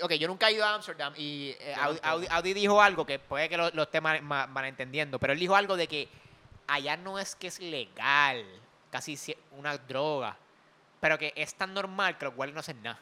Ok, 0.02 0.12
yo 0.14 0.26
nunca 0.26 0.48
he 0.48 0.52
ido 0.54 0.64
a 0.64 0.74
Amsterdam 0.74 1.12
y 1.16 1.54
eh, 1.60 1.74
Audi, 1.76 1.98
tampoco. 2.00 2.08
Audi- 2.08 2.28
Audi 2.30 2.54
dijo 2.54 2.80
algo 2.82 3.06
que 3.06 3.18
puede 3.20 3.48
que 3.48 3.56
lo, 3.56 3.70
lo 3.70 3.82
esté 3.84 4.00
mal- 4.00 4.22
ma- 4.22 4.46
malentendiendo, 4.48 5.18
pero 5.20 5.32
él 5.32 5.38
dijo 5.38 5.54
algo 5.54 5.76
de 5.76 5.86
que 5.86 6.08
allá 6.66 6.96
no 6.96 7.18
es 7.18 7.34
que 7.36 7.46
es 7.48 7.60
legal, 7.60 8.44
casi 8.90 9.16
si- 9.16 9.36
una 9.52 9.76
droga, 9.78 10.36
pero 11.04 11.18
que 11.18 11.34
es 11.36 11.54
tan 11.54 11.74
normal 11.74 12.16
que 12.16 12.24
los 12.24 12.34
guardias 12.34 12.54
no 12.54 12.60
hacen 12.60 12.82
nada. 12.82 12.98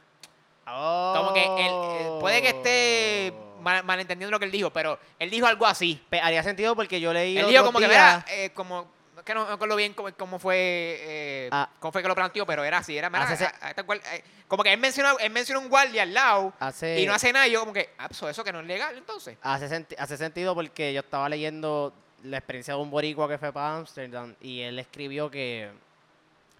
Como 0.66 1.32
que 1.32 1.44
él 1.44 1.72
eh, 1.72 2.16
puede 2.18 2.42
que 2.42 2.48
esté 2.48 3.32
Oh. 3.32 3.60
mal- 3.62 3.84
malentendiendo 3.84 4.28
lo 4.32 4.40
que 4.40 4.46
él 4.46 4.50
dijo, 4.50 4.70
pero 4.70 4.98
él 5.20 5.30
dijo 5.30 5.46
algo 5.46 5.66
así. 5.66 6.02
Pe- 6.10 6.20
Haría 6.20 6.42
sentido 6.42 6.74
porque 6.74 7.00
yo 7.00 7.12
leí. 7.12 7.38
Él 7.38 7.46
dijo 7.46 7.64
como 7.64 7.78
que, 7.78 7.86
días- 7.86 8.24
mira, 8.26 8.36
eh, 8.36 8.50
como, 8.54 8.90
que 9.24 9.34
no 9.34 9.46
me 9.46 9.52
acuerdo 9.52 9.76
bien 9.76 9.94
cómo, 9.94 10.08
cómo 10.16 10.40
fue 10.40 10.56
eh, 11.00 11.48
Ah. 11.52 11.68
cómo 11.78 11.92
fue 11.92 12.02
que 12.02 12.08
lo 12.08 12.16
planteó, 12.16 12.44
pero 12.44 12.64
era 12.64 12.78
así, 12.78 12.98
era, 12.98 13.08
mira, 13.08 13.22
Hace 13.22 13.44
a- 13.44 13.54
a- 13.68 13.82
cual, 13.84 14.00
eh, 14.14 14.24
como 14.48 14.64
que 14.64 14.72
él 14.72 14.80
mencionó, 14.80 15.16
él 15.20 15.30
mencionó 15.30 15.60
un 15.60 15.68
guardia 15.68 16.02
al 16.02 16.12
lado 16.12 16.52
hace, 16.58 17.00
y 17.00 17.06
no 17.06 17.14
hace 17.14 17.32
nada, 17.32 17.46
y 17.46 17.52
yo 17.52 17.60
como 17.60 17.72
que, 17.72 17.90
ah, 17.98 18.08
pues 18.08 18.20
eso 18.32 18.42
que 18.42 18.52
no 18.52 18.58
es 18.58 18.66
legal, 18.66 18.98
entonces. 18.98 19.38
hace, 19.42 19.68
senti- 19.68 19.94
hace 19.96 20.16
sentido 20.16 20.56
porque 20.56 20.92
yo 20.92 21.02
estaba 21.02 21.28
leyendo 21.28 21.92
la 22.24 22.38
experiencia 22.38 22.74
de 22.74 22.80
un 22.80 22.90
boricua 22.90 23.28
que 23.28 23.38
fue 23.38 23.52
para 23.52 23.76
Amsterdam 23.76 24.34
y 24.40 24.60
él 24.62 24.76
escribió 24.80 25.30
que 25.30 25.70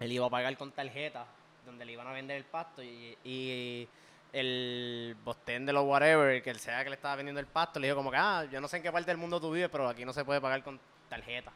él 0.03 0.11
iba 0.11 0.25
a 0.25 0.29
pagar 0.29 0.57
con 0.57 0.71
tarjeta 0.71 1.25
donde 1.65 1.85
le 1.85 1.93
iban 1.93 2.07
a 2.07 2.11
vender 2.11 2.37
el 2.37 2.43
pasto 2.45 2.83
y, 2.83 3.17
y 3.23 3.87
el 4.33 5.15
bostén 5.23 5.65
de 5.65 5.73
los 5.73 5.85
whatever, 5.85 6.41
que 6.43 6.49
él 6.49 6.59
sea 6.59 6.83
que 6.83 6.89
le 6.89 6.95
estaba 6.95 7.15
vendiendo 7.15 7.39
el 7.39 7.45
pasto, 7.47 7.79
le 7.79 7.87
dijo 7.87 7.97
como 7.97 8.11
que, 8.11 8.17
ah, 8.17 8.45
yo 8.51 8.59
no 8.59 8.67
sé 8.67 8.77
en 8.77 8.83
qué 8.83 8.91
parte 8.91 9.11
del 9.11 9.17
mundo 9.17 9.39
tú 9.39 9.51
vives, 9.51 9.69
pero 9.69 9.87
aquí 9.87 10.03
no 10.05 10.11
se 10.13 10.25
puede 10.25 10.41
pagar 10.41 10.63
con 10.63 10.79
tarjeta. 11.09 11.51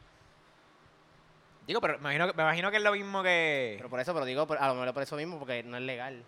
Digo, 1.66 1.82
pero 1.82 1.96
me 1.96 2.02
imagino, 2.04 2.28
que- 2.28 2.34
me 2.38 2.44
imagino 2.44 2.72
que 2.72 2.78
es 2.78 2.84
lo 2.84 2.92
mismo 2.94 3.22
que... 3.24 3.74
Pero 3.78 3.90
por 3.90 4.00
eso, 4.00 4.14
pero 4.14 4.26
digo, 4.26 4.48
a 4.58 4.68
lo 4.70 4.76
mejor 4.76 4.94
por 4.94 5.04
eso 5.04 5.16
mismo, 5.18 5.38
porque 5.40 5.64
no 5.64 5.76
es 5.76 5.84
legal. 5.84 6.24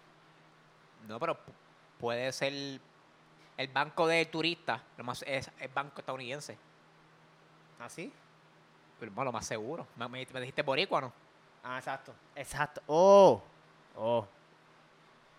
no, 1.07 1.17
pero 1.20 1.36
pu- 1.36 1.53
puede 1.99 2.32
ser 2.34 2.51
el 3.57 3.67
banco 3.74 4.07
de 4.07 4.26
turistas, 4.26 4.82
lo 4.97 5.03
más, 5.05 5.24
es 5.28 5.49
el 5.59 5.70
banco 5.70 5.99
estadounidense, 6.01 6.57
¿Así? 7.80 8.11
pero, 8.99 9.11
bueno, 9.13 9.30
lo 9.30 9.34
más 9.34 9.45
seguro. 9.45 9.88
Me, 9.95 10.07
me- 10.09 10.28
me 10.34 10.39
dijiste 10.41 10.61
boricua, 10.63 10.99
¿no? 10.99 11.13
Ah, 11.64 11.78
exacto. 11.78 12.14
Exacto. 12.36 12.82
Oh. 12.88 13.41
Oh. 13.95 14.26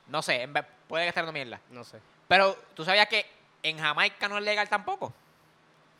No 0.08 0.22
sé, 0.22 0.42
en 0.42 0.52
vez- 0.52 0.66
puede 0.88 1.04
que 1.04 1.08
esté 1.08 1.20
dando 1.20 1.32
mierda. 1.32 1.60
No 1.70 1.84
sé. 1.84 2.00
Pero, 2.28 2.54
¿tú 2.74 2.84
sabías 2.84 3.08
que 3.08 3.26
en 3.62 3.78
Jamaica 3.78 4.28
no 4.28 4.38
es 4.38 4.44
legal 4.44 4.68
tampoco? 4.68 5.12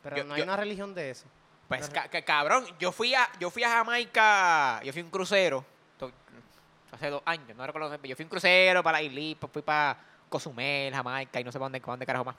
Pero 0.03 0.16
Yo- 0.16 0.25
no 0.25 0.35
hay 0.35 0.39
yo- 0.41 0.45
una 0.45 0.57
religión 0.57 0.95
de 0.95 1.11
eso. 1.11 1.27
Pues, 1.68 1.83
Ajá. 1.85 1.93
ca- 1.93 2.09
ca- 2.09 2.23
cabrón, 2.23 2.66
yo 2.79 2.91
fui 2.91 3.14
a 3.14 3.29
yo 3.39 3.51
fui 3.51 3.62
a 3.62 3.71
Jamaica, 3.71 4.81
yo 4.83 4.93
fui 4.93 5.03
a 5.03 5.05
un 5.05 5.11
crucero, 5.11 5.64
to- 5.99 6.11
hace 6.91 7.11
dos 7.11 7.23
años, 7.25 7.57
no 7.57 7.64
recuerdo, 7.64 7.95
yo 8.03 8.16
fui 8.16 8.25
a 8.25 8.27
un 8.27 8.31
crucero 8.31 8.83
para 8.83 8.99
la 8.99 9.03
isla, 9.03 9.47
fui 9.53 9.62
para 9.62 9.97
Cozumel, 10.29 10.93
Jamaica 10.93 11.39
y 11.41 11.45
no 11.45 11.53
sé 11.53 11.59
para 11.59 11.66
dónde, 11.66 11.81
pa' 11.81 11.93
dónde 11.93 12.07
carajo 12.07 12.25
más. 12.25 12.37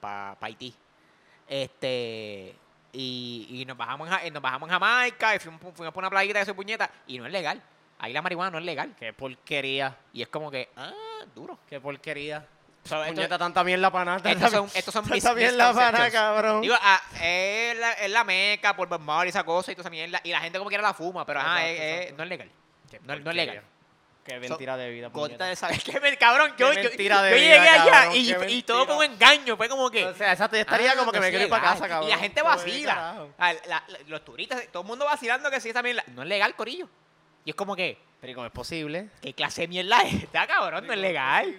Para 0.00 0.36
Haití. 0.40 0.74
Este. 1.48 2.54
Y, 2.98 3.46
y 3.50 3.64
nos 3.66 3.76
bajamos 3.76 4.08
en, 4.08 4.14
Ja- 4.14 4.30
nos 4.30 4.42
bajamos 4.42 4.68
en 4.68 4.72
Jamaica 4.72 5.34
y 5.34 5.38
fuimos, 5.38 5.60
fuimos 5.74 5.92
por 5.92 6.02
una 6.02 6.08
playita 6.10 6.38
de 6.38 6.46
su 6.46 6.54
puñeta 6.56 6.90
y 7.06 7.18
no 7.18 7.26
es 7.26 7.32
legal. 7.32 7.62
Ahí 7.98 8.12
la 8.12 8.22
marihuana 8.22 8.50
no 8.52 8.58
es 8.58 8.64
legal. 8.64 8.94
Qué 8.98 9.12
porquería. 9.12 9.94
Y 10.14 10.22
es 10.22 10.28
como 10.28 10.50
que, 10.50 10.70
ah, 10.76 10.92
duro. 11.34 11.58
Qué 11.68 11.78
porquería. 11.80 12.46
So, 12.84 13.02
esto- 13.02 13.14
Puñeta, 13.16 13.36
tanta 13.38 13.64
mierda 13.64 13.90
para 13.90 14.04
nada. 14.16 14.30
estos 14.30 14.50
son, 14.50 14.70
estos 14.74 14.94
son 14.94 15.04
mis 15.10 15.24
mierda 15.34 15.72
para 15.74 16.10
cabrón. 16.10 16.62
Digo, 16.62 16.76
ah, 16.80 17.02
es, 17.20 17.76
la, 17.78 17.92
es 17.92 18.10
la 18.10 18.24
meca 18.24 18.74
por 18.76 18.88
Bob 18.88 19.24
y 19.24 19.28
esa 19.28 19.44
cosa 19.44 19.72
y 19.72 19.74
toda 19.74 19.82
esa 19.82 19.90
mierda. 19.90 20.20
Y 20.24 20.30
la 20.30 20.40
gente 20.40 20.56
como 20.58 20.68
quiera 20.68 20.82
la 20.82 20.94
fuma, 20.94 21.26
pero 21.26 21.40
ajá, 21.40 21.68
Exacto, 21.68 21.72
es- 21.72 21.80
es- 21.80 22.00
exacto. 22.00 22.16
no 22.16 22.22
es 22.22 22.28
legal. 22.28 22.50
No- 23.02 23.18
no 23.18 23.30
es 23.30 23.36
legal. 23.36 23.62
Qué 24.26 24.40
mentira 24.40 24.76
de 24.76 24.90
vida, 24.90 25.08
puñeta. 25.08 25.46
de 25.46 25.54
saber 25.56 25.80
que 25.80 26.00
me- 26.00 26.16
cabrón, 26.18 26.52
yo, 26.58 26.70
Qué 26.72 26.82
yo, 26.82 26.88
mentira 26.88 27.22
de 27.22 27.30
yo 27.30 27.36
vida, 27.36 27.54
llegué 27.56 27.68
allá 27.68 28.14
y, 28.14 28.34
qué 28.34 28.50
y 28.50 28.62
todo 28.62 28.96
un 28.98 29.04
engaño, 29.04 29.56
fue 29.56 29.68
como 29.68 29.88
que. 29.90 30.04
O 30.04 30.14
sea, 30.14 30.32
esa 30.32 30.48
te 30.48 30.60
estaría 30.60 30.92
ah, 30.92 30.96
como 30.96 31.12
que 31.12 31.20
me 31.20 31.26
es 31.26 31.30
quiero 31.30 31.44
ir 31.44 31.50
para 31.50 31.62
legal. 31.62 31.74
casa, 31.78 31.88
cabrón. 31.88 32.08
Y 32.08 32.12
la 32.12 32.18
gente 32.18 32.40
Como 32.40 32.54
vacila. 32.54 33.26
Ah, 33.38 33.52
la- 33.66 33.84
la- 33.88 33.98
los 34.08 34.24
turistas, 34.24 34.62
todo 34.72 34.82
el 34.82 34.88
mundo 34.88 35.04
vacilando 35.04 35.50
que 35.50 35.60
sí, 35.60 35.68
esa 35.70 35.82
mierda. 35.82 36.02
No 36.08 36.22
es 36.22 36.28
legal, 36.28 36.54
Corillo. 36.56 36.88
Y 37.44 37.50
es 37.50 37.56
como 37.56 37.76
que, 37.76 37.96
Pero 38.20 38.32
¿y 38.32 38.34
cómo 38.34 38.46
es 38.46 38.52
posible? 38.52 39.10
¿qué 39.22 39.32
clase 39.32 39.62
de 39.62 39.68
mierda 39.68 40.00
es 40.02 40.24
esta, 40.24 40.46
cabrón? 40.46 40.86
No 40.86 40.92
es 40.92 40.98
legal. 40.98 41.56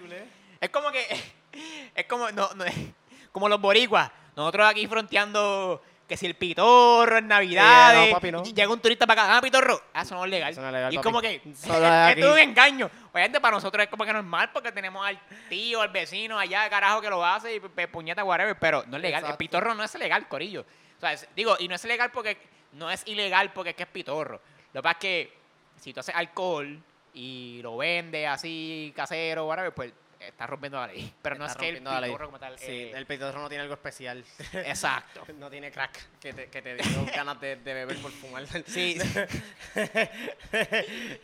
Es 0.60 0.68
como 0.70 0.90
que. 0.92 1.06
Es 1.94 2.04
como. 2.04 2.30
No, 2.30 2.50
no, 2.54 2.64
como 3.32 3.48
los 3.48 3.60
boricuas. 3.60 4.10
Nosotros 4.36 4.68
aquí 4.68 4.86
fronteando. 4.86 5.82
Que 6.08 6.16
si 6.16 6.24
el 6.24 6.34
pitorro 6.36 7.18
en 7.18 7.28
Navidad. 7.28 8.06
no, 8.06 8.12
papi, 8.12 8.32
no. 8.32 8.42
Llega 8.42 8.72
un 8.72 8.80
turista 8.80 9.06
para 9.06 9.24
acá. 9.24 9.36
Ah, 9.36 9.40
pitorro. 9.42 9.82
Ah, 9.92 10.02
eso 10.02 10.14
no 10.14 10.24
es 10.24 10.30
legal. 10.30 10.50
Eso 10.52 10.62
no 10.62 10.68
es 10.68 10.72
legal, 10.72 10.92
y 10.92 10.96
es 10.96 11.02
como 11.02 11.20
que. 11.20 11.42
Esto 11.44 11.74
es 12.08 12.24
un 12.32 12.38
engaño. 12.38 12.90
Obviamente 13.12 13.40
para 13.40 13.54
nosotros 13.56 13.84
es 13.84 13.90
como 13.90 14.04
que 14.06 14.12
normal 14.14 14.50
porque 14.52 14.72
tenemos 14.72 15.06
al 15.06 15.20
tío, 15.50 15.82
al 15.82 15.90
vecino 15.90 16.38
allá, 16.38 16.68
carajo, 16.70 17.02
que 17.02 17.10
lo 17.10 17.24
hace 17.24 17.56
y 17.56 17.60
puñeta, 17.88 18.24
whatever. 18.24 18.58
Pero 18.58 18.84
no 18.88 18.96
es 18.96 19.02
legal. 19.02 19.22
El 19.26 19.36
pitorro 19.36 19.74
no 19.74 19.84
es 19.84 19.94
legal, 19.96 20.26
corillo. 20.28 20.62
O 20.96 21.00
sea, 21.00 21.12
es- 21.12 21.28
digo, 21.36 21.56
y 21.60 21.68
no 21.68 21.74
es 21.74 21.84
legal 21.84 22.10
porque. 22.10 22.38
No 22.72 22.90
es 22.90 23.02
ilegal 23.06 23.52
porque 23.52 23.70
es 23.70 23.76
que 23.76 23.82
es 23.82 23.88
pitorro. 23.88 24.40
Lo 24.72 24.80
que 24.80 24.82
pasa 24.82 24.92
es 24.92 24.98
que 24.98 25.32
si 25.80 25.92
tú 25.92 26.00
haces 26.00 26.14
alcohol 26.14 26.78
y 27.14 27.60
lo 27.62 27.76
vendes 27.76 28.28
así 28.28 28.92
casero, 28.96 29.46
whatever, 29.46 29.72
pues 29.74 29.92
estás 30.20 30.48
rompiendo 30.50 30.78
la 30.80 30.86
ley. 30.88 31.12
Pero 31.22 31.36
no 31.36 31.46
Está 31.46 31.58
es 31.58 31.60
que 31.72 31.78
el 31.78 31.84
la 31.84 32.00
ley. 32.00 32.12
como 32.16 32.38
tal. 32.38 32.58
Sí, 32.58 32.66
eh, 32.66 32.92
el 32.96 33.06
no 33.18 33.48
tiene 33.48 33.62
algo 33.62 33.74
especial. 33.74 34.24
Exacto. 34.52 35.24
No 35.38 35.48
tiene 35.50 35.70
crack 35.70 36.18
que 36.20 36.32
te, 36.32 36.48
que 36.50 36.62
te 36.62 36.74
dio 36.76 37.06
ganas 37.14 37.40
de, 37.40 37.56
de 37.56 37.74
beber 37.74 38.00
por 38.02 38.10
fumar. 38.10 38.46
Sí. 38.66 38.98
me 39.74 40.10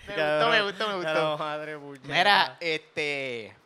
gustó, 0.08 0.50
me 0.50 0.62
gustó, 0.62 0.88
me 0.88 0.94
gustó. 0.96 1.38
madre 1.38 1.78
puñeta. 1.78 2.08
Mira, 2.08 2.56
este. 2.60 3.56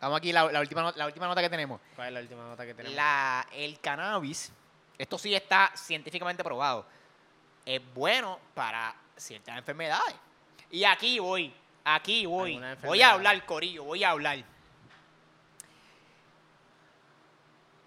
Vamos 0.00 0.18
aquí, 0.18 0.32
la, 0.32 0.50
la 0.50 0.60
última, 0.60 0.82
no- 0.82 0.92
la 0.96 1.06
última 1.06 1.28
nota 1.28 1.40
que 1.40 1.48
tenemos. 1.50 1.80
¿Cuál 1.94 2.08
es 2.08 2.14
la 2.14 2.20
última 2.20 2.42
nota 2.44 2.66
que 2.66 2.74
tenemos? 2.74 2.96
La, 2.96 3.46
el 3.52 3.78
cannabis, 3.78 4.52
esto 4.98 5.16
sí 5.16 5.32
está 5.34 5.70
científicamente 5.76 6.42
probado, 6.42 6.84
es 7.64 7.80
bueno 7.94 8.40
para 8.52 8.94
ciertas 9.16 9.56
enfermedades. 9.58 10.16
Y 10.72 10.82
aquí 10.84 11.20
voy, 11.20 11.54
aquí 11.84 12.26
voy. 12.26 12.60
Voy 12.82 13.02
a 13.02 13.10
hablar, 13.12 13.44
Corillo, 13.46 13.84
voy 13.84 14.04
a 14.04 14.10
hablar. 14.10 14.44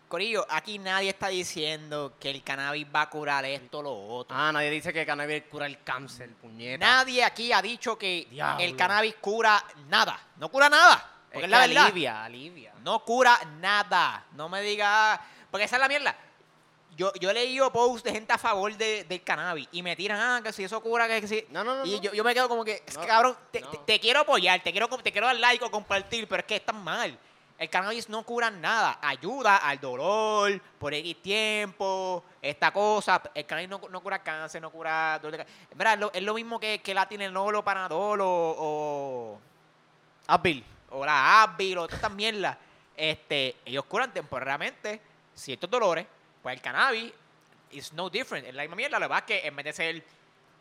Corillo, 0.07 0.45
aquí 0.49 0.77
nadie 0.77 1.09
está 1.09 1.29
diciendo 1.29 2.13
que 2.19 2.29
el 2.29 2.43
cannabis 2.43 2.85
va 2.93 3.01
a 3.01 3.09
curar 3.09 3.43
esto 3.43 3.79
o 3.79 3.83
lo 3.83 4.07
otro. 4.17 4.37
Ah, 4.37 4.51
nadie 4.51 4.69
dice 4.69 4.93
que 4.93 5.01
el 5.01 5.05
cannabis 5.05 5.43
cura 5.49 5.65
el 5.65 5.81
cáncer, 5.83 6.29
puñeta. 6.35 6.85
Nadie 6.85 7.23
aquí 7.23 7.51
ha 7.51 7.61
dicho 7.61 7.97
que 7.97 8.27
Diablo. 8.29 8.63
el 8.63 8.75
cannabis 8.75 9.15
cura 9.15 9.63
nada. 9.89 10.19
No 10.37 10.49
cura 10.49 10.69
nada. 10.69 11.11
Porque 11.25 11.39
Es 11.39 11.43
es, 11.45 11.49
la 11.49 11.61
que 11.63 11.67
verdad. 11.69 11.83
alivia, 11.85 12.23
alivia. 12.23 12.73
No 12.83 13.03
cura 13.03 13.37
nada. 13.59 14.25
No 14.33 14.47
me 14.47 14.61
diga. 14.61 15.19
Porque 15.49 15.65
esa 15.65 15.77
es 15.77 15.81
la 15.81 15.87
mierda. 15.87 16.15
Yo, 16.97 17.11
yo 17.19 17.29
he 17.29 17.33
leído 17.33 17.71
posts 17.73 18.03
de 18.03 18.11
gente 18.11 18.31
a 18.31 18.37
favor 18.37 18.73
de- 18.75 19.03
del 19.03 19.21
cannabis 19.21 19.67
y 19.73 19.83
me 19.83 19.95
tiran, 19.97 20.19
ah, 20.19 20.41
que 20.41 20.53
si 20.53 20.63
eso 20.63 20.81
cura, 20.81 21.07
que 21.07 21.27
si. 21.27 21.45
No, 21.49 21.63
no, 21.63 21.75
no. 21.75 21.85
y 21.85 21.95
no. 21.97 22.01
yo, 22.01 22.13
yo 22.13 22.23
me 22.23 22.33
quedo 22.33 22.47
como 22.47 22.63
que, 22.63 22.83
es 22.87 22.95
No, 22.95 23.01
que, 23.01 23.07
cabrón, 23.07 23.37
te, 23.51 23.59
no. 23.61 23.69
te- 23.69 23.77
te 23.79 23.99
quiero 23.99 24.21
apoyar, 24.21 24.63
te 24.63 24.71
quiero, 24.71 24.87
te 24.87 25.11
quiero 25.11 25.27
dar 25.27 25.35
like 25.35 25.63
o 25.65 25.69
compartir, 25.71 26.27
pero 26.27 26.39
es 26.39 26.45
que 26.45 26.55
están 26.55 26.81
mal. 26.83 27.17
El 27.57 27.69
cannabis 27.69 28.09
no 28.09 28.23
cura 28.23 28.49
nada. 28.51 28.99
Ayuda 29.01 29.57
al 29.57 29.79
dolor 29.79 30.59
por 30.79 30.93
X 30.93 31.21
tiempo, 31.21 32.23
esta 32.41 32.71
cosa. 32.71 33.21
El 33.33 33.45
cannabis 33.45 33.69
no, 33.69 33.81
no 33.89 34.01
cura 34.01 34.21
cáncer, 34.23 34.61
no 34.61 34.69
cura 34.71 35.19
dolor 35.21 35.37
de 35.37 35.45
ca- 35.45 35.51
Mira, 35.75 35.93
es 35.93 35.99
lo, 35.99 36.11
es 36.13 36.23
lo 36.23 36.33
mismo 36.33 36.59
que, 36.59 36.79
que 36.81 36.93
la 36.93 37.07
Tilenol 37.07 37.55
o 37.55 37.63
Panadol 37.63 38.21
o, 38.21 38.27
o, 38.57 39.39
Advil. 40.27 40.63
o 40.91 41.05
la 41.05 41.43
Advil 41.43 41.77
o 41.77 41.81
todas 41.87 41.95
estas 41.97 42.11
mierdas. 42.11 42.57
Este, 42.95 43.57
ellos 43.65 43.83
curan 43.85 44.13
temporariamente 44.13 45.01
ciertos 45.33 45.69
dolores. 45.69 46.05
Pues 46.45 46.57
el 46.57 46.61
cannabis 46.61 47.11
is 47.71 47.91
no 47.93 48.07
different. 48.07 48.45
Es 48.45 48.53
la 48.53 48.61
misma 48.61 48.75
mierda. 48.75 48.99
Lo 48.99 49.07
que 49.07 49.09
pasa 49.09 49.19
es 49.21 49.41
que 49.41 49.47
en 49.47 49.55
vez 49.55 49.65
de 49.65 49.73
ser 49.73 50.03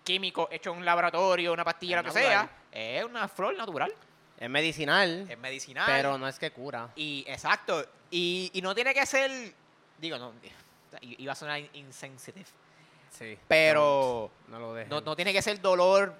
químico 0.02 0.48
hecho 0.50 0.70
en 0.72 0.78
un 0.78 0.84
laboratorio, 0.86 1.52
una 1.52 1.62
pastilla, 1.62 1.98
Es 2.00 2.06
lo 2.06 2.10
que 2.14 2.20
natural. 2.20 2.48
sea, 2.72 2.98
es 2.98 3.04
una 3.04 3.28
flor 3.28 3.54
natural. 3.54 3.94
Es 4.40 4.48
medicinal, 4.48 5.26
Es 5.28 5.36
medicinal. 5.38 5.84
pero 5.86 6.16
no 6.16 6.26
es 6.26 6.38
que 6.38 6.50
cura. 6.52 6.88
Y 6.96 7.22
exacto. 7.28 7.84
Y, 8.10 8.50
y 8.54 8.62
no 8.62 8.74
tiene 8.74 8.94
que 8.94 9.04
ser. 9.04 9.52
Digo, 9.98 10.16
no. 10.16 10.32
Iba 11.02 11.32
a 11.32 11.36
sonar 11.36 11.60
insensitive. 11.74 12.46
Sí. 13.18 13.38
Pero 13.46 14.30
No, 14.48 14.58
no 14.58 14.66
lo 14.68 14.72
dejes. 14.74 14.88
no, 14.90 15.02
no 15.02 15.14
tiene 15.14 15.34
que 15.34 15.42
ser 15.42 15.60
dolor. 15.60 16.14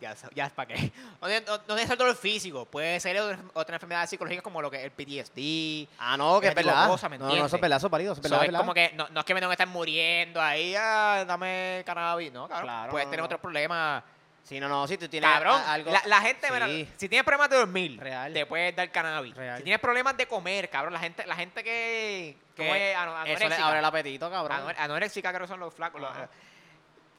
Ya, 0.00 0.16
ya 0.34 0.46
es 0.46 0.52
para 0.52 0.68
qué. 0.74 0.92
No, 1.20 1.28
no- 1.28 1.62
no 1.68 1.76
ser 1.76 1.98
dolor 1.98 2.16
físico. 2.16 2.64
Puede 2.64 2.98
ser 3.00 3.20
otra, 3.52 3.74
enfermedad 3.76 4.08
psicológica 4.08 4.40
como 4.42 4.62
lo 4.62 4.70
que 4.70 4.78
es 4.78 4.84
el 4.84 4.90
PTSD. 4.92 5.88
Ah, 5.98 6.16
no, 6.16 6.40
que 6.40 6.48
es 6.48 6.54
verdad. 6.54 6.88
cosas, 6.88 7.10
¿me 7.10 7.18
no, 7.18 7.26
no, 7.28 7.46
eso 7.46 7.56
es 7.56 7.60
verdad, 7.62 7.76
eso 7.76 7.86
es 7.86 7.90
válido, 7.90 8.12
eso 8.14 8.22
es 8.22 8.28
So, 8.28 8.30
verdad, 8.30 8.44
es 8.46 8.48
verdad. 8.48 8.60
como 8.60 8.72
que 8.74 8.92
no, 8.94 9.08
no 9.10 9.20
es 9.20 9.26
que 9.26 9.34
me 9.34 9.40
tengo 9.40 9.50
que 9.50 9.54
estar 9.54 9.68
muriendo 9.68 10.40
ahí, 10.40 10.74
ah, 10.76 11.24
dame 11.26 11.82
cannabis. 11.84 12.32
No, 12.32 12.48
cabrón. 12.48 12.66
Claro, 12.66 12.90
Puedes 12.92 13.10
tener 13.10 13.24
otros 13.24 13.40
problemas. 13.40 14.02
Sí, 14.42 14.58
no, 14.58 14.68
no, 14.70 14.88
si 14.88 14.96
tú 14.96 15.06
tienes 15.06 15.30
Cabrón, 15.30 15.60
algo... 15.66 15.92
la, 15.92 16.02
la 16.06 16.20
gente, 16.22 16.50
mira, 16.50 16.66
Sí. 16.66 16.88
si 16.96 17.08
tienes 17.10 17.24
problemas 17.24 17.50
de 17.50 17.56
dormir, 17.56 18.00
Real. 18.00 18.32
te 18.32 18.46
puedes 18.46 18.74
dar 18.74 18.90
cannabis. 18.90 19.34
Real. 19.36 19.58
Si 19.58 19.64
tienes 19.64 19.80
problemas 19.80 20.16
de 20.16 20.26
comer, 20.26 20.68
cabrón, 20.70 20.94
la 20.94 20.98
gente, 20.98 21.24
la 21.26 21.36
gente 21.36 21.62
que, 21.62 22.36
¿cómo 22.56 22.72
que 22.72 22.90
es? 22.92 22.96
Ano- 22.96 23.22
eso 23.26 23.48
le 23.48 23.54
abre 23.54 23.78
el 23.80 23.84
apetito, 23.84 24.30
cabrón. 24.30 24.58
Anor- 24.58 24.74
anoréxica 24.78 25.28
creo 25.30 25.42
que 25.42 25.48
son 25.48 25.60
los 25.60 25.72
flacos. 25.74 26.00
los- 26.00 26.10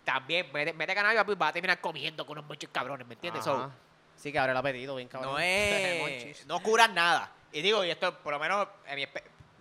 También, 0.03 0.47
mete, 0.51 0.73
mete 0.73 0.95
cannabis, 0.95 1.21
pues 1.23 1.37
va 1.39 1.49
a 1.49 1.53
terminar 1.53 1.79
comiendo 1.79 2.25
con 2.25 2.37
unos 2.37 2.47
muchos 2.47 2.69
cabrones, 2.71 3.05
¿me 3.07 3.13
entiendes? 3.13 3.43
So. 3.43 3.71
Sí, 4.15 4.31
que 4.31 4.39
abre 4.39 4.51
el 4.51 4.57
apetito, 4.57 4.95
bien 4.95 5.07
cabrón. 5.07 5.33
no 5.33 5.39
es, 5.39 5.99
Monchis. 6.01 6.45
no 6.47 6.59
curan 6.61 6.93
nada. 6.93 7.31
Y 7.51 7.61
digo, 7.61 7.83
y 7.83 7.89
esto, 7.91 8.17
por 8.19 8.33
lo 8.33 8.39
menos, 8.39 8.67
en 8.87 8.95
mi 8.95 9.05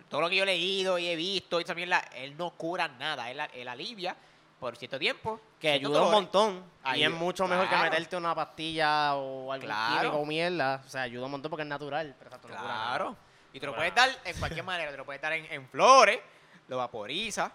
todo 0.09 0.21
lo 0.21 0.29
que 0.29 0.35
yo 0.35 0.43
he 0.43 0.45
leído 0.47 0.97
y 0.99 1.07
he 1.07 1.15
visto, 1.15 1.59
y 1.59 1.63
esa 1.63 1.73
mierda, 1.73 1.99
él 2.15 2.35
no 2.37 2.51
cura 2.51 2.87
nada. 2.87 3.29
Él, 3.31 3.39
él 3.53 3.67
alivia 3.67 4.15
por 4.59 4.75
cierto 4.75 4.99
tiempo. 4.99 5.39
Que 5.59 5.71
ayuda 5.71 6.01
un 6.03 6.11
montón. 6.11 6.63
y 6.85 6.89
Ayuda- 6.89 7.07
es 7.07 7.13
mucho 7.13 7.47
mejor 7.47 7.69
que 7.69 7.75
meterte 7.77 8.17
una 8.17 8.35
pastilla 8.35 9.15
o 9.15 9.51
algún 9.51 9.67
Claro. 9.67 10.15
o 10.17 10.25
mierda. 10.25 10.81
O 10.85 10.89
sea, 10.89 11.03
ayuda 11.03 11.25
un 11.25 11.31
montón 11.31 11.49
porque 11.49 11.63
es 11.63 11.69
natural. 11.69 12.13
Pero 12.17 12.27
exacto, 12.29 12.47
no 12.49 12.55
cura 12.55 12.67
nada. 12.67 12.87
Claro. 12.89 13.15
Y 13.53 13.59
te 13.59 13.65
lo 13.65 13.75
puedes 13.75 13.95
dar 13.95 14.09
en 14.25 14.37
cualquier 14.37 14.63
manera. 14.65 14.91
Te 14.91 14.97
lo 14.97 15.05
puedes 15.05 15.21
dar 15.21 15.33
en, 15.33 15.45
en 15.51 15.67
flores, 15.69 16.19
lo 16.67 16.77
vaporiza, 16.77 17.51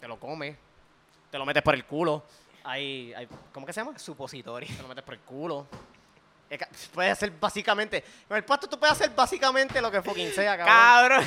Te 0.00 0.08
lo 0.08 0.18
comes. 0.18 0.56
Te 1.34 1.38
lo 1.38 1.44
metes 1.44 1.64
por 1.64 1.74
el 1.74 1.84
culo. 1.84 2.22
Hay, 2.62 3.12
hay- 3.12 3.26
¿Cómo 3.52 3.66
que 3.66 3.72
se 3.72 3.80
llama? 3.80 3.98
supositorio. 3.98 4.68
Te 4.68 4.80
lo 4.80 4.86
metes 4.86 5.02
por 5.02 5.14
el 5.14 5.20
culo. 5.22 5.66
Puedes 6.92 7.10
hacer 7.10 7.32
básicamente. 7.32 8.04
Con 8.28 8.36
el 8.36 8.44
pasto 8.44 8.68
tú 8.68 8.78
puedes 8.78 8.92
hacer 8.92 9.10
básicamente 9.10 9.80
lo 9.80 9.90
que 9.90 10.00
fucking 10.00 10.30
sea, 10.30 10.56
cabrón. 10.56 11.24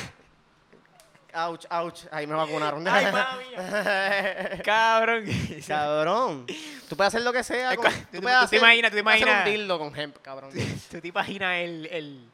Ouch, 1.34 1.66
ouch. 1.70 2.00
Ahí 2.10 2.26
me 2.26 2.32
vacunaron. 2.36 2.88
Ay, 2.88 3.04
mami 3.12 4.62
Cabrón. 4.64 5.26
cabrón. 5.66 6.46
Tú 6.88 6.96
puedes 6.96 7.08
hacer 7.08 7.20
lo 7.20 7.30
que 7.34 7.44
sea. 7.44 7.76
Con- 7.76 7.92
tú- 7.92 8.06
te 8.12 8.16
imaginas, 8.16 8.44
tú 8.44 8.48
te 8.48 8.56
hacer 8.86 8.98
imaginas. 9.00 9.44
un 9.44 9.52
dildo 9.52 9.78
con 9.78 9.94
hemp, 9.94 10.16
cabrón. 10.22 10.52
¿Tú 10.90 11.00
te 11.02 11.08
imaginas 11.08 11.54
el, 11.58 11.84
el 11.92 12.30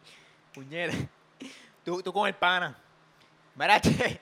puñera? 0.54 0.94
Tú, 1.84 2.00
tú 2.04 2.12
con 2.12 2.28
el 2.28 2.34
pana. 2.34 2.78
Mira, 3.56 3.80
che, 3.80 4.20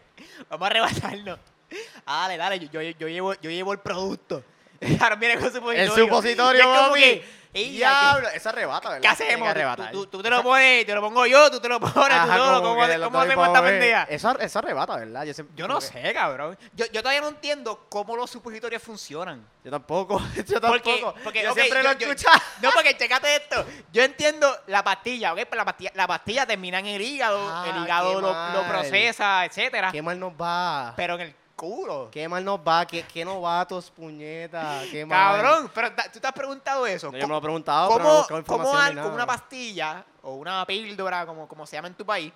vamos 0.49 0.65
a 0.65 0.71
arrebatarnos. 0.71 1.39
Ah, 2.07 2.23
Dale, 2.23 2.37
dale, 2.37 2.59
yo, 2.61 2.81
yo, 2.81 2.91
yo 2.99 3.09
llevo, 3.09 3.35
yo 3.35 3.51
llevo 3.51 3.73
el 3.73 3.79
producto. 3.81 4.43
Ahora 5.01 5.15
viene 5.17 5.35
con 5.39 5.51
su 5.53 5.59
El 5.71 5.89
supositorio. 5.89 6.05
supositorio, 6.05 6.65
papi. 6.65 7.01
que, 7.01 7.43
"Ey, 7.55 7.71
Diablo. 7.77 8.29
Eso 8.31 8.49
arrebata, 8.49 8.89
¿verdad? 8.89 9.03
¿Qué 9.03 9.07
hacemos? 9.09 9.35
Que 9.47 9.55
Tú, 9.55 9.59
arrebatar. 9.61 9.93
tú- 9.93 10.07
tú 10.09 10.23
te 10.23 10.29
lo 10.31 10.43
pones, 10.43 10.85
te 10.85 10.93
lo 10.95 11.01
pongo 11.01 11.25
yo, 11.27 11.49
tú 11.53 11.61
te 11.61 11.69
lo 11.69 11.79
pones, 11.79 11.95
tú 11.95 12.01
Ajá, 12.03 12.37
como 12.39 12.75
¿Cómo, 12.75 12.75
cómo 13.05 13.21
hacemos 13.21 13.47
esta 13.47 13.63
pendeja? 13.63 14.03
Eso, 14.11 14.37
eso 14.41 14.59
arrebata, 14.59 14.97
¿verdad? 14.97 15.23
Yo, 15.25 15.35
siempre- 15.35 15.55
Yo 15.57 15.69
no 15.69 15.79
que- 15.79 15.87
sé, 15.87 16.13
cabrón. 16.13 16.59
Yo, 16.75 16.87
yo 16.87 17.01
todavía 17.01 17.21
no 17.21 17.29
entiendo 17.29 17.87
cómo 17.89 18.17
los 18.17 18.29
supositorios 18.29 18.83
funcionan. 18.83 19.47
Yo 19.63 19.71
tampoco. 19.71 20.21
Yo 20.49 20.61
tampoco. 20.61 21.15
porque 21.23 21.43
yo 21.45 21.55
siempre 21.55 21.81
yo- 21.81 21.89
lo 21.89 21.99
yo- 21.99 22.11
escucho. 22.13 22.29
No, 22.61 22.71
porque 22.73 22.97
checate 22.97 23.37
esto. 23.37 23.65
Yo 23.93 24.03
entiendo 24.03 24.53
la 24.67 24.83
pastilla, 24.83 25.33
¿ok? 25.33 25.41
Pero 25.45 25.57
la 25.59 25.65
pastilla, 25.65 25.93
la 25.95 26.09
pastilla 26.09 26.45
termina 26.45 26.81
en 26.81 26.87
el 26.87 27.01
hígado, 27.01 27.39
Ah, 27.49 27.67
el 27.69 27.85
hígado 27.85 28.17
qué 28.17 28.21
lo, 28.59 28.67
procesa, 28.67 29.45
etcétera. 29.45 29.93
Qué 29.93 30.03
mal 30.03 30.19
nos 30.19 30.33
va. 30.33 30.95
Pero 30.97 31.15
en 31.15 31.21
el 31.21 31.35
culo. 31.57 32.09
Qué 32.11 32.29
mal 32.29 32.45
nos 32.45 32.59
va, 32.61 32.87
qué, 32.87 33.05
qué 33.05 33.25
novatos, 33.25 33.91
puñeta. 33.91 34.83
Qué 34.91 35.05
mal. 35.07 35.41
Cabrón, 35.43 35.71
pero 35.75 35.91
tú 36.13 36.21
te 36.21 36.27
has 36.27 36.33
preguntado 36.33 36.87
eso. 36.87 37.11
No, 37.13 37.19
yo 37.19 37.27
me 37.27 37.33
lo 37.33 37.39
he 37.39 37.43
preguntado, 37.43 37.89
pero 37.93 38.03
no 38.03 38.05
he 38.05 38.09
¿Cómo, 38.13 38.19
buscado 38.21 38.39
información 38.41 38.81
al- 38.99 39.03
con 39.03 39.13
una 39.13 39.27
pastilla 39.27 40.05
o 40.23 40.35
una 40.35 40.65
píldora, 40.67 41.25
como, 41.27 41.47
como 41.49 41.67
se 41.67 41.77
llama 41.77 41.89
en 41.89 41.95
tu 41.95 42.05
país, 42.05 42.33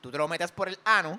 tú 0.00 0.10
te 0.10 0.18
lo 0.18 0.28
metes 0.28 0.50
por 0.52 0.68
el 0.68 0.78
ano? 0.84 1.18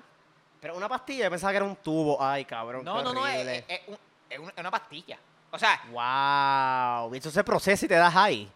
Pero 0.60 0.76
una 0.76 0.88
pastilla, 0.88 1.24
yo 1.24 1.30
pensaba 1.30 1.52
que 1.52 1.56
era 1.58 1.66
un 1.66 1.76
tubo. 1.76 2.22
Ay, 2.22 2.44
cabrón. 2.44 2.84
No, 2.84 3.02
no, 3.02 3.12
no, 3.12 3.26
es, 3.26 3.46
es- 3.46 3.64
es 3.68 3.80
un- 3.88 3.98
es 4.28 4.58
una, 4.58 4.70
pastilla. 4.70 5.18
O 5.50 5.58
sea, 5.58 5.80
Wow. 5.90 7.14
Eso 7.14 7.30
se 7.30 7.44
procesa 7.44 7.84
y 7.84 7.88
te 7.88 7.94
das 7.94 8.14
ahí. 8.16 8.50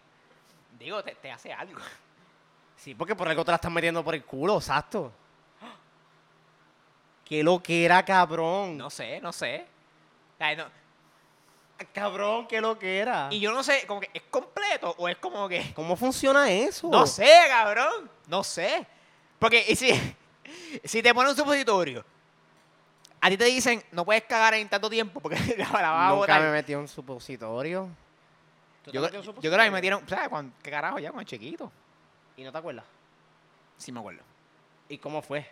digo, 0.77 1.03
te, 1.03 1.13
te 1.15 1.31
hace 1.31 1.53
algo. 1.53 1.79
Sí, 2.75 2.95
porque 2.95 3.15
por 3.15 3.27
algo 3.29 3.45
te 3.45 3.51
la 3.51 3.55
están 3.55 3.71
metiendo 3.71 4.03
por 4.03 4.15
el 4.15 4.25
culo, 4.25 4.57
exacto. 4.57 5.11
Qué 7.31 7.43
lo 7.45 7.63
que 7.63 7.85
era, 7.85 8.03
cabrón. 8.03 8.75
No 8.77 8.89
sé, 8.89 9.21
no 9.21 9.31
sé. 9.31 9.65
No- 10.57 10.65
Cabrón, 11.93 12.45
qué 12.45 12.59
lo 12.59 12.77
que 12.77 12.99
era. 12.99 13.29
y 13.31 13.39
yo 13.39 13.53
no 13.53 13.63
sé, 13.63 13.87
como 13.87 14.01
que 14.01 14.09
es 14.13 14.23
completo 14.23 14.93
o 14.97 15.07
es 15.07 15.15
como 15.15 15.47
que... 15.47 15.73
¿Cómo 15.73 15.95
funciona 15.95 16.51
eso? 16.51 16.89
No 16.89 17.07
sé, 17.07 17.31
cabrón. 17.47 18.11
No 18.27 18.43
sé. 18.43 18.85
Porque 19.39 19.63
y 19.65 19.77
si, 19.77 19.91
si 20.83 21.01
te 21.01 21.13
ponen 21.13 21.29
un 21.31 21.37
supositorio, 21.37 22.03
a 23.21 23.29
ti 23.29 23.37
te 23.37 23.45
dicen, 23.45 23.81
no 23.93 24.03
puedes 24.03 24.23
cagar 24.23 24.55
en 24.55 24.67
tanto 24.67 24.89
tiempo 24.89 25.21
porque 25.21 25.37
la, 25.57 25.69
la 25.81 25.89
vas 25.91 26.01
a 26.07 26.09
Nunca 26.09 26.13
botar. 26.15 26.41
me 26.41 26.51
metí 26.51 26.75
un 26.75 26.89
supositorio. 26.89 27.87
¿Tú 28.83 28.91
te 28.91 28.97
Yo, 28.97 29.05
un 29.05 29.11
yo 29.23 29.31
creo 29.39 29.51
que 29.51 29.57
me 29.57 29.71
metieron, 29.71 30.05
¿sabes? 30.09 30.27
Cuando, 30.27 30.53
¿Qué 30.61 30.69
carajo 30.69 30.99
ya? 30.99 31.13
Cuando 31.13 31.29
chiquito. 31.29 31.71
¿Y 32.35 32.43
no 32.43 32.51
te 32.51 32.57
acuerdas? 32.57 32.83
Sí 33.77 33.93
me 33.93 34.01
acuerdo. 34.01 34.21
¿Y 34.89 34.97
cómo 34.97 35.21
fue? 35.21 35.49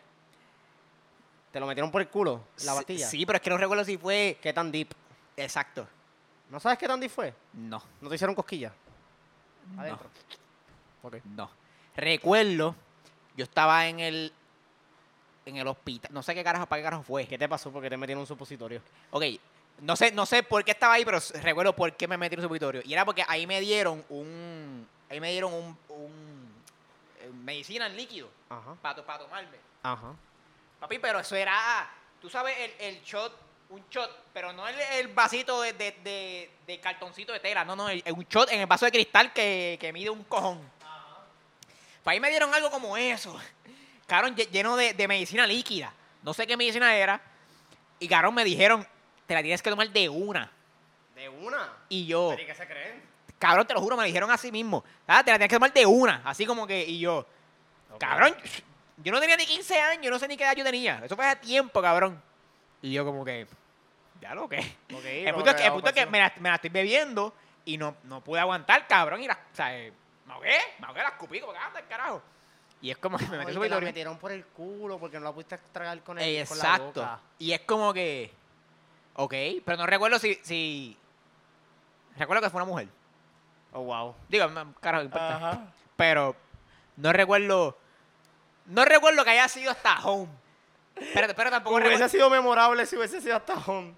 ¿Te 1.52 1.60
lo 1.60 1.66
metieron 1.66 1.92
por 1.92 2.02
el 2.02 2.10
culo, 2.10 2.44
la 2.64 2.76
pastilla? 2.76 3.08
Sí, 3.08 3.26
pero 3.26 3.38
es 3.38 3.42
que 3.42 3.50
no 3.50 3.58
recuerdo 3.58 3.84
si 3.84 3.98
fue... 3.98 4.38
¿Qué 4.42 4.54
tan 4.54 4.72
deep? 4.72 4.90
Exacto. 5.36 5.88
¿No 6.50 6.60
sabes 6.60 6.78
qué 6.78 6.88
tan 6.88 7.00
deep 7.00 7.12
fue? 7.12 7.34
No. 7.54 7.82
¿No 8.02 8.10
te 8.10 8.16
hicieron 8.16 8.36
cosquillas? 8.36 8.72
No. 9.76 9.82
Adentro. 9.82 10.10
Ok. 11.02 11.16
No. 11.26 11.50
Recuerdo, 11.96 12.76
yo 13.36 13.44
estaba 13.44 13.88
en 13.88 14.00
el... 14.00 14.34
En 15.46 15.58
el 15.58 15.68
hospital. 15.68 16.14
No 16.14 16.22
sé 16.22 16.36
qué 16.36 16.44
carajo, 16.44 16.68
para 16.68 16.80
qué 16.80 16.84
carajo 16.84 17.04
fue. 17.04 17.26
¿Qué 17.26 17.38
te 17.38 17.50
pasó 17.50 17.72
porque 17.72 17.90
te 17.90 17.98
metieron 17.98 18.22
un 18.22 18.28
supositorio? 18.28 18.82
Ok, 19.10 19.24
no 19.82 19.96
sé, 19.96 20.12
no 20.12 20.26
sé 20.26 20.44
por 20.44 20.64
qué 20.64 20.72
estaba 20.72 20.94
ahí, 20.94 21.06
pero 21.06 21.20
recuerdo 21.42 21.76
por 21.76 21.94
qué 21.94 22.08
me 22.08 22.18
metí 22.18 22.36
en 22.36 22.42
un 22.42 22.44
supositorio. 22.44 22.82
Y 22.86 22.94
era 22.94 23.06
porque 23.06 23.24
ahí 23.28 23.48
me 23.48 23.60
dieron 23.62 24.04
un. 24.10 24.88
Ahí 25.10 25.20
me 25.20 25.32
dieron 25.32 25.54
un. 25.54 25.78
un 25.90 26.54
eh, 27.20 27.32
medicina 27.44 27.88
en 27.88 27.96
líquido 27.96 28.30
Ajá. 28.50 28.76
para, 28.82 29.04
para 29.04 29.20
tomarme. 29.24 29.58
Ajá. 29.82 30.14
Papi, 30.80 31.00
pero 31.00 31.20
eso 31.20 31.36
era. 31.36 31.90
Tú 32.22 32.30
sabes, 32.30 32.56
el, 32.58 32.74
el 32.80 33.02
shot, 33.04 33.34
un 33.70 33.84
shot, 33.90 34.26
pero 34.34 34.52
no 34.54 34.68
el, 34.68 34.80
el 34.80 35.08
vasito 35.10 35.62
de, 35.62 35.74
de, 35.74 35.92
de- 36.04 36.52
de 36.68 36.80
cartoncito 36.80 37.32
de 37.34 37.40
tela, 37.40 37.64
no, 37.66 37.76
no, 37.76 37.90
el- 37.90 38.04
un 38.14 38.26
shot 38.26 38.52
en 38.52 38.62
el 38.62 38.66
vaso 38.68 38.86
de 38.86 38.92
cristal 38.92 39.32
que, 39.34 39.78
que 39.80 39.92
mide 39.94 40.10
un 40.10 40.24
cojón. 40.26 40.60
Para 42.04 42.14
ahí 42.14 42.20
me 42.20 42.30
dieron 42.30 42.54
algo 42.54 42.72
como 42.72 42.96
eso. 42.98 43.38
Cabrón, 44.08 44.36
lle- 44.36 44.50
lleno 44.50 44.76
de, 44.76 44.94
de 44.94 45.08
medicina 45.08 45.46
líquida. 45.46 45.94
No 46.24 46.34
sé 46.34 46.48
qué 46.48 46.56
medicina 46.58 46.96
era. 46.96 47.22
Y 48.00 48.08
cabrón, 48.08 48.34
me 48.34 48.44
dijeron, 48.44 48.86
te 49.28 49.34
la 49.34 49.42
tienes 49.42 49.62
que 49.62 49.70
tomar 49.70 49.90
de 49.90 50.10
una. 50.10 50.52
¿De 51.16 51.28
una? 51.30 51.74
Y 51.90 52.06
yo, 52.06 52.30
¿Pero 52.32 52.42
y 52.44 52.46
qué 52.46 52.56
se 52.56 52.66
creen? 52.66 53.04
cabrón, 53.38 53.68
te 53.68 53.74
lo 53.74 53.82
juro, 53.82 53.96
me 53.98 54.04
lo 54.04 54.08
dijeron 54.08 54.32
así 54.32 54.52
mismo. 54.52 54.84
Ah, 55.06 55.24
te 55.24 55.32
la 55.32 55.38
tienes 55.38 55.50
que 55.50 55.56
tomar 55.56 55.74
de 55.74 55.86
una. 55.86 56.22
Así 56.26 56.46
como 56.46 56.66
que, 56.66 56.84
y 56.84 57.00
yo, 57.00 57.26
cabrón, 58.00 58.36
yo 59.04 59.12
no 59.12 59.20
tenía 59.20 59.38
ni 59.38 59.46
15 59.46 59.80
años, 59.80 60.12
no 60.12 60.20
sé 60.20 60.28
ni 60.28 60.38
qué 60.38 60.44
edad 60.44 60.56
yo 60.56 60.64
tenía. 60.64 61.02
Eso 61.04 61.16
fue 61.16 61.26
hace 61.26 61.38
tiempo, 61.38 61.82
cabrón. 61.82 62.22
Y 62.82 62.92
yo 62.92 63.06
como 63.06 63.24
que, 63.26 63.48
ya 64.22 64.34
lo 64.36 64.48
que. 64.48 64.60
Ok, 64.94 65.06
El 65.06 65.34
punto 65.34 65.50
es 65.52 65.56
que, 65.56 65.66
el 65.66 65.72
punto 65.72 65.90
es 65.90 65.96
que 65.96 66.06
me, 66.06 66.20
la, 66.20 66.34
me 66.40 66.50
la 66.50 66.56
estoy 66.56 66.70
bebiendo 66.70 67.34
y 67.66 67.78
no, 67.78 67.96
no 68.04 68.22
pude 68.22 68.40
aguantar, 68.40 68.88
cabrón. 68.88 69.22
Y 69.22 69.28
la, 69.28 69.34
o 69.34 69.56
sea, 69.56 69.78
eh, 69.78 69.94
me 70.26 70.34
ahogué, 70.34 70.58
me 70.80 70.88
ahogué, 70.88 71.04
la 71.04 71.10
escupí, 71.10 71.40
como 71.40 71.54
que 71.54 71.60
anda 71.60 71.80
el 71.80 71.88
carajo. 71.88 72.22
Y 72.82 72.92
es 72.92 72.98
como 72.98 73.18
que 73.18 73.26
me 73.28 73.38
metí 73.38 73.54
su 73.54 73.64
la 73.64 73.80
metieron 73.80 74.18
por 74.18 74.32
el 74.32 74.46
culo 74.46 74.98
porque 75.00 75.20
no 75.20 75.26
la 75.26 75.34
pudiste 75.34 75.58
tragar 75.72 76.02
con, 76.02 76.18
el, 76.18 76.48
con 76.48 76.58
la 76.58 76.64
Exacto. 76.64 77.02
boca. 77.02 77.20
Y 77.38 77.52
es 77.52 77.62
como 77.62 77.94
que, 77.94 78.32
ok, 79.16 79.34
pero 79.66 79.78
no 79.78 79.86
recuerdo 79.86 80.18
si, 80.18 80.36
si, 80.44 80.98
recuerdo 82.18 82.42
que 82.42 82.50
fue 82.50 82.62
una 82.62 82.70
mujer. 82.70 82.88
Oh, 83.74 83.82
wow. 83.84 84.16
Digo, 84.30 84.48
no, 84.48 84.74
carajo, 84.76 85.04
no 85.04 85.06
importa. 85.06 85.68
Pero 85.98 86.36
no 86.96 87.12
recuerdo, 87.12 87.78
no 88.70 88.86
recuerdo 88.86 89.24
que 89.24 89.30
haya 89.32 89.48
sido 89.48 89.72
hasta 89.72 90.00
home. 90.06 90.30
Pero, 91.14 91.34
pero 91.36 91.50
tampoco 91.50 91.76
Hubiese 91.78 91.90
recuerdo. 91.92 92.10
sido 92.10 92.30
memorable 92.30 92.86
si 92.86 92.96
hubiese 92.98 93.22
sido 93.22 93.36
hasta 93.36 93.54
home. 93.54 93.94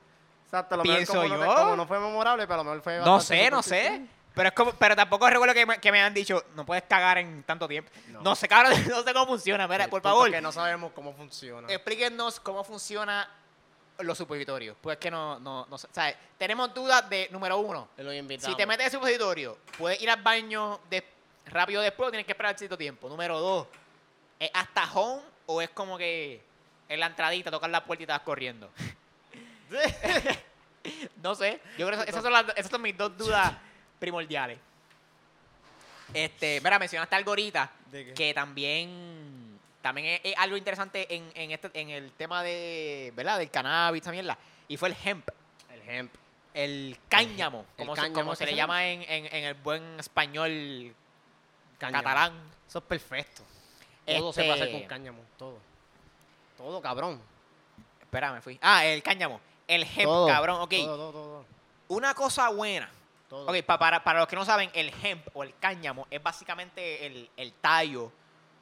Exacto, 0.45 0.75
a 0.75 0.77
lo 0.79 0.83
mejor 0.83 0.97
Pienso 0.97 1.13
como, 1.13 1.27
no 1.27 1.39
te- 1.39 1.45
yo. 1.45 1.55
como 1.55 1.75
no 1.75 1.87
fue 1.87 1.99
memorable, 1.99 2.43
pero 2.47 2.53
a 2.55 2.57
lo 2.57 2.63
mejor 2.65 2.81
fue 2.81 2.99
No 2.99 3.13
bastante 3.13 3.43
sé, 3.45 3.49
no 3.51 3.63
sé. 3.63 3.69
superficial. 3.83 4.09
Pero 4.33 4.47
es 4.49 4.55
como, 4.55 4.71
pero 4.73 4.95
tampoco 4.95 5.29
recuerdo 5.29 5.53
que 5.53 5.65
me, 5.65 5.79
que 5.79 5.91
me 5.91 6.01
han 6.01 6.13
dicho, 6.13 6.43
no 6.55 6.65
puedes 6.65 6.83
cagar 6.83 7.17
en 7.17 7.43
tanto 7.43 7.67
tiempo. 7.67 7.91
No, 8.07 8.21
No. 8.21 8.35
sé, 8.35 8.47
cabrón, 8.47 8.71
no 8.89 9.01
sé 9.03 9.13
cómo 9.13 9.27
funciona. 9.27 9.67
Mira, 9.67 9.85
El 9.85 9.89
por 9.89 10.01
punto 10.01 10.09
favor, 10.15 10.29
es 10.29 10.35
que 10.35 10.41
no 10.41 10.51
sabemos 10.51 10.91
cómo 10.93 11.13
funciona. 11.13 11.67
explíquenos 11.71 12.39
cómo 12.39 12.63
funciona 12.63 13.29
los 13.99 14.17
supositorios. 14.17 14.77
Pues 14.79 14.97
que 14.97 15.11
no, 15.11 15.39
no, 15.39 15.65
no 15.69 15.77
sé. 15.77 15.87
O 15.87 15.93
sea, 15.93 16.15
tenemos 16.37 16.73
dudas 16.73 17.09
de, 17.09 17.27
número 17.31 17.57
uno, 17.57 17.89
lo 17.97 18.13
invitamos. 18.13 18.51
si 18.51 18.55
te 18.57 18.65
metes 18.65 18.85
el 18.87 18.91
supositorio, 18.93 19.57
puedes 19.77 20.01
ir 20.01 20.09
al 20.09 20.21
baño 20.21 20.79
de, 20.89 21.03
rápido 21.47 21.81
después 21.81 22.07
o 22.07 22.11
tienes 22.11 22.25
que 22.25 22.31
esperar 22.31 22.57
cierto 22.57 22.77
tiempo. 22.77 23.09
Número 23.09 23.37
dos, 23.39 23.67
¿es 24.41 24.49
hasta 24.53 24.91
home 24.91 25.21
o 25.45 25.61
es 25.61 25.69
como 25.69 25.97
que 25.97 26.41
en 26.89 26.99
la 26.99 27.05
entradita 27.05 27.51
tocar 27.51 27.69
la 27.69 27.85
puerta 27.85 28.01
y 28.01 28.05
estás 28.05 28.21
corriendo? 28.21 28.69
No 31.21 31.35
sé. 31.35 31.61
Yo 31.77 31.85
creo 31.85 32.03
que 32.03 32.09
esas 32.09 32.23
son, 32.23 32.33
las, 32.33 32.45
esas 32.55 32.71
son 32.71 32.81
mis 32.81 32.97
dos 32.97 33.15
dudas 33.15 33.53
primordiales. 33.99 34.57
Este, 36.11 36.59
mira, 36.59 36.79
mencionaste 36.79 37.15
algo 37.15 37.29
ahorita 37.31 37.71
que 38.15 38.33
también, 38.33 39.59
también 39.83 40.07
es, 40.07 40.21
es 40.23 40.33
algo 40.39 40.57
interesante 40.57 41.13
en, 41.13 41.31
en, 41.35 41.51
este, 41.51 41.69
en 41.79 41.91
el 41.91 42.11
tema 42.13 42.41
de, 42.41 43.13
¿verdad? 43.15 43.37
Del 43.37 43.51
cannabis, 43.51 44.01
esa 44.01 44.11
mierda. 44.11 44.35
Y 44.67 44.77
fue 44.77 44.89
el 44.89 44.97
hemp, 45.05 45.29
El 45.69 45.87
hemp. 45.87 46.13
el 46.55 46.97
cáñamo, 47.07 47.65
El 47.77 47.85
como, 47.85 47.95
se, 47.95 48.01
cáñamo, 48.01 48.19
como 48.19 48.31
¿qué 48.31 48.37
se 48.37 48.45
le 48.47 48.55
llama 48.55 48.87
en, 48.87 49.03
en, 49.03 49.25
en 49.27 49.43
el 49.43 49.53
buen 49.53 49.99
español 49.99 50.95
Cáñamo. 51.77 52.03
catalán. 52.03 52.33
Eso 52.67 52.79
es 52.79 52.85
perfecto. 52.85 53.43
Todo 54.17 54.33
se 54.33 54.41
Este- 54.41 54.51
puede 54.53 54.63
hacer 54.63 54.79
con 54.79 54.87
cáñamo. 54.87 55.23
Todo. 55.37 55.57
Todo, 56.57 56.81
cabrón. 56.81 57.21
Espera, 58.01 58.31
me 58.33 58.41
fui. 58.41 58.57
Ah, 58.61 58.85
el 58.85 59.01
cáñamo. 59.03 59.39
El 59.67 59.83
hemp, 59.83 60.03
todo. 60.03 60.27
cabrón. 60.27 60.61
Ok, 60.61 60.71
Todo, 60.71 60.97
todo, 60.97 61.11
todo. 61.11 61.45
una 61.89 62.13
cosa 62.13 62.49
buena 62.49 62.89
todo. 63.29 63.47
Ok, 63.49 63.63
pa- 63.65 63.79
para, 63.79 64.03
para 64.03 64.19
los 64.19 64.27
que 64.27 64.35
no 64.35 64.43
saben, 64.43 64.69
el 64.73 64.91
hemp 65.01 65.25
o 65.33 65.43
el 65.43 65.55
cáñamo 65.57 66.05
es 66.11 66.21
básicamente 66.21 67.05
el, 67.05 67.29
el 67.37 67.53
tallo, 67.53 68.11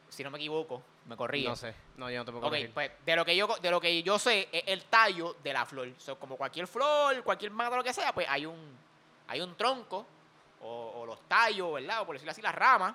si 0.10 0.24
no 0.24 0.30
me 0.30 0.38
equivoco, 0.38 0.84
me 1.08 1.16
corría. 1.18 1.50
No 1.50 1.56
sé. 1.56 1.74
No, 1.97 2.10
yo 2.12 2.20
no 2.20 2.26
te 2.26 2.32
puedo 2.32 2.43
Ok, 2.45 2.50
corregir. 2.52 2.72
pues 2.74 2.91
de 3.04 3.16
lo 3.16 3.26
que 3.26 3.36
yo 3.36 3.47
de 3.60 3.72
lo 3.72 3.82
que 3.82 4.04
yo 4.04 4.20
sé 4.20 4.47
es 4.52 4.64
el 4.68 4.84
tallo 4.86 5.36
de 5.43 5.54
la 5.54 5.66
flor. 5.66 5.89
So, 5.97 6.20
como 6.20 6.38
cualquier 6.38 6.68
flor, 6.68 7.24
cualquier 7.24 7.50
mata, 7.52 7.76
lo 7.76 7.84
que 7.84 7.93
sea, 7.93 8.14
pues 8.14 8.28
hay 8.30 8.45
un 8.45 8.78
hay 9.28 9.41
un 9.41 9.56
tronco 9.56 10.06
o, 10.62 10.91
o 10.97 11.06
los 11.08 11.20
tallos, 11.28 11.74
¿verdad? 11.74 12.02
O 12.02 12.06
por 12.06 12.16
decirlo 12.16 12.32
así, 12.32 12.41
las 12.43 12.54
ramas. 12.54 12.93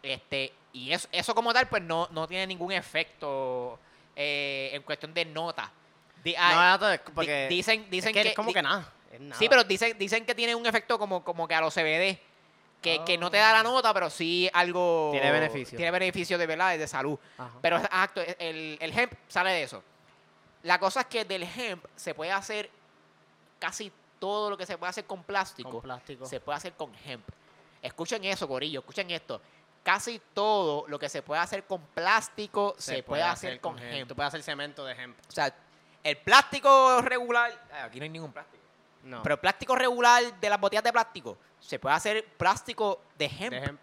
Este, 0.00 0.52
y 0.86 0.92
eso, 0.92 1.08
eso 1.12 1.34
como 1.34 1.52
tal, 1.52 1.68
pues 1.68 1.82
no, 1.82 2.08
no 2.12 2.26
tiene 2.26 2.46
ningún 2.46 2.72
efecto 2.72 3.78
eh, 4.16 4.70
en 4.72 4.82
cuestión 4.82 5.12
de 5.14 5.24
nota. 5.24 5.70
Di- 6.22 6.32
no, 6.32 6.38
ah, 6.40 6.76
te- 6.80 6.92
di- 6.92 7.12
porque 7.14 7.46
dicen, 7.48 7.86
dicen 7.90 8.10
es 8.10 8.14
que, 8.14 8.22
que, 8.22 8.28
es 8.30 8.34
como 8.34 8.48
di- 8.48 8.54
que 8.54 8.62
nada. 8.62 8.92
Es 9.12 9.20
nada. 9.20 9.38
Sí, 9.38 9.48
pero 9.48 9.64
dicen, 9.64 9.96
dicen 9.98 10.24
que 10.26 10.34
tiene 10.34 10.54
un 10.54 10.66
efecto 10.66 10.98
como, 10.98 11.22
como 11.24 11.46
que 11.48 11.54
a 11.54 11.60
los 11.60 11.74
CBD. 11.74 12.18
Que, 12.80 13.02
que 13.04 13.18
no 13.18 13.28
te 13.28 13.38
da 13.38 13.52
la 13.52 13.64
nota, 13.64 13.92
pero 13.92 14.08
sí 14.08 14.48
algo. 14.52 15.08
Tiene 15.10 15.32
beneficio. 15.32 15.76
Tiene 15.76 15.90
beneficio 15.90 16.38
de 16.38 16.46
verdad, 16.46 16.78
de 16.78 16.86
salud. 16.86 17.18
Ajá. 17.36 17.50
Pero 17.60 17.76
exacto, 17.78 18.20
el, 18.38 18.78
el 18.80 18.96
hemp 18.96 19.12
sale 19.26 19.50
de 19.50 19.62
eso. 19.64 19.82
La 20.62 20.78
cosa 20.78 21.00
es 21.00 21.06
que 21.06 21.24
del 21.24 21.42
hemp 21.42 21.84
se 21.96 22.14
puede 22.14 22.30
hacer 22.30 22.70
casi 23.58 23.90
todo 24.20 24.50
lo 24.50 24.56
que 24.56 24.64
se 24.64 24.78
puede 24.78 24.90
hacer 24.90 25.04
con 25.06 25.24
plástico. 25.24 25.70
Con 25.70 25.80
plástico. 25.82 26.24
Se 26.26 26.38
puede 26.38 26.56
hacer 26.56 26.72
con 26.74 26.92
hemp. 27.04 27.26
Escuchen 27.82 28.24
eso, 28.24 28.46
Corillo, 28.46 28.80
escuchen 28.80 29.10
esto. 29.10 29.40
Casi 29.82 30.20
todo 30.34 30.84
lo 30.88 30.98
que 30.98 31.08
se 31.08 31.22
puede 31.22 31.40
hacer 31.40 31.64
con 31.64 31.80
plástico 31.80 32.74
se, 32.78 33.02
puede, 33.02 33.22
hacer 33.22 33.60
con 33.60 33.78
hemp. 33.78 34.08
Tú 34.08 34.14
puedes 34.14 34.28
hacer 34.28 34.42
cemento 34.42 34.84
de 34.84 34.92
hemp. 34.92 35.18
O 35.28 35.32
sea, 35.32 35.54
el 36.04 36.16
plástico 36.18 37.00
regular. 37.02 37.52
Aquí 37.84 37.98
no 37.98 38.04
hay 38.04 38.10
ningún 38.10 38.32
plástico. 38.32 38.62
No. 39.04 39.22
Pero 39.22 39.34
el 39.34 39.40
plástico 39.40 39.74
regular 39.74 40.38
de 40.38 40.50
las 40.50 40.60
botellas 40.60 40.84
de 40.84 40.92
plástico 40.92 41.38
se 41.60 41.78
puede 41.78 41.94
hacer 41.94 42.24
plástico 42.36 43.02
de 43.16 43.26
hemp. 43.26 43.50
de 43.50 43.56
hemp. 43.58 43.80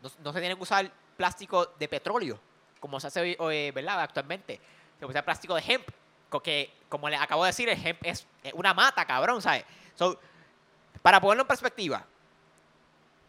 No, 0.00 0.10
no 0.20 0.32
se 0.32 0.40
tiene 0.40 0.56
que 0.56 0.62
usar 0.62 0.90
plástico 1.16 1.66
de 1.78 1.88
petróleo, 1.88 2.40
como 2.80 2.98
se 2.98 3.08
hace 3.08 3.36
hoy, 3.38 3.70
¿verdad? 3.70 4.00
actualmente. 4.00 4.56
Se 4.94 5.00
puede 5.00 5.10
usar 5.10 5.24
plástico 5.24 5.54
de 5.54 5.62
hemp. 5.66 5.88
Porque, 6.30 6.72
como 6.88 7.10
les 7.10 7.20
acabo 7.20 7.44
de 7.44 7.48
decir, 7.48 7.68
el 7.68 7.86
hemp 7.86 7.98
es 8.04 8.26
es 8.42 8.52
una 8.54 8.74
mata, 8.74 9.04
cabrón, 9.04 9.42
¿sabes? 9.42 9.64
So, 9.94 10.18
para 11.02 11.20
ponerlo 11.20 11.42
en 11.42 11.48
perspectiva, 11.48 12.04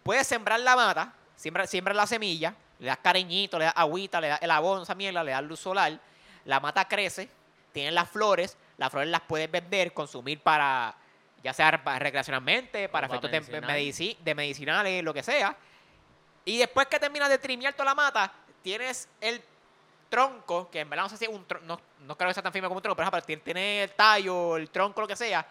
puedes 0.03 0.27
sembrar 0.27 0.59
la 0.59 0.75
mata, 0.75 1.13
siembra, 1.35 1.67
siembra 1.67 1.93
la 1.93 2.07
semilla, 2.07 2.55
le 2.79 2.87
das 2.87 2.97
cariñito, 2.97 3.57
le 3.59 3.65
das 3.65 3.73
agüita, 3.77 4.19
le 4.21 4.27
das 4.29 4.41
el 4.41 4.51
abono, 4.51 4.83
esa 4.83 4.95
mierda, 4.95 5.23
le 5.23 5.31
das 5.31 5.43
luz 5.43 5.59
solar, 5.59 5.99
la 6.45 6.59
mata 6.59 6.87
crece, 6.87 7.29
tiene 7.71 7.91
las 7.91 8.09
flores, 8.09 8.57
las 8.77 8.89
flores 8.91 9.09
las 9.09 9.21
puedes 9.21 9.49
vender, 9.49 9.93
consumir 9.93 10.39
para, 10.39 10.95
ya 11.43 11.53
sea 11.53 11.83
para 11.83 11.99
recreacionalmente, 11.99 12.89
para 12.89 13.07
efectos 13.07 13.31
de, 13.31 13.37
medici- 13.73 14.17
de 14.17 14.35
medicinales, 14.35 15.03
lo 15.03 15.13
que 15.13 15.23
sea. 15.23 15.55
Y 16.45 16.57
después 16.57 16.87
que 16.87 16.99
terminas 16.99 17.29
de 17.29 17.37
trimear 17.37 17.73
toda 17.73 17.85
la 17.85 17.95
mata, 17.95 18.31
tienes 18.61 19.07
el 19.21 19.41
tronco, 20.09 20.69
que 20.69 20.81
en 20.81 20.89
verdad 20.89 21.03
no 21.03 21.09
sé 21.09 21.17
si 21.17 21.25
es 21.25 21.31
un 21.31 21.45
tronco, 21.45 21.65
no, 21.65 21.79
no 22.01 22.17
creo 22.17 22.27
que 22.29 22.33
sea 22.33 22.43
tan 22.43 22.51
firme 22.53 22.67
como 22.67 22.77
un 22.77 22.83
tronco, 22.83 22.95
pero, 22.97 23.09
pero 23.11 23.41
tiene 23.41 23.83
el 23.83 23.91
tallo, 23.93 24.57
el 24.57 24.69
tronco, 24.69 25.01
lo 25.01 25.07
que 25.07 25.15
sea, 25.15 25.45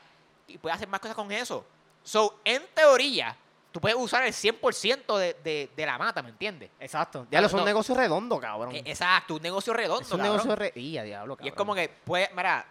y 0.47 0.59
puedes 0.59 0.77
hacer 0.77 0.89
más 0.89 1.01
cosas 1.01 1.17
con 1.17 1.31
eso. 1.33 1.65
So, 2.05 2.41
en 2.45 2.63
teoría, 2.75 3.35
tú 3.73 3.81
puedes 3.81 3.97
usar 3.99 4.23
el 4.25 4.33
100% 4.33 5.17
de, 5.19 5.35
de, 5.43 5.71
de 5.75 5.87
la 5.87 5.99
mata, 5.99 6.23
¿me 6.23 6.29
entiendes? 6.31 6.71
Exacto. 6.79 7.27
Diablo, 7.31 7.47
es 7.49 7.53
un 7.55 7.61
no. 7.61 7.67
negocio 7.67 7.95
redondo, 7.95 8.39
cabrón. 8.39 8.75
Eh, 8.77 8.83
Exacto, 8.87 9.35
un 9.37 9.43
negocio 9.43 9.73
redondo. 9.73 10.03
es 10.03 10.11
un 10.13 10.19
cabrón. 10.19 10.37
negocio 10.37 10.57
re... 10.57 10.73
Ia, 10.77 11.03
diablo, 11.03 11.35
Y 11.35 11.37
cabrón. 11.37 11.49
es 11.49 11.55
como 11.57 11.75
que, 11.75 11.89
puede, 11.89 12.31
mira, 12.37 12.65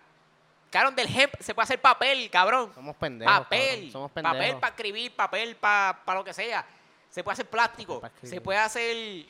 cabrón, 0.70 0.95
del 0.95 1.08
hemp 1.08 1.34
se 1.39 1.54
puede 1.56 1.64
hacer 1.66 1.82
papel, 1.82 2.30
cabrón. 2.30 2.72
Somos 2.76 2.95
pendejos, 2.95 3.34
papel, 3.39 3.70
cabrón. 3.76 3.91
Somos 3.91 4.12
pendejos. 4.12 4.38
papel 4.38 4.56
para 4.58 4.70
escribir, 4.76 5.16
papel 5.16 5.56
para 5.58 6.14
lo 6.14 6.24
que 6.24 6.34
sea. 6.34 6.66
Se 7.10 7.24
puede 7.24 7.34
hacer 7.34 7.49
plástico, 7.49 7.99
Pa' 7.99 8.12
se 8.24 8.39
puede 8.39 8.60
hacer, 8.60 9.26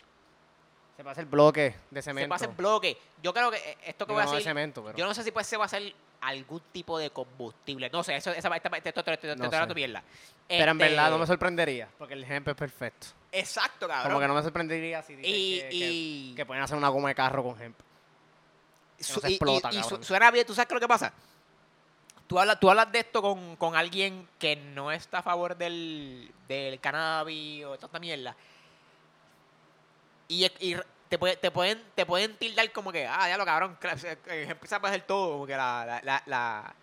Se 0.98 1.04
pasa 1.04 1.22
el 1.22 1.26
bloque 1.28 1.76
de 1.90 2.02
se 2.02 2.10
cemento. 2.10 2.28
puede 2.30 2.36
hacer 2.36 2.56
bloque. 2.56 2.98
Yo 3.24 3.34
creo 3.34 3.50
que 3.50 3.58
eh, 3.58 3.78
esto 3.86 4.06
que 4.06 4.12
Digo, 4.14 4.22
voy 4.22 4.24
a 4.24 4.26
no 4.32 4.38
de 4.38 4.42
cemento, 4.44 4.84
pero... 4.84 4.98
yo 4.98 5.06
no 5.06 5.14
sé 5.16 5.24
si 5.24 5.32
pues 5.32 5.48
se 5.48 5.58
va 5.58 5.64
a 5.64 5.66
hacer 5.66 5.92
algún 6.22 6.62
tipo 6.72 6.98
de 7.00 7.10
combustible. 7.10 7.90
No 7.90 8.04
sé, 8.04 8.16
eso, 8.16 8.32
esa, 8.32 8.56
esta, 8.56 8.70
esta, 8.78 8.90
esto- 8.90 9.12
esto- 9.12 9.36
No 9.36 9.50
sé. 9.50 9.74
mierda. 9.76 10.04
Pero 10.48 10.72
en 10.72 10.82
Este, 10.82 10.90
verdad 10.96 11.10
no 11.10 11.18
me 11.18 11.26
sorprendería, 11.28 11.88
porque 11.98 12.14
el 12.14 12.24
ejemplo 12.24 12.52
es 12.52 12.58
perfecto. 12.58 13.08
Exacto, 13.32 13.88
cabrón. 13.88 14.10
Como 14.12 14.20
que 14.20 14.28
no 14.28 14.34
me 14.36 14.44
sorprendería 14.44 15.02
si 15.02 15.16
dicen 15.16 15.32
y, 15.34 15.60
que, 15.62 15.70
que- 15.70 15.76
y, 15.92 16.34
que 16.36 16.46
pueden 16.46 16.62
hacer 16.64 16.78
una 16.78 16.90
goma 16.90 17.10
de 17.10 17.16
carro 17.16 17.44
con 17.44 17.62
hemp. 17.62 17.78
su- 19.00 19.14
no 19.16 19.22
se 19.22 19.28
explota, 19.30 19.70
y 19.74 19.82
su- 19.84 20.04
suena 20.04 20.30
bien, 20.30 20.46
¿tú 20.46 20.54
sabes 20.54 20.68
qué 20.68 20.74
es 20.74 20.76
lo 20.76 20.82
que 20.82 20.88
pasa? 20.88 21.12
Tú 22.28 22.38
hablas, 22.40 22.60
tú 22.60 22.70
hablas 22.70 22.92
de 22.92 23.00
esto 23.00 23.22
con, 23.22 23.56
con 23.56 23.76
alguien 23.76 24.28
que 24.38 24.56
no 24.56 24.92
está 24.92 25.18
a 25.20 25.24
favor 25.24 25.58
del, 25.58 26.32
del 26.48 26.80
cannabis 26.80 27.66
o 27.66 27.76
toda 27.76 27.88
esta 27.88 28.00
mierda. 28.00 28.36
Y, 30.28 30.46
y 30.60 30.76
te, 31.12 31.20
puede- 31.20 31.36
te, 31.36 31.52
pueden, 31.52 31.84
te 31.94 32.06
pueden 32.06 32.38
tildar 32.38 32.72
como 32.72 32.90
que, 32.90 33.06
ah, 33.06 33.28
ya 33.28 33.38
lo 33.38 33.44
cabrón, 33.44 33.78
eh, 34.28 34.48
empieza 34.50 34.78
a 34.78 34.88
hacer 34.88 35.02
todo, 35.02 35.34
como 35.34 35.46
que 35.46 35.58
la, 35.58 35.84
la, 35.86 36.02
la, 36.06 36.24
la- 36.26 36.74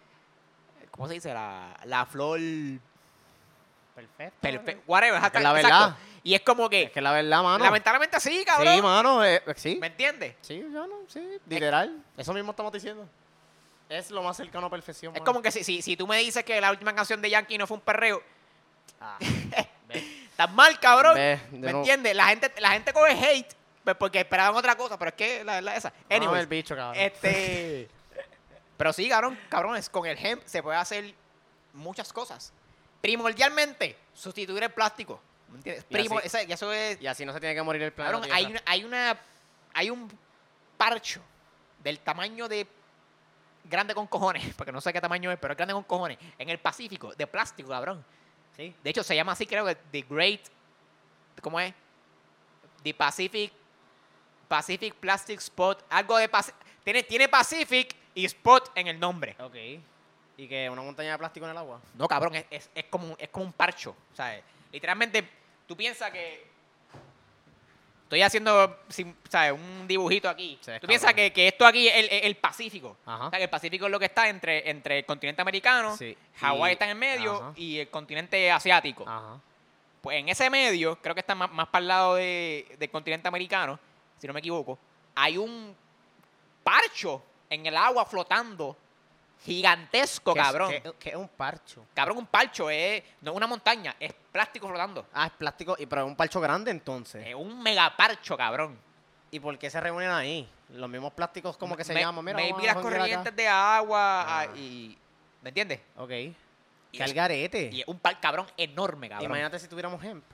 ¿cómo 0.91 1.09
se 1.09 1.15
dice? 1.15 1.33
La, 1.33 1.75
la 1.85 2.05
flor 2.05 2.39
Perfecto. 3.95 4.37
perfecta, 4.41 4.83
whatever, 4.87 5.15
Es 5.23 5.31
que 5.31 5.37
es 5.39 5.43
la 5.43 5.51
exacto. 5.59 5.79
verdad. 5.79 5.97
Y 6.23 6.35
es 6.35 6.43
como 6.43 6.69
que, 6.69 6.83
Es 6.85 6.91
que 6.93 7.01
la 7.01 7.11
verdad, 7.13 7.43
mano. 7.43 7.65
lamentablemente 7.65 8.21
sí, 8.21 8.45
cabrón. 8.45 8.75
Sí, 8.77 8.83
mano, 8.83 9.25
eh, 9.25 9.43
eh, 9.47 9.55
sí. 9.57 9.79
¿Me 9.81 9.87
entiendes? 9.89 10.35
Sí, 10.43 10.59
yo 10.61 10.87
no, 10.87 10.97
sí, 11.09 11.27
literal. 11.49 12.01
Eso 12.17 12.35
mismo 12.35 12.51
estamos 12.51 12.71
diciendo. 12.71 13.09
Es 13.89 14.11
lo 14.11 14.23
más 14.23 14.37
cercano 14.37 14.67
a 14.67 14.71
perfección. 14.71 15.15
Es 15.15 15.21
mano. 15.21 15.25
como 15.25 15.41
que 15.43 15.51
si, 15.51 15.65
si, 15.65 15.81
si 15.81 15.97
tú 15.97 16.07
me 16.07 16.19
dices 16.19 16.45
que 16.45 16.61
la 16.61 16.71
última 16.71 16.95
canción 16.95 17.23
de 17.23 17.31
Yankee 17.31 17.57
no 17.57 17.67
fue 17.67 17.79
un 17.79 17.81
perreo, 17.83 18.23
Ah, 19.01 19.17
estás 19.89 20.53
mal, 20.53 20.79
cabrón. 20.81 21.15
Ve, 21.15 21.41
¿Me 21.53 21.73
no- 21.73 21.79
entiendes? 21.79 22.15
La 22.15 22.27
gente, 22.27 22.53
la 22.59 22.73
gente 22.73 22.93
coge 22.93 23.13
hate 23.13 23.55
pues, 23.95 23.97
porque 23.99 24.21
esperaban 24.21 24.55
otra 24.57 24.77
cosa, 24.77 24.99
pero 24.99 25.11
es 25.11 25.15
que 25.15 25.45
la 25.45 25.55
verdad 25.55 25.77
esa. 25.77 25.93
Anyways, 26.11 26.41
el 26.43 26.47
bicho, 26.47 26.75
cabrón. 26.77 27.01
este. 27.01 27.89
pero 28.77 28.93
sí, 28.93 29.09
cabrón, 29.09 29.39
cabrones, 29.49 29.89
con 29.89 30.07
el 30.07 30.19
hemp 30.25 30.43
se 30.47 30.63
puede 30.63 30.77
hacer 30.79 31.15
muchas 31.73 32.13
cosas. 32.13 32.53
Primordialmente, 33.01 33.97
sustituir 34.15 34.63
el 34.65 34.71
plástico. 34.71 35.21
¿Me 35.51 35.57
entiendes? 35.59 35.87
Y 35.89 35.97
así- 35.99 36.27
esa- 36.27 36.43
y 36.43 36.53
eso 36.53 36.73
es. 36.73 37.01
Y 37.01 37.07
así 37.07 37.25
no 37.25 37.33
se 37.33 37.41
tiene 37.41 37.55
que 37.55 37.63
morir 37.63 37.83
el 37.83 37.93
planeta. 37.93 38.21
Cabrón, 38.21 38.37
hay 38.37 38.45
una, 38.47 38.63
hay 38.67 38.85
una. 38.85 39.19
Hay 39.75 39.91
un 39.91 40.11
parcho 40.77 41.21
del 41.83 41.99
tamaño 42.01 42.49
de. 42.49 42.67
Grande 43.65 43.95
con 43.95 44.07
cojones, 44.07 44.55
porque 44.57 44.73
no 44.73 44.81
sé 44.81 44.93
qué 44.93 45.01
tamaño 45.01 45.31
es, 45.31 45.39
pero 45.39 45.53
es 45.53 45.57
grande 45.57 45.75
con 45.75 45.85
cojones. 45.85 46.19
En 46.39 46.49
el 46.49 46.59
Pacífico, 46.59 47.15
de 47.15 47.27
plástico, 47.27 47.69
cabrón. 47.69 48.05
Sí. 48.57 48.75
De 48.83 48.91
hecho, 48.91 49.03
se 49.03 49.15
llama 49.15 49.33
así, 49.33 49.47
creo 49.47 49.65
que 49.67 49.75
The 49.75 50.05
Great. 50.09 50.41
¿Cómo 51.43 51.61
es? 51.61 51.73
The 52.83 52.95
Pacific. 52.95 53.53
Pacific 54.49 54.95
Plastic 54.95 55.39
Spot. 55.41 55.85
Algo 55.91 56.17
de 56.17 56.31
Paci- 56.31 56.53
tiene, 56.83 57.03
tiene 57.03 57.29
Pacific 57.29 57.95
y 58.15 58.25
Spot 58.25 58.73
en 58.75 58.89
el 58.89 58.99
nombre. 58.99 59.37
Ok. 59.39 59.55
Y 60.37 60.49
que 60.49 60.69
una 60.71 60.83
montaña 60.83 61.13
de 61.13 61.19
plástico 61.19 61.47
en 61.47 61.53
el 61.53 61.59
agua. 61.59 61.81
No, 61.95 62.09
cabrón, 62.09 62.35
es, 62.37 62.45
es, 62.51 62.71
es 62.75 62.85
como, 62.87 63.15
es 63.19 63.29
como 63.29 63.45
un 63.47 63.53
parcho. 63.53 63.95
¿sabes? 64.15 64.43
Literalmente, 64.73 65.29
tú 65.67 65.77
piensas 65.77 66.11
que. 66.11 66.47
Estoy 68.05 68.23
haciendo 68.23 68.79
¿sabes? 69.29 69.53
un 69.53 69.87
dibujito 69.87 70.31
aquí. 70.31 70.59
Sí, 70.63 70.73
tú 70.81 70.87
piensas 70.87 71.13
que, 71.13 71.31
que 71.31 71.49
esto 71.49 71.67
aquí 71.67 71.89
es 71.89 71.95
el, 72.11 72.25
el- 72.25 72.37
Pacífico. 72.37 72.97
Ajá. 73.05 73.27
O 73.27 73.31
sea, 73.31 73.39
que 73.39 73.43
el 73.45 73.51
Pacífico 73.51 73.85
es 73.85 73.91
lo 73.93 73.99
que 73.99 74.07
está 74.07 74.31
entre, 74.31 74.71
entre 74.71 75.01
el 75.01 75.05
continente 75.05 75.43
americano, 75.43 75.95
Sí. 75.95 76.17
Hawái 76.37 76.73
está 76.73 76.87
en 76.87 76.93
el 76.93 76.97
medio 76.97 77.35
ajá. 77.35 77.53
y 77.57 77.81
el 77.81 77.91
continente 77.91 78.51
asiático. 78.51 79.05
Ajá. 79.07 79.39
Pues 80.01 80.17
en 80.21 80.29
ese 80.31 80.49
medio, 80.49 80.97
creo 81.03 81.15
que 81.15 81.21
está 81.21 81.35
más, 81.35 81.51
más 81.53 81.67
para 81.69 81.83
el 81.83 81.89
lado 81.89 82.15
de- 82.15 82.77
del 82.79 82.89
continente 82.91 83.29
americano, 83.29 83.79
si 84.19 84.27
no 84.27 84.33
me 84.33 84.41
equivoco, 84.41 84.79
hay 85.15 85.37
un 85.39 85.75
parcho 86.65 87.23
en 87.51 87.67
el 87.67 87.77
agua 87.77 88.05
flotando 88.05 88.77
gigantesco, 89.45 90.35
¿Qué 90.35 90.41
es- 90.41 90.47
cabrón. 90.47 90.71
qué- 90.71 90.93
qué 90.99 91.09
es 91.11 91.17
un 91.17 91.29
parcho? 91.29 91.87
Cabrón, 91.95 92.19
un 92.19 92.27
parcho 92.27 92.69
es 92.71 93.03
no 93.21 93.31
es 93.31 93.37
una 93.37 93.47
montaña, 93.47 93.95
es 93.99 94.13
plástico 94.33 94.69
flotando. 94.69 95.07
Ah, 95.15 95.27
es 95.27 95.33
plástico, 95.33 95.77
y 95.79 95.87
pero 95.87 96.03
es 96.03 96.09
un 96.09 96.17
parcho 96.17 96.41
grande 96.41 96.71
entonces. 96.71 97.27
Es 97.27 97.35
un 97.35 97.63
megaparcho, 97.63 98.37
cabrón. 98.37 98.79
¿Y 99.31 99.41
por 99.41 99.57
qué 99.59 99.71
se 99.71 99.81
reúnen 99.81 100.11
ahí? 100.11 100.49
Los 100.71 100.89
mismos 100.89 101.13
plásticos, 101.13 101.57
como 101.57 101.77
que 101.77 101.85
se 101.85 101.95
Me- 101.95 102.01
llaman? 102.01 102.25
Mira, 102.25 102.37
maybe 102.37 102.53
vamos 102.53 102.63
a 102.63 102.67
las 102.67 102.75
janguear 102.75 102.95
acá. 102.95 103.01
corrientes 103.07 103.37
de 103.37 103.49
agua 103.49 104.23
Ah. 104.23 104.41
ah, 104.41 104.57
y 104.57 104.99
¿me 105.43 105.51
entiendes? 105.51 105.81
Ok. 105.97 106.11
Y 106.11 106.35
¡Qué 106.93 106.99
es- 106.99 107.11
algarete! 107.11 107.71
Y 107.73 107.81
es 107.83 107.89
un 107.89 107.99
par, 107.99 108.19
cabrón 108.21 108.47
enorme, 108.57 109.09
cabrón. 109.09 109.27
Imagínate 109.27 109.59
si 109.59 109.69
tuviéramos 109.69 110.03
hemp. 110.03 110.25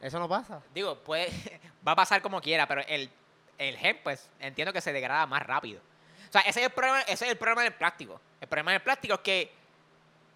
Eso 0.00 0.18
no 0.18 0.28
pasa. 0.28 0.62
Digo, 0.72 0.96
puede, 1.00 1.26
va 1.86 1.92
a 1.92 1.96
pasar 1.96 2.22
como 2.22 2.40
quiera, 2.40 2.66
pero 2.66 2.82
el, 2.86 3.10
el 3.58 3.76
hemp, 3.80 4.02
pues, 4.02 4.28
entiendo 4.40 4.72
que 4.72 4.80
se 4.80 4.92
degrada 4.92 5.26
más 5.26 5.42
rápido. 5.42 5.80
O 6.28 6.32
sea, 6.32 6.40
ese 6.42 6.60
es 6.60 6.66
el 6.66 6.72
problema, 6.72 7.00
ese 7.02 7.24
es 7.26 7.30
el 7.30 7.38
problema 7.38 7.62
del 7.62 7.74
plástico. 7.74 8.20
El 8.40 8.48
problema 8.48 8.72
del 8.72 8.82
plástico 8.82 9.14
es 9.14 9.20
que 9.20 9.52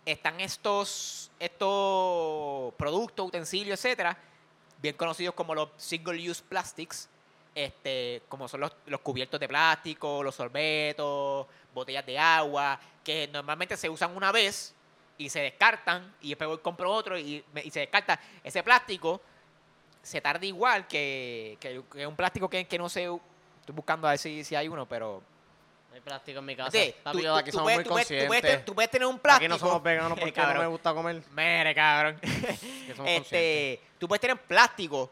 están 0.06 0.40
estos, 0.40 1.30
estos 1.38 2.72
productos, 2.74 3.26
utensilios, 3.26 3.78
etcétera, 3.84 4.16
bien 4.80 4.96
conocidos 4.96 5.34
como 5.34 5.54
los 5.54 5.70
single 5.76 6.30
use 6.30 6.42
plastics, 6.42 7.08
este, 7.54 8.22
como 8.28 8.48
son 8.48 8.60
los, 8.60 8.76
los 8.86 9.00
cubiertos 9.00 9.40
de 9.40 9.48
plástico, 9.48 10.22
los 10.22 10.34
sorbetos, 10.34 11.46
botellas 11.74 12.06
de 12.06 12.18
agua, 12.18 12.78
que 13.04 13.28
normalmente 13.32 13.76
se 13.76 13.88
usan 13.88 14.16
una 14.16 14.32
vez 14.32 14.74
y 15.18 15.28
se 15.28 15.40
descartan 15.40 16.14
y 16.20 16.30
después 16.30 16.60
compro 16.60 16.92
otro 16.92 17.18
y, 17.18 17.44
y 17.64 17.70
se 17.70 17.80
descarta. 17.80 18.20
Ese 18.44 18.62
plástico 18.62 19.20
se 20.08 20.20
tarda 20.22 20.46
igual 20.46 20.86
que, 20.86 21.58
que- 21.60 21.82
que 21.92 22.06
un 22.06 22.16
plástico 22.16 22.48
que, 22.48 22.64
que 22.66 22.78
no 22.78 22.88
sé. 22.88 23.02
Estoy 23.60 23.74
buscando 23.74 24.06
a 24.06 24.10
ver 24.12 24.18
si, 24.18 24.42
si 24.44 24.54
hay 24.56 24.66
uno, 24.68 24.86
pero. 24.86 25.22
No 25.90 25.94
hay 25.94 26.00
plástico 26.00 26.38
en 26.38 26.44
mi 26.46 26.56
casa. 26.56 26.70
Papi, 27.02 27.22
tú- 27.22 27.30
aquí 27.34 27.50
tú 27.50 27.56
somos 27.58 27.64
puedes- 27.64 27.76
muy 27.78 27.84
tú 27.84 27.90
puedes- 27.90 28.26
puedes 28.26 28.42
tener- 28.42 28.64
tú 28.64 28.74
puedes 28.74 28.90
tener 28.90 29.06
un 29.06 29.18
plástico. 29.18 29.44
Aquí 29.54 29.62
no 29.62 29.68
somos 29.68 29.82
veganos 29.82 30.18
porque 30.18 30.32
no 30.54 30.60
me 30.60 30.66
gusta 30.66 30.94
comer. 30.94 31.22
Mere, 31.32 31.74
cabrón. 31.74 32.18
Este, 33.06 33.80
tú 33.98 34.08
puedes 34.08 34.20
tener 34.20 34.36
plástico, 34.38 35.10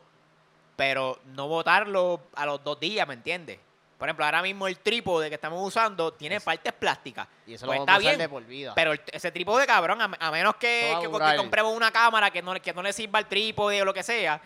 pero 0.76 1.18
no 1.26 1.48
botarlo 1.48 2.20
a 2.34 2.46
los 2.46 2.62
dos 2.64 2.78
días, 2.80 3.06
¿me 3.06 3.14
entiendes? 3.14 3.58
Por 3.98 4.08
ejemplo, 4.08 4.26
ahora 4.26 4.42
mismo 4.42 4.66
el 4.66 4.78
trípode 4.78 5.28
que 5.30 5.36
estamos 5.36 5.66
usando 5.66 6.12
tiene 6.12 6.36
Es- 6.36 6.42
partes 6.44 6.72
plásticas. 6.74 7.26
Y 7.46 7.54
eso 7.54 7.64
Pues 7.66 7.78
lo 7.78 7.82
está 7.84 7.94
a 7.94 7.98
bien, 7.98 8.18
de 8.18 8.28
por 8.28 8.44
vida. 8.44 8.72
Pero 8.74 8.92
el- 8.92 9.00
ese 9.10 9.30
trípode, 9.32 9.66
cabrón, 9.66 10.00
a, 10.02 10.10
a 10.18 10.30
menos 10.30 10.56
que, 10.56 10.94
que- 11.00 11.06
que 11.10 11.36
compremos 11.36 11.74
una 11.74 11.90
cámara 11.90 12.30
que 12.30 12.42
no, 12.42 12.54
que 12.60 12.72
no 12.74 12.82
le 12.82 12.92
sirva 12.92 13.18
el 13.20 13.26
trípode 13.26 13.80
o 13.80 13.84
lo 13.86 13.94
que 13.94 14.02
sea, 14.02 14.40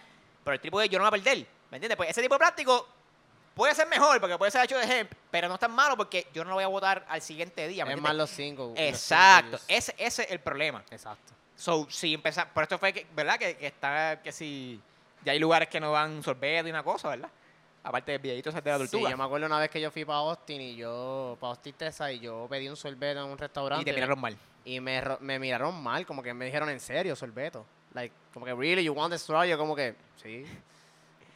pero 0.45 0.55
el 0.55 0.61
trípode 0.61 0.89
yo 0.89 0.99
no 0.99 1.05
voy 1.09 1.19
a 1.19 1.23
perder. 1.23 1.47
¿Me 1.71 1.77
entiendes? 1.77 1.97
Pues 1.97 2.11
ese 2.11 2.23
tipo 2.23 2.35
de 2.35 2.39
plástico 2.39 2.89
puede 3.55 3.75
ser 3.75 3.87
mejor 3.89 4.21
porque 4.21 4.37
puede 4.39 4.51
ser 4.51 4.65
hecho 4.65 4.79
de 4.79 4.85
hemp, 5.01 5.13
pero 5.31 5.49
no 5.49 5.55
es 5.55 5.61
tan 5.61 5.73
malo 5.73 5.97
porque 5.97 6.27
yo 6.33 6.43
no 6.45 6.51
lo 6.51 6.57
voy 6.57 6.65
a 6.65 6.69
botar 6.69 7.05
al 7.09 7.21
siguiente 7.23 7.67
día. 7.69 7.85
¿me 7.85 7.95
es 7.95 8.01
más 8.01 8.15
los 8.15 8.31
cinco. 8.31 8.73
Exacto, 8.77 9.59
ese, 9.69 9.95
ese 9.99 10.23
es 10.25 10.31
el 10.31 10.41
problema. 10.41 10.83
Exacto. 10.91 11.33
So, 11.57 11.87
si 11.91 12.15
empezar, 12.15 12.53
por 12.55 12.63
esto 12.63 12.79
fue 12.79 12.93
que, 12.93 13.07
¿verdad? 13.15 13.39
Que, 13.39 13.57
que 13.57 13.67
está, 13.67 14.21
que 14.23 14.33
si 14.33 14.81
ya 15.25 15.33
hay 15.33 15.39
lugares 15.39 15.69
que 15.69 15.79
no 15.79 15.93
dan 15.93 16.23
sorbeto 16.23 16.67
y 16.69 16.71
una 16.71 16.83
cosa, 16.83 17.09
¿verdad? 17.11 17.29
Aparte 17.83 18.13
del 18.13 18.21
videito 18.21 18.51
de 18.51 18.57
la 18.71 18.79
Sí, 18.79 18.85
tortuga. 18.91 19.11
yo 19.11 19.17
me 19.17 19.25
acuerdo 19.25 19.47
una 19.47 19.59
vez 19.59 19.71
que 19.71 19.81
yo 19.81 19.91
fui 19.91 20.05
para 20.05 20.19
Austin 20.19 20.61
y 20.61 20.77
yo, 20.77 21.37
para 21.41 21.51
Austin, 21.51 21.75
Texas, 21.75 22.13
y 22.13 22.21
yo 22.21 22.47
pedí 22.49 22.69
un 22.69 22.77
sorbeto 22.77 23.21
en 23.25 23.27
un 23.31 23.39
restaurante. 23.39 23.83
y 23.83 23.85
te 23.85 23.93
miraron 23.93 24.19
mal. 24.21 24.37
y 24.65 24.81
me, 24.81 25.03
me 25.21 25.39
miraron 25.39 25.83
mal, 25.83 26.07
como 26.07 26.23
que 26.23 26.33
me 26.35 26.45
dijeron 26.47 26.69
en 26.71 26.81
serio, 26.81 27.15
sorbeto. 27.17 27.65
Like, 27.95 28.15
como 28.33 28.47
que, 28.47 28.55
really, 28.55 28.85
you 28.85 28.93
want 28.93 29.13
the 29.13 29.19
straw? 29.19 29.45
Yo 29.45 29.59
como 29.59 29.75
que, 29.75 29.95
sí. 30.23 30.45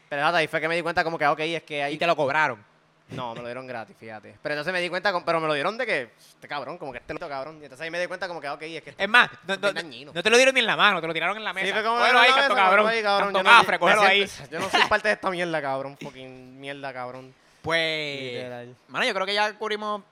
Pero 0.08 0.22
nada, 0.22 0.38
ahí 0.38 0.46
fue 0.46 0.60
que 0.60 0.68
me 0.68 0.76
di 0.76 0.82
cuenta 0.82 1.02
como 1.02 1.18
que, 1.18 1.24
ah, 1.24 1.32
ok, 1.32 1.40
es 1.40 1.62
que 1.64 1.82
ahí... 1.82 1.94
Y 1.94 1.98
te 1.98 2.06
lo 2.06 2.14
cobraron. 2.14 2.64
No, 3.10 3.34
me 3.34 3.40
lo 3.40 3.46
dieron 3.46 3.66
gratis, 3.66 3.94
fíjate. 3.98 4.36
Pero 4.42 4.54
entonces 4.54 4.72
me 4.72 4.80
di 4.80 4.88
cuenta, 4.88 5.12
con- 5.12 5.24
pero 5.24 5.38
me 5.40 5.46
lo 5.46 5.52
dieron 5.54 5.76
de 5.76 5.84
que, 5.84 6.10
este 6.18 6.48
cabrón, 6.48 6.78
como 6.78 6.90
que 6.92 6.98
este 6.98 7.12
loco 7.12 7.28
cabrón. 7.28 7.58
Y 7.60 7.64
entonces 7.64 7.84
ahí 7.84 7.90
me 7.90 8.00
di 8.00 8.06
cuenta 8.06 8.26
como 8.28 8.40
que, 8.40 8.46
ah, 8.46 8.54
ok, 8.54 8.62
es 8.62 8.82
que... 8.82 8.94
Es 8.96 9.08
más, 9.08 9.28
no, 9.46 9.58
te 9.58 10.30
lo 10.30 10.36
dieron 10.36 10.54
ni 10.54 10.60
en 10.60 10.66
la 10.66 10.76
mano, 10.76 11.00
te 11.00 11.06
lo 11.06 11.12
tiraron 11.12 11.36
en 11.36 11.44
la 11.44 11.52
mesa. 11.52 11.66
Sí, 11.66 11.82
como 11.84 11.98
cógelo 11.98 12.18
ahí, 12.18 12.30
"Una 12.30 12.40
canto 12.40 12.54
cabrón. 12.54 12.86
ahí, 12.88 13.02
cabrón, 13.02 13.32
Canto 13.32 13.38
yo 13.40 13.42
no- 13.44 13.50
cafre, 13.50 13.72
me 13.72 13.78
cógelo 13.78 14.02
ahí. 14.02 14.26
Yo 14.50 14.58
no 14.60 14.70
soy 14.70 14.82
parte 14.88 15.08
de 15.08 15.14
esta 15.14 15.30
mierda, 15.30 15.60
cabrón. 15.60 15.98
Fucking 16.00 16.60
mierda, 16.60 16.92
cabrón. 16.92 17.34
Pues, 17.62 18.32
Literal. 18.32 18.76
mano, 18.88 19.04
yo 19.06 19.14
creo 19.14 19.26
que 19.26 19.34
ya 19.34 19.52
cubrimos 19.58 20.02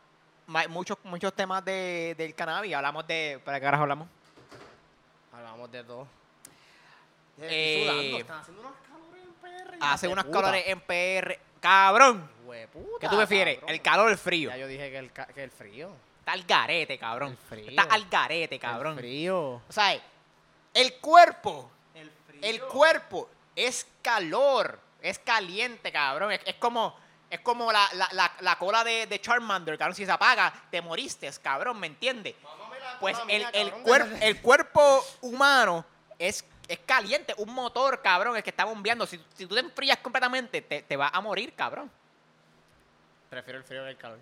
muchos, 0.69 0.99
muchos 1.05 1.33
temas 1.35 1.65
de, 1.65 2.15
del 2.19 2.35
cannabis. 2.35 2.75
Hablamos 2.75 3.07
de. 3.07 3.41
¿Para 3.45 3.59
qué 3.59 3.65
carajo 3.65 3.83
hablamos? 3.85 4.09
Hablamos 5.33 5.71
de 5.73 5.85
todo. 5.85 6.07
Eh, 7.41 7.85
sudando, 7.85 8.19
están 8.19 8.39
haciendo 8.41 8.61
unos 8.63 8.73
calores 8.87 9.23
en 9.25 9.33
PR. 9.35 9.77
Hace 9.81 10.09
unas 10.09 10.25
puta. 10.25 10.41
calores 10.41 10.65
en 10.67 10.81
PR. 10.81 11.39
Cabrón. 11.61 12.31
Hueputa, 12.45 12.99
¿Qué 13.01 13.09
tú 13.09 13.17
prefieres? 13.17 13.55
cabrón. 13.57 13.75
¿El 13.75 13.83
calor 13.83 14.07
o 14.07 14.11
el 14.11 14.19
frío? 14.19 14.51
Ya 14.51 14.57
yo 14.57 14.67
dije 14.67 14.91
que 14.91 14.99
el, 14.99 15.11
que 15.13 15.45
el 15.45 15.51
frío. 15.51 15.93
Está 16.21 16.33
al 16.33 16.43
garete, 16.45 16.99
cabrón. 16.99 17.31
El 17.33 17.37
frío. 17.37 17.71
Está 17.71 17.83
al 17.85 18.09
garete, 18.09 18.59
cabrón. 18.59 18.93
El 18.95 18.99
frío. 18.99 19.41
O 19.69 19.73
sea, 19.73 19.95
el 20.75 20.95
cuerpo. 21.01 21.71
El 21.95 22.11
frío. 22.27 22.41
El 22.43 22.61
cuerpo 22.63 23.29
es 23.57 23.87
calor. 24.03 24.79
Es 25.01 25.19
caliente, 25.19 25.91
cabrón. 25.91 26.33
Es, 26.33 26.41
es 26.45 26.55
como. 26.57 27.01
Es 27.31 27.41
como 27.41 27.73
la, 27.73 27.89
la, 27.95 28.09
la, 28.13 28.31
la 28.41 28.59
cola 28.59 28.85
de, 28.85 29.07
de 29.07 29.19
Charmander, 29.19 29.79
cabrón. 29.79 29.95
Si 29.97 30.05
se 30.05 30.13
apaga, 30.13 30.53
te 30.71 30.83
moriste, 30.83 31.31
cabrón, 31.43 31.81
¿me 31.81 31.87
entiendes? 31.87 32.35
Pues 33.01 33.17
el, 33.27 33.47
el, 33.55 33.73
cuer- 33.77 34.19
el 34.21 34.43
cuerpo 34.43 35.03
humano 35.23 35.83
es, 36.19 36.45
es 36.69 36.79
caliente, 36.81 37.35
un 37.39 37.53
motor, 37.53 38.01
cabrón, 38.03 38.37
el 38.37 38.43
que 38.43 38.51
está 38.51 38.65
bombeando. 38.65 39.07
Si, 39.07 39.21
si 39.35 39.47
tú 39.47 39.55
te 39.55 39.61
enfrías 39.61 39.99
completamente, 39.99 40.63
te, 40.63 40.83
te 40.83 40.97
vas 40.97 41.11
a 41.13 41.21
morir, 41.21 41.55
cabrón. 41.55 41.91
Prefiero 43.29 43.59
el 43.59 43.65
frío 43.65 43.83
que 43.85 43.91
el 43.91 43.97
calor. 43.97 44.19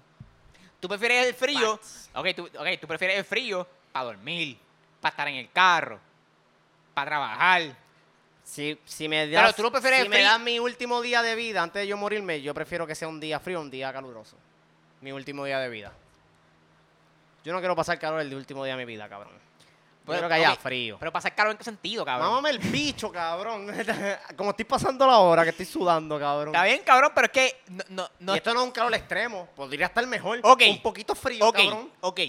Tú 0.79 0.89
prefieres 0.89 1.27
el 1.27 1.35
frío. 1.35 1.77
Facts. 1.77 2.11
Ok, 2.15 2.27
tú, 2.35 2.47
ok, 2.47 2.67
tú 2.81 2.87
prefieres 2.87 3.19
el 3.19 3.25
frío 3.25 3.67
para 3.93 4.07
dormir, 4.07 4.59
para 5.01 5.11
estar 5.11 5.29
en 5.29 5.35
el 5.37 5.51
carro, 5.51 6.01
para 6.95 7.11
trabajar. 7.11 7.77
Si, 8.43 8.81
si 8.85 9.09
me 9.09 9.27
Pero 9.27 9.43
das, 9.43 9.57
tú 9.57 9.63
lo 9.63 9.71
prefieres 9.71 10.03
si 10.03 10.09
me 10.09 10.17
frío. 10.17 10.29
das 10.29 10.41
mi 10.41 10.59
último 10.59 11.03
día 11.03 11.23
de 11.23 11.35
vida 11.35 11.63
antes 11.63 11.83
de 11.83 11.87
yo 11.87 11.97
morirme, 11.97 12.41
yo 12.41 12.55
prefiero 12.55 12.87
que 12.87 12.95
sea 12.95 13.09
un 13.09 13.21
día 13.21 13.39
frío 13.39 13.59
o 13.59 13.63
un 13.63 13.71
día 13.71 13.93
caluroso. 13.93 14.37
Mi 15.03 15.13
último 15.13 15.45
día 15.45 15.59
de 15.59 15.69
vida. 15.69 15.93
Yo 17.45 17.53
no 17.53 17.59
quiero 17.61 17.75
pasar 17.77 17.99
calor 17.99 18.21
el 18.21 18.35
último 18.35 18.65
día 18.65 18.77
de 18.77 18.85
mi 18.85 18.93
vida, 18.93 19.09
cabrón. 19.09 19.33
Yo 20.11 20.17
Pero- 20.17 20.29
quiero 20.29 20.43
que 20.43 20.47
haya 20.49 20.57
frío. 20.61 20.97
Pero 20.99 21.13
pasar 21.13 21.35
calor 21.35 21.53
en 21.53 21.59
qué 21.59 21.65
sentido, 21.65 22.05
cabrón. 22.05 22.29
Mámame 22.29 22.51
el 22.51 22.59
bicho, 22.59 23.11
cabrón. 23.13 23.67
Como 24.37 24.51
estoy 24.51 24.65
pasando 24.65 25.07
la 25.07 25.19
hora 25.19 25.45
que 25.45 25.51
estoy 25.51 25.67
sudando, 25.67 26.19
cabrón. 26.19 26.55
Está 26.55 26.65
bien, 26.65 26.83
cabrón, 26.85 27.13
pero 27.15 27.27
es 27.27 27.33
que 27.33 27.63
no, 27.69 27.85
no, 27.89 28.09
no 28.21 28.35
y 28.35 28.39
esto 28.39 28.53
no 28.55 28.61
es 28.61 28.67
un 28.67 28.73
calor 28.73 28.95
extremo. 28.95 29.49
Podría 29.57 29.87
estar 29.87 30.07
mejor. 30.07 30.41
Ok. 30.43 30.63
Un 30.69 30.83
poquito 30.83 31.15
frío, 31.15 31.53
cabrón. 31.53 31.91
ok. 32.01 32.21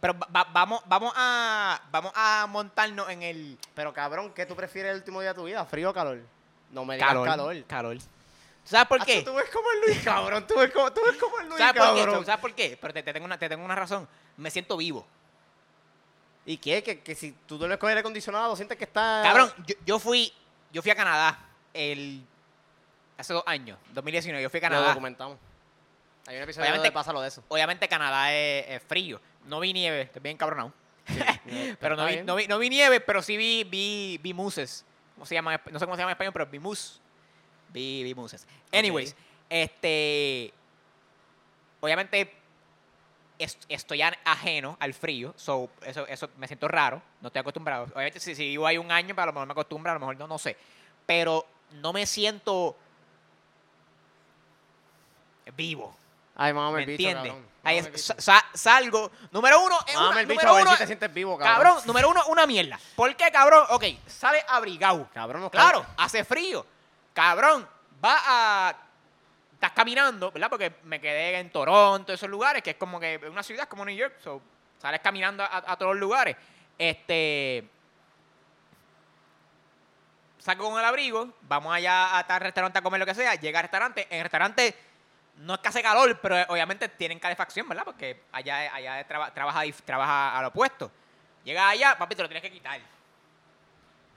Pero 0.00 0.18
va- 0.18 0.26
va- 0.34 0.48
vamos, 0.52 0.82
vamos 0.86 1.12
a 1.14 1.80
vamos 1.92 2.12
a 2.16 2.46
montarnos 2.48 3.08
en 3.08 3.22
el 3.22 3.58
Pero, 3.74 3.92
cabrón, 3.92 4.32
¿qué 4.34 4.44
tú 4.46 4.56
prefieres 4.56 4.90
el 4.92 4.96
último 4.98 5.20
día 5.20 5.30
de 5.30 5.34
tu 5.36 5.44
vida? 5.44 5.64
¿Frío 5.64 5.90
o 5.90 5.94
calor? 5.94 6.18
No 6.70 6.84
me 6.84 6.94
digas 6.94 7.08
calor. 7.08 7.28
calor. 7.28 7.64
Calor. 7.66 7.98
¿Tú 7.98 8.04
¿Sabes 8.64 8.86
por 8.88 8.98
Hacho, 9.00 9.06
qué? 9.06 9.22
Tú 9.22 9.34
ves 9.34 9.48
como 9.50 9.70
el 9.72 9.80
Luis, 9.80 10.02
cabrón. 10.04 10.46
Tú 10.46 10.54
ves 10.58 10.70
como, 10.72 10.92
tú 10.92 11.00
ves 11.04 11.16
como 11.18 11.38
el 11.40 11.46
Luis, 11.48 11.58
¿Sabes 11.58 11.80
por 11.80 11.94
qué? 11.94 12.00
cabrón. 12.00 12.24
¿Sabes 12.26 12.40
por 12.40 12.54
qué? 12.54 12.78
Pero 12.80 12.94
te, 12.94 13.02
te 13.02 13.12
tengo 13.12 13.26
una, 13.26 13.38
te 13.38 13.48
tengo 13.48 13.64
una 13.64 13.74
razón. 13.76 14.08
Me 14.36 14.50
siento 14.50 14.76
vivo. 14.76 15.06
¿Y 16.44 16.56
qué? 16.56 16.82
Que, 16.82 17.00
que 17.00 17.14
si 17.14 17.32
tú 17.46 17.58
duermes 17.58 17.78
con 17.78 17.88
aire 17.88 18.00
acondicionado, 18.00 18.56
sientes 18.56 18.76
que 18.76 18.84
está... 18.84 19.20
Cabrón, 19.24 19.52
yo, 19.66 19.74
yo 19.86 19.98
fui 19.98 20.32
yo 20.72 20.80
fui 20.82 20.90
a 20.90 20.94
Canadá 20.96 21.38
el 21.74 22.22
hace 23.18 23.32
dos 23.32 23.44
años, 23.46 23.78
2019. 23.92 24.42
Yo 24.42 24.50
fui 24.50 24.58
a 24.58 24.62
Lo 24.62 24.68
Canadá. 24.68 24.88
documentamos. 24.88 25.38
Hay 26.26 26.36
un 26.36 26.42
episodio 26.42 26.64
Obviamente- 26.64 26.88
donde 26.88 26.92
pasa 26.92 27.12
lo 27.12 27.20
de 27.20 27.28
eso. 27.28 27.44
Obviamente 27.48 27.88
Canadá 27.88 28.32
es, 28.32 28.64
es 28.68 28.82
frío. 28.82 29.20
No 29.44 29.60
vi 29.60 29.72
nieve, 29.72 30.02
estoy 30.02 30.22
bien 30.22 30.36
cabronado. 30.36 30.72
pero 31.80 31.96
no 31.96 32.06
vi, 32.06 32.22
no, 32.22 32.36
vi, 32.36 32.46
no 32.46 32.58
vi 32.58 32.70
nieve, 32.70 33.00
pero 33.00 33.22
sí 33.22 33.36
vi, 33.36 33.64
vi, 33.64 34.18
vi 34.22 34.32
muses. 34.32 34.84
¿Cómo 35.14 35.26
se 35.26 35.34
llama? 35.34 35.60
No 35.70 35.78
sé 35.78 35.84
cómo 35.84 35.96
se 35.96 36.00
llama 36.02 36.12
en 36.12 36.14
español, 36.16 36.32
pero 36.32 36.46
vi 36.46 36.58
mus. 36.58 37.00
Vi, 37.68 38.02
vi 38.02 38.14
muses. 38.14 38.46
Anyways, 38.72 39.14
este. 39.50 40.52
Obviamente 41.80 42.32
estoy 43.68 44.02
ajeno 44.02 44.76
al 44.80 44.94
frío, 44.94 45.34
so 45.36 45.68
eso, 45.82 46.06
eso 46.06 46.28
me 46.36 46.46
siento 46.46 46.68
raro, 46.68 47.02
no 47.20 47.28
estoy 47.28 47.40
acostumbrado. 47.40 47.84
Obviamente 47.94 48.20
si, 48.20 48.34
si 48.34 48.48
vivo 48.48 48.66
ahí 48.66 48.78
un 48.78 48.90
año, 48.90 49.14
pues 49.14 49.22
a 49.22 49.26
lo 49.26 49.32
mejor 49.32 49.46
me 49.46 49.52
acostumbro, 49.52 49.90
a 49.90 49.94
lo 49.94 50.00
mejor 50.00 50.16
no, 50.18 50.26
no 50.26 50.38
sé. 50.38 50.56
Pero 51.06 51.46
no 51.72 51.92
me 51.92 52.06
siento 52.06 52.76
vivo. 55.56 55.96
Ay, 56.34 56.52
mámame 56.52 56.86
¿Me 56.86 56.92
entiendes? 56.92 57.34
sa- 58.18 58.44
salgo. 58.54 59.10
Número 59.30 59.60
uno, 59.62 59.78
es 59.86 59.96
una, 59.96 60.20
el 60.20 60.26
bicho 60.26 60.40
número 60.40 60.50
a 60.50 60.54
ver 60.56 60.62
uno, 60.62 60.72
si 60.72 60.78
te 60.78 60.86
sientes 60.86 61.12
vivo, 61.14 61.36
cabrón. 61.38 61.54
cabrón, 61.54 61.86
número 61.86 62.08
uno, 62.08 62.22
una 62.28 62.46
mierda. 62.46 62.80
¿Por 62.96 63.14
qué, 63.16 63.30
cabrón? 63.30 63.66
Ok, 63.70 63.84
sale 64.06 64.42
abrigado. 64.48 65.08
Cabrón, 65.12 65.42
no 65.42 65.50
Claro, 65.50 65.84
hace 65.96 66.24
frío. 66.24 66.64
Cabrón, 67.12 67.68
va 68.02 68.16
a... 68.68 68.76
Estás 69.62 69.76
caminando, 69.76 70.32
¿verdad? 70.32 70.50
Porque 70.50 70.72
me 70.82 71.00
quedé 71.00 71.38
en 71.38 71.48
Toronto, 71.50 72.12
esos 72.12 72.28
lugares, 72.28 72.64
que 72.64 72.70
es 72.70 72.76
como 72.76 72.98
que 72.98 73.20
una 73.30 73.44
ciudad 73.44 73.68
como 73.68 73.84
New 73.84 73.94
York. 73.94 74.16
So, 74.18 74.42
sales 74.80 74.98
caminando 75.00 75.44
a, 75.44 75.76
todos 75.76 75.92
los 75.92 76.00
lugares. 76.00 76.36
Este... 76.76 77.64
Saco 80.40 80.64
con 80.68 80.80
el 80.80 80.84
abrigo, 80.84 81.28
vamos 81.42 81.72
allá 81.72 82.18
a 82.18 82.26
tal 82.26 82.40
restaurante 82.40 82.80
a 82.80 82.82
comer 82.82 82.98
lo 82.98 83.06
que 83.06 83.14
sea. 83.14 83.36
Llega 83.36 83.60
al 83.60 83.62
restaurante. 83.62 84.08
En 84.10 84.16
el 84.16 84.22
restaurante 84.24 84.74
no 85.36 85.54
es 85.54 85.60
que 85.60 85.68
hace 85.68 85.80
calor, 85.80 86.18
pero 86.20 86.38
obviamente 86.48 86.88
tienen 86.88 87.20
calefacción, 87.20 87.68
¿verdad? 87.68 87.84
Porque 87.84 88.24
allá, 88.32 88.74
allá 88.74 89.06
traba- 89.06 89.32
trabaja, 89.32 89.62
trabaja 89.84 90.38
al 90.40 90.46
opuesto. 90.46 90.90
Llega 91.44 91.68
allá, 91.68 91.96
papi, 91.96 92.16
te 92.16 92.22
lo 92.22 92.28
tienes 92.28 92.42
que 92.42 92.50
quitar. 92.50 92.80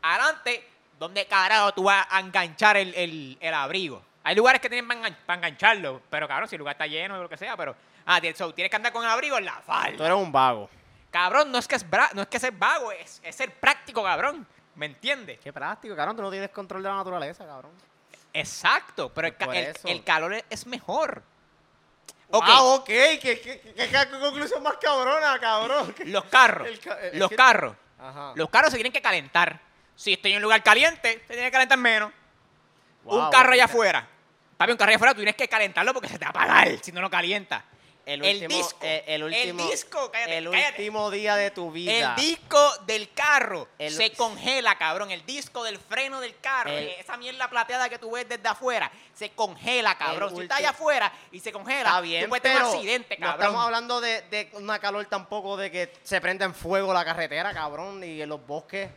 Adelante, 0.01 0.67
¿dónde 0.97 1.27
carajo 1.27 1.71
tú 1.75 1.83
vas 1.83 2.07
a 2.09 2.19
enganchar 2.19 2.77
el, 2.77 2.95
el- 2.95 3.37
el 3.39 3.53
abrigo? 3.53 4.01
Hay 4.25 4.35
lugares 4.35 4.59
que 4.59 4.69
tienen 4.69 4.87
para 5.25 5.37
engancharlo, 5.37 6.01
pero 6.09 6.27
cabrón, 6.27 6.49
si 6.49 6.55
el 6.55 6.59
lugar 6.59 6.73
está 6.73 6.87
lleno 6.87 7.15
o 7.17 7.21
lo 7.21 7.29
que 7.29 7.37
sea, 7.37 7.55
pero. 7.55 7.75
Ah, 8.07 8.19
tienes 8.19 8.37
so, 8.37 8.53
tienes 8.53 8.69
que 8.69 8.75
andar 8.75 8.91
con 8.91 9.03
el 9.03 9.09
abrigo 9.09 9.37
en 9.37 9.45
la 9.45 9.61
falda. 9.61 9.95
Tú 9.97 10.03
eres 10.03 10.17
un 10.17 10.31
vago. 10.31 10.69
Cabrón, 11.11 11.51
no 11.51 11.57
es 11.59 11.67
que 11.67 11.75
es 11.75 11.89
bra- 11.89 12.11
no 12.13 12.23
es 12.23 12.27
que 12.27 12.39
ser 12.39 12.51
vago, 12.51 12.91
es, 12.91 13.21
es 13.23 13.35
ser 13.35 13.53
práctico, 13.53 14.03
cabrón. 14.03 14.45
¿Me 14.75 14.87
entiendes? 14.87 15.39
Qué 15.41 15.53
práctico, 15.53 15.95
cabrón. 15.95 16.15
Tú 16.17 16.21
no 16.23 16.29
tienes 16.31 16.49
control 16.49 16.83
de 16.83 16.89
la 16.89 16.95
naturaleza, 16.95 17.45
cabrón. 17.45 17.71
Exacto, 18.33 19.11
pero 19.13 19.27
el, 19.27 19.33
Pues 19.33 19.39
ca- 19.39 19.45
por 19.45 19.55
el- 19.55 19.65
eso. 19.75 19.87
el 19.87 20.03
calor 20.03 20.43
es, 20.49 20.67
mejor. 20.67 21.23
Ok, 22.31 22.43
Ah, 22.47 22.63
ok. 22.63 22.85
¿Qué, 22.85 23.19
qué, 23.21 23.39
qué, 23.39 23.73
qué- 23.75 24.19
conclusión 24.19 24.61
más 24.63 24.77
cabrona, 24.77 25.39
cabrón? 25.39 25.95
los 26.07 26.25
carros. 26.25 26.67
Ca- 26.83 26.97
los 27.13 27.29
que- 27.29 27.35
carros. 27.35 27.75
Ajá. 27.99 28.33
Los 28.35 28.49
carros 28.49 28.71
se 28.71 28.77
tienen 28.77 28.91
que 28.91 29.01
calentar. 29.01 29.59
Si 29.95 30.13
estoy 30.13 30.31
en 30.31 30.37
un 30.37 30.43
lugar 30.43 30.61
caliente, 30.63 31.13
se 31.27 31.33
tiene 31.33 31.43
que 31.45 31.51
calentar 31.51 31.77
menos. 31.77 32.11
Wow, 33.03 33.25
un 33.25 33.29
carro 33.31 33.53
allá 33.53 33.65
afuera. 33.65 34.07
Papi, 34.57 34.71
un 34.71 34.77
carro 34.77 34.89
allá 34.89 34.95
afuera 34.97 35.13
tú 35.13 35.19
tienes 35.19 35.35
que 35.35 35.47
calentarlo 35.47 35.93
porque 35.93 36.07
se 36.09 36.17
te 36.17 36.25
va 36.25 36.29
a 36.29 36.31
apagar 36.31 36.77
si 36.81 36.91
no 36.91 37.01
lo 37.01 37.09
calienta. 37.09 37.65
El, 38.05 38.23
El 38.23 38.43
último, 38.43 38.55
disco. 38.63 38.79
eh, 38.83 39.03
el 39.07 39.23
último, 39.23 39.63
El 39.63 39.69
disco, 39.71 40.11
cállate, 40.11 40.37
el 40.37 40.51
cállate. 40.51 40.69
último 40.83 41.09
día 41.09 41.35
de 41.35 41.49
tu 41.49 41.71
vida. 41.71 42.11
El 42.11 42.15
disco 42.21 42.77
del 42.85 43.11
carro 43.13 43.67
El- 43.79 43.91
se 43.91 44.11
congela, 44.13 44.77
cabrón. 44.77 45.09
El 45.09 45.25
disco 45.25 45.63
del 45.63 45.79
freno 45.79 46.21
del 46.21 46.37
carro. 46.39 46.69
Esa 46.69 47.17
mierda 47.17 47.49
plateada 47.49 47.89
que 47.89 47.97
tú 47.97 48.11
ves 48.11 48.29
desde 48.29 48.47
afuera 48.47 48.91
se 49.15 49.31
congela, 49.31 49.97
cabrón. 49.97 50.35
Si 50.35 50.43
está 50.43 50.57
allá 50.57 50.69
afuera 50.69 51.11
y 51.31 51.39
se 51.39 51.51
congela, 51.51 51.89
Está 51.89 52.01
bien, 52.01 52.23
tú 52.25 52.29
puedes 52.29 52.43
tener 52.43 52.61
un 52.61 52.75
accidente, 52.75 53.17
no 53.17 53.25
cabrón. 53.25 53.41
estamos 53.47 53.65
hablando 53.65 53.99
de, 54.01 54.21
de 54.29 54.49
una 54.53 54.77
calor 54.77 55.03
tampoco 55.07 55.57
de 55.57 55.71
que 55.71 55.91
se 56.03 56.21
prenda 56.21 56.45
en 56.45 56.53
fuego 56.53 56.93
la 56.93 57.03
carretera, 57.03 57.55
cabrón, 57.55 58.03
y 58.03 58.21
en 58.21 58.29
los 58.29 58.45
bosques. 58.45 58.87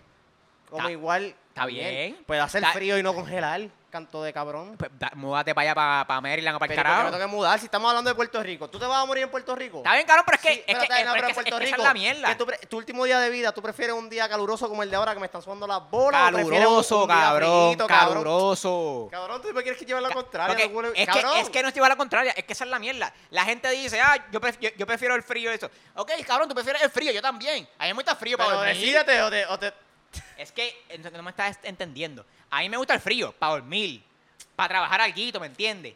Como 0.69 0.83
Está- 0.83 0.93
igual. 0.93 1.35
está 1.49 1.65
bien. 1.65 2.23
Puede 2.27 2.43
hacer 2.43 2.63
Está- 2.63 2.75
frío 2.75 2.99
y 2.99 3.03
no 3.03 3.15
congelar, 3.15 3.71
canto 3.91 4.23
de 4.23 4.33
cabrón. 4.33 4.77
Pues, 4.77 4.91
da- 4.99 5.11
múdate 5.15 5.55
para 5.55 5.73
allá, 5.73 6.05
para, 6.07 6.21
Maryland 6.21 6.57
o 6.57 6.59
para 6.59 6.73
el 6.73 6.77
Pero 6.77 6.83
¿por 6.83 6.87
qué 6.87 6.95
carajo. 6.97 7.05
me 7.05 7.11
tengo 7.19 7.31
que 7.31 7.37
mudar 7.37 7.59
si 7.59 7.65
estamos 7.67 7.89
hablando 7.89 8.11
de 8.11 8.15
Puerto 8.15 8.43
Rico. 8.43 8.69
¿Tú 8.69 8.79
te 8.79 8.87
vas 8.87 9.03
a 9.03 9.07
morir 9.07 9.25
en 9.25 9.31
Puerto 9.31 9.55
Rico? 9.55 9.79
Está 9.79 9.95
bien, 9.95 10.07
cabrón, 10.07 10.25
pero 10.27 10.37
es 10.37 10.43
que, 10.43 10.53
Sí, 10.55 10.65
es 10.67 10.79
que, 10.79 10.85
es- 10.85 11.07
no, 11.07 11.13
pero 11.13 11.25
es 11.27 11.29
en 11.31 11.35
Puerto 11.35 11.57
esa 11.57 11.65
Rico, 11.65 11.77
es 11.77 11.83
la 11.85 11.95
mierda. 11.95 12.37
que 12.37 12.67
tu 12.67 12.77
último 12.77 13.05
día 13.05 13.19
de 13.19 13.31
vida, 13.31 13.53
¿tú 13.53 13.63
prefieres 13.63 13.95
un 13.97 14.09
día 14.11 14.29
caluroso 14.29 14.69
como 14.69 14.83
el 14.83 14.91
de 14.91 14.97
ahora 14.97 15.15
que 15.15 15.21
me 15.21 15.27
están 15.27 15.43
sudando 15.43 15.67
las 15.67 15.89
bolas? 15.91 16.29
un- 16.33 16.35
Caluroso, 16.51 17.03
un 17.03 17.09
día 17.09 17.17
cabrón, 17.17 17.69
frito, 17.71 17.87
cabrón? 17.87 18.13
caluroso. 18.15 19.09
Cabrón, 19.11 19.43
tú 19.43 19.49
me 19.55 19.63
quieres 19.63 19.79
que 19.79 19.87
lleve 19.87 20.01
la 20.01 20.11
contraria. 20.11 20.49
Porque 20.49 20.93
es, 21.01 21.07
cabrón. 21.07 21.33
que, 21.35 21.41
es 21.41 21.51
que 21.51 21.63
no 21.63 21.69
estoy 21.69 21.83
a 21.85 21.89
la 21.89 21.97
contraria, 21.97 22.33
es 22.33 22.45
que 22.45 22.53
esa 22.53 22.65
es 22.65 22.71
la 22.71 22.79
mierda. 22.79 23.13
La 23.31 23.45
gente 23.45 23.71
dice, 23.71 24.01
ah, 24.01 24.17
yo, 24.31 24.41
pref- 24.41 24.59
yo, 24.61 24.71
yo 24.77 24.87
prefiero 24.87 25.15
el 25.15 25.23
frío 25.23 25.51
y 25.51 25.55
eso. 25.55 25.71
Ok, 25.97 26.13
cabrón, 26.27 26.49
tú 26.49 26.55
prefieres 26.55 26.83
el 26.83 26.91
frío, 26.91 27.13
yo 27.13 27.23
también. 27.23 27.69
A 27.79 27.87
mí 27.87 27.95
me 27.95 28.03
el 28.03 28.17
frío 28.17 28.37
para 28.39 28.51
Pero 28.51 28.61
dormir. 28.61 28.77
decídete 28.77 29.23
o 29.23 29.31
te, 29.31 29.47
o 29.47 29.59
te- 29.59 29.88
Es 30.39 30.53
que 30.53 30.73
no 31.13 31.23
me 31.23 31.31
estás 31.31 31.59
entendiendo. 31.65 32.25
A 32.49 32.61
mí 32.61 32.69
me 32.69 32.77
gusta 32.77 32.95
el 32.95 33.01
frío 33.01 33.33
para 33.33 33.53
dormir, 33.55 34.03
para 34.55 34.69
trabajar 34.69 35.01
algo, 35.01 35.41
¿me 35.41 35.47
entiendes? 35.49 35.95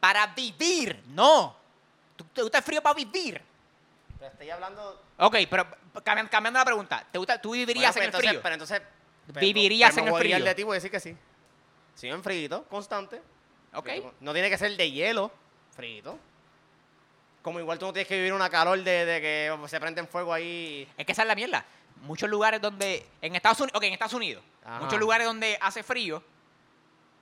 Para 0.00 0.26
vivir, 0.26 1.02
no. 1.06 1.56
¿Tú- 2.16 2.24
¿Te 2.24 2.42
gusta 2.42 2.58
el 2.58 2.64
frío 2.64 2.82
para 2.82 2.94
vivir? 2.94 3.40
Pero 4.18 4.32
estoy 4.32 4.50
hablando... 4.50 5.02
Ok, 5.18 5.36
pero 5.48 5.66
cambiando, 6.02 6.30
cambiando 6.30 6.58
la 6.58 6.64
pregunta, 6.64 7.06
¿te 7.10 7.16
gusta, 7.18 7.40
¿tú 7.40 7.52
vivirías 7.52 7.94
Bueno, 7.94 8.08
en 8.08 8.14
el 8.14 8.20
frío? 8.20 8.42
Pero 8.42 8.54
entonces... 8.54 8.82
¿Vivirías 9.28 9.92
pues, 9.92 10.06
en 10.06 10.12
el 10.12 10.18
frío? 10.18 10.44
de 10.44 10.54
ti 10.54 10.62
voy 10.64 10.74
a 10.74 10.74
decir 10.74 10.90
que 10.90 11.00
sí. 11.00 11.16
Sí, 11.94 12.08
en 12.08 12.22
frito, 12.22 12.64
constante. 12.64 13.22
ok. 13.72 13.84
Frito. 13.84 14.14
No 14.20 14.32
tiene 14.32 14.50
que 14.50 14.58
ser 14.58 14.76
de 14.76 14.90
hielo, 14.90 15.30
frito. 15.74 16.18
Como 17.42 17.60
igual 17.60 17.78
tú 17.78 17.86
no 17.86 17.92
tienes 17.92 18.08
que 18.08 18.16
vivir 18.16 18.32
una 18.32 18.50
calor 18.50 18.82
de, 18.82 19.04
de 19.04 19.20
que 19.20 19.68
se 19.68 19.78
prende 19.80 20.00
en 20.00 20.08
fuego 20.08 20.32
ahí. 20.32 20.88
Es 20.96 21.06
que 21.06 21.12
esa 21.12 21.22
es 21.22 21.28
la 21.28 21.34
mierda. 21.36 21.64
Muchos 22.02 22.28
lugares 22.28 22.60
donde. 22.60 23.06
En 23.20 23.34
Estados 23.36 23.60
Unidos. 23.60 23.76
Ok, 23.76 23.84
en 23.84 23.92
Estados 23.92 24.14
Unidos. 24.14 24.42
Ajá. 24.64 24.80
Muchos 24.80 24.98
lugares 24.98 25.26
donde 25.26 25.58
hace 25.60 25.82
frío. 25.82 26.22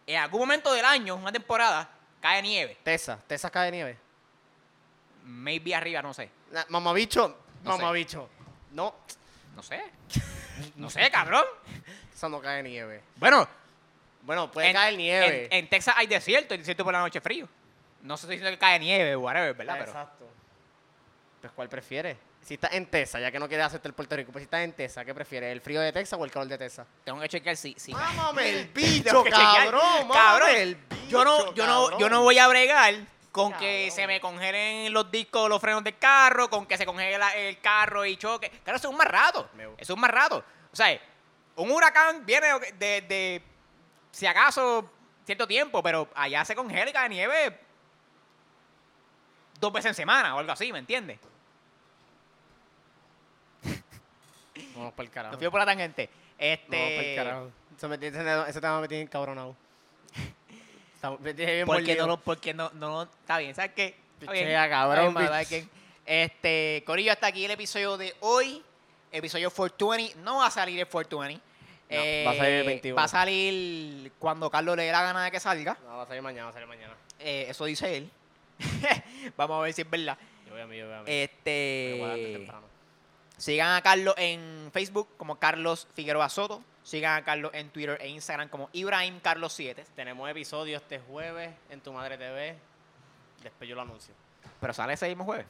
En 0.07 0.19
algún 0.21 0.41
momento 0.41 0.73
del 0.73 0.85
año, 0.85 1.17
una 1.17 1.33
temporada, 1.33 1.89
cae 2.21 2.43
nieve. 2.43 2.77
Tesa, 2.83 3.19
Tesa 3.27 3.51
cae 3.51 3.71
nieve. 3.71 3.97
maybe 5.25 5.75
arriba, 5.75 6.03
no 6.03 6.13
sé. 6.13 6.31
Na- 6.51 6.67
Mamabicho, 6.69 7.29
No 7.63 7.73
sé. 7.73 7.79
mamabicho. 7.79 8.29
No, 8.73 8.95
No 9.57 9.63
sé. 9.63 9.83
No 10.77 10.89
sé, 10.91 11.11
cabrón. 11.11 11.45
eso 12.15 12.29
no 12.29 12.41
cae 12.41 12.63
nieve. 12.63 13.03
Bueno, 13.17 13.49
Bueno, 14.23 14.51
puede 14.51 14.69
en, 14.69 14.75
caer 14.75 14.97
nieve. 14.97 15.45
en- 15.47 15.53
en 15.65 15.69
Texas 15.69 15.95
hay 15.99 16.07
desierto, 16.07 16.55
el 16.55 16.61
desierto 16.61 16.85
por 16.85 16.93
la 16.93 17.01
noche 17.01 17.19
es 17.19 17.25
frío. 17.25 17.49
No 18.03 18.17
sé 18.17 18.27
si 18.27 18.33
diciendo 18.33 18.51
que 18.51 18.59
cae 18.59 18.79
nieve 18.79 19.15
o 19.17 19.21
whatever, 19.21 19.55
¿verdad? 19.55 19.77
Pero 19.79 19.91
Exacto. 19.91 20.29
Pues, 21.41 21.53
¿cuál 21.55 21.69
prefieres? 21.69 22.17
Si 22.45 22.55
estás 22.55 22.75
en 22.75 22.85
Texas, 22.87 23.23
ya 23.23 23.31
que 23.33 23.39
no 23.39 23.49
quieres 23.49 23.65
hacerte 23.67 23.89
el 23.89 23.95
Puerto 23.95 24.15
Rico, 24.17 24.31
pues 24.31 24.43
si 24.43 24.45
estás 24.45 24.61
en 24.61 24.73
Texas, 24.75 25.05
¿qué 25.07 25.15
prefieres? 25.15 25.51
¿El 25.51 25.63
frío 25.63 25.81
de 25.81 25.93
Texas 25.93 26.19
o 26.21 26.25
el 26.27 26.31
calor 26.31 26.47
de 26.49 26.59
Texas? 26.59 26.87
tengo 27.03 27.19
que 27.21 27.29
chequear 27.29 27.57
si, 27.57 27.75
si. 27.79 27.93
¡Mámame 27.93 28.51
el 28.51 28.69
bicho, 28.69 29.25
cabrón! 29.25 29.81
¡Mámame 30.09 30.13
Cabrón, 30.13 30.49
el 30.51 30.79
yo 31.09 31.25
no, 31.25 31.39
bicho, 31.39 31.55
yo 31.55 31.67
no, 31.67 31.85
yo 31.85 31.91
cabrón! 31.93 32.11
no 32.13 32.23
voy 32.23 32.39
a 32.39 32.47
bregar 32.49 32.95
con 33.33 33.53
que 33.55 33.91
se 33.91 34.07
me 34.07 34.21
congelen 34.21 34.93
los 34.93 35.11
discos, 35.11 35.49
los 35.49 35.59
frenos 35.61 35.83
del 35.83 35.99
carro, 35.99 36.51
con 36.51 36.67
que 36.67 36.77
se 36.77 36.85
congele 36.85 37.17
la- 37.19 37.35
el 37.35 37.59
carro 37.61 38.05
y 38.05 38.17
choque. 38.19 38.51
Claro, 38.63 38.77
eso 38.77 38.89
es 38.89 38.93
un 38.93 38.99
más 38.99 39.09
rato. 39.09 39.49
Eso 39.57 39.75
es 39.79 39.91
un 39.91 40.01
más 40.01 40.11
rato. 40.11 40.45
O 40.71 40.77
sea, 40.77 41.01
un 41.57 41.71
huracán 41.71 42.27
viene 42.27 42.47
de, 42.79 43.01
de, 43.01 43.43
si 44.13 44.27
acaso, 44.27 44.89
cierto 45.25 45.47
tiempo, 45.49 45.83
pero 45.83 46.09
allá 46.15 46.45
se 46.45 46.55
congela 46.55 46.91
y 46.91 46.93
cae 46.93 47.09
nieve 47.09 47.59
dos 49.59 49.73
veces 49.73 49.89
en 49.91 49.95
semana 49.95 50.37
o 50.37 50.41
algo 50.41 50.53
así, 50.53 50.71
¿me 50.73 50.79
entiendes? 50.79 51.19
Vamos 54.75 54.93
para 54.95 55.05
el 55.07 55.11
carajo. 55.13 55.33
No 55.35 55.39
fui 55.39 55.49
por 55.51 55.61
la 55.61 55.67
tangente. 55.67 56.09
Vamos 56.09 56.59
pa'l 56.69 56.79
Este. 56.79 57.15
carajo. 57.17 57.51
Eso 57.77 57.89
me 57.89 57.99
tiene- 57.99 58.19
ese, 58.19 58.51
ese 58.51 58.61
tema 58.61 58.81
me 58.81 58.89
tiene 58.89 59.03
encabronado. 59.05 59.57
Me 61.21 61.35
tiene 61.35 61.53
bien 61.55 61.67
porque 61.67 61.97
no, 61.97 62.07
lo- 62.07 62.17
porque 62.19 62.55
no, 62.55 62.71
no, 62.75 63.03
está 63.03 63.37
bien, 63.39 63.55
¿sabes 63.55 63.73
qué? 63.77 63.95
Pichea, 64.21 64.69
cabrón, 64.71 65.09
Está 65.09 65.21
bien, 65.21 65.23
bitch. 65.23 65.29
¿sabes 65.29 65.49
qué? 65.49 65.69
Este, 66.07 66.83
Corillo, 66.87 67.13
hasta 67.13 67.27
aquí 67.27 67.45
el 67.45 67.51
episodio 67.51 67.97
de 67.99 68.15
hoy. 68.21 68.63
Episodio 69.13 69.51
420. 69.51 70.17
No 70.23 70.39
va 70.39 70.47
a 70.47 70.51
salir 70.51 70.81
el 70.81 70.87
420. 70.87 71.45
No, 71.91 72.25
va 72.27 72.31
a 72.33 72.37
salir 72.37 72.53
el 72.55 72.67
21. 72.67 72.97
Va 72.97 73.05
a 73.05 73.09
salir 73.09 74.13
cuando 74.19 74.51
Carlos 74.51 74.77
le 74.77 74.85
dé 74.85 74.93
la 74.93 75.03
gana 75.03 75.25
de 75.25 75.31
que 75.31 75.41
salga. 75.41 75.77
No, 75.87 75.99
va 75.99 76.03
a 76.05 76.07
salir 76.07 76.23
mañana, 76.23 76.45
va 76.45 76.51
a 76.51 76.53
salir 76.55 76.69
mañana. 76.69 76.95
Eh, 77.19 77.47
eso 77.51 77.67
dice 77.67 77.97
él. 77.99 78.11
Vamos 79.37 79.59
a 79.59 79.63
ver 79.63 79.73
si 79.75 79.83
es 79.83 79.91
verdad. 79.91 80.17
Yo 80.47 80.53
voy 80.53 80.63
a 80.63 80.67
mí, 80.67 80.77
yo 80.79 80.87
voy 80.87 80.95
a 80.95 80.99
mí. 81.01 81.05
Este. 81.07 81.99
Me 82.01 82.01
voy 82.17 82.47
a. 82.49 82.74
Sigan 83.37 83.73
a 83.75 83.83
Carlos 83.83 84.15
en 84.17 84.71
Facebook 84.73 85.09
como 85.17 85.39
Carlos 85.39 85.89
Figueroa 85.95 86.29
Soto. 86.29 86.63
Sigan 86.83 87.17
a 87.17 87.25
Carlos 87.25 87.51
en 87.55 87.71
Twitter 87.71 87.99
e 88.01 88.09
Instagram 88.09 88.49
como 88.49 88.69
Ibrahim 88.73 89.19
Carlos 89.21 89.53
7. 89.55 89.85
Tenemos 89.97 90.29
episodio 90.31 90.77
este 90.77 90.99
jueves 91.01 91.53
en 91.71 91.81
Tu 91.81 91.93
Madre 91.93 92.19
TV. 92.19 92.57
Después 93.43 93.69
yo 93.69 93.75
lo 93.75 93.83
anuncio. 93.83 94.15
Pero 94.61 94.73
sale 94.73 94.93
ese 94.93 95.09
mismo 95.09 95.25
jueves. 95.25 95.47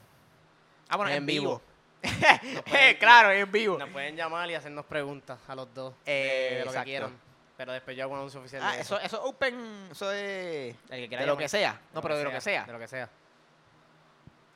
Ah, 0.89 0.97
bueno, 0.97 1.11
En 1.11 1.17
en, 1.17 1.25
vivo. 1.25 1.61
Pueden- 2.69 2.97
claro, 2.97 3.31
en 3.31 3.51
vivo. 3.51 3.77
Nos 3.77 3.89
pueden 3.89 4.15
llamar 4.15 4.49
y 4.49 4.55
hacernos 4.55 4.85
preguntas 4.85 5.39
a 5.47 5.55
los 5.55 5.73
dos 5.73 5.93
Eh, 6.05 6.47
de, 6.51 6.55
de 6.57 6.59
lo 6.59 6.63
que 6.65 6.69
exacto. 6.69 6.83
quieran. 6.85 7.19
Pero 7.57 7.71
después 7.73 7.95
yo 7.95 8.03
hago 8.03 8.13
un 8.13 8.19
anuncio 8.19 8.39
oficial 8.41 8.61
Ah, 8.63 8.75
de 8.75 8.81
eso, 8.81 8.99
eso 8.99 9.17
es 9.17 9.23
open, 9.23 9.87
eso 9.91 10.11
El 10.11 10.75
que 10.89 11.07
quiera 11.07 11.21
de 11.21 11.27
lo 11.27 11.37
que 11.37 11.47
sea. 11.47 11.79
No, 11.93 12.01
pero 12.01 12.17
de 12.17 12.23
lo 12.25 12.31
que 12.31 12.41
sea. 12.41 12.65
De 12.65 12.73
lo 12.73 12.79
que 12.79 12.87
sea. 12.87 13.09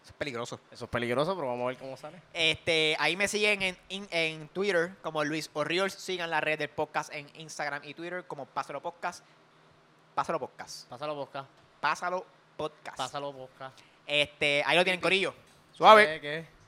Es 0.10 0.14
peligroso. 0.16 0.60
Eso 0.72 0.86
es 0.86 0.92
peligroso, 0.92 1.36
pero 1.36 1.48
vamos 1.50 1.66
a 1.66 1.68
ver 1.68 1.78
cómo 1.78 1.96
sale. 1.96 2.20
Este, 2.34 2.96
ahí 3.00 3.16
me 3.16 3.28
siguen 3.28 3.62
en, 3.62 3.78
in- 3.90 4.08
en 4.10 4.48
Twitter 4.50 4.96
como 5.04 5.24
Luis 5.24 5.52
Orriols. 5.54 5.94
Sigan 5.94 6.32
la 6.32 6.42
red 6.42 6.58
del 6.58 6.70
podcast 6.70 7.14
en 7.14 7.28
Instagram 7.36 7.84
y 7.84 7.94
Twitter 7.94 8.26
como 8.26 8.46
Pásalo 8.48 8.82
Podcast. 8.82 9.24
Pásalo 10.16 10.40
Podcast. 10.40 10.90
Pásalo, 10.90 11.14
Bosca. 11.16 11.46
Pásalo 11.80 12.26
Podcast. 12.58 12.98
Pásalo, 12.98 13.32
Bosca. 13.34 13.72
Este, 14.08 14.64
ahí 14.66 14.76
lo 14.76 14.84
tienen, 14.84 15.00
Corillo. 15.00 15.34
Suave. 15.72 16.16
¿Qué? 16.16 16.22
¿Qué? 16.22 16.59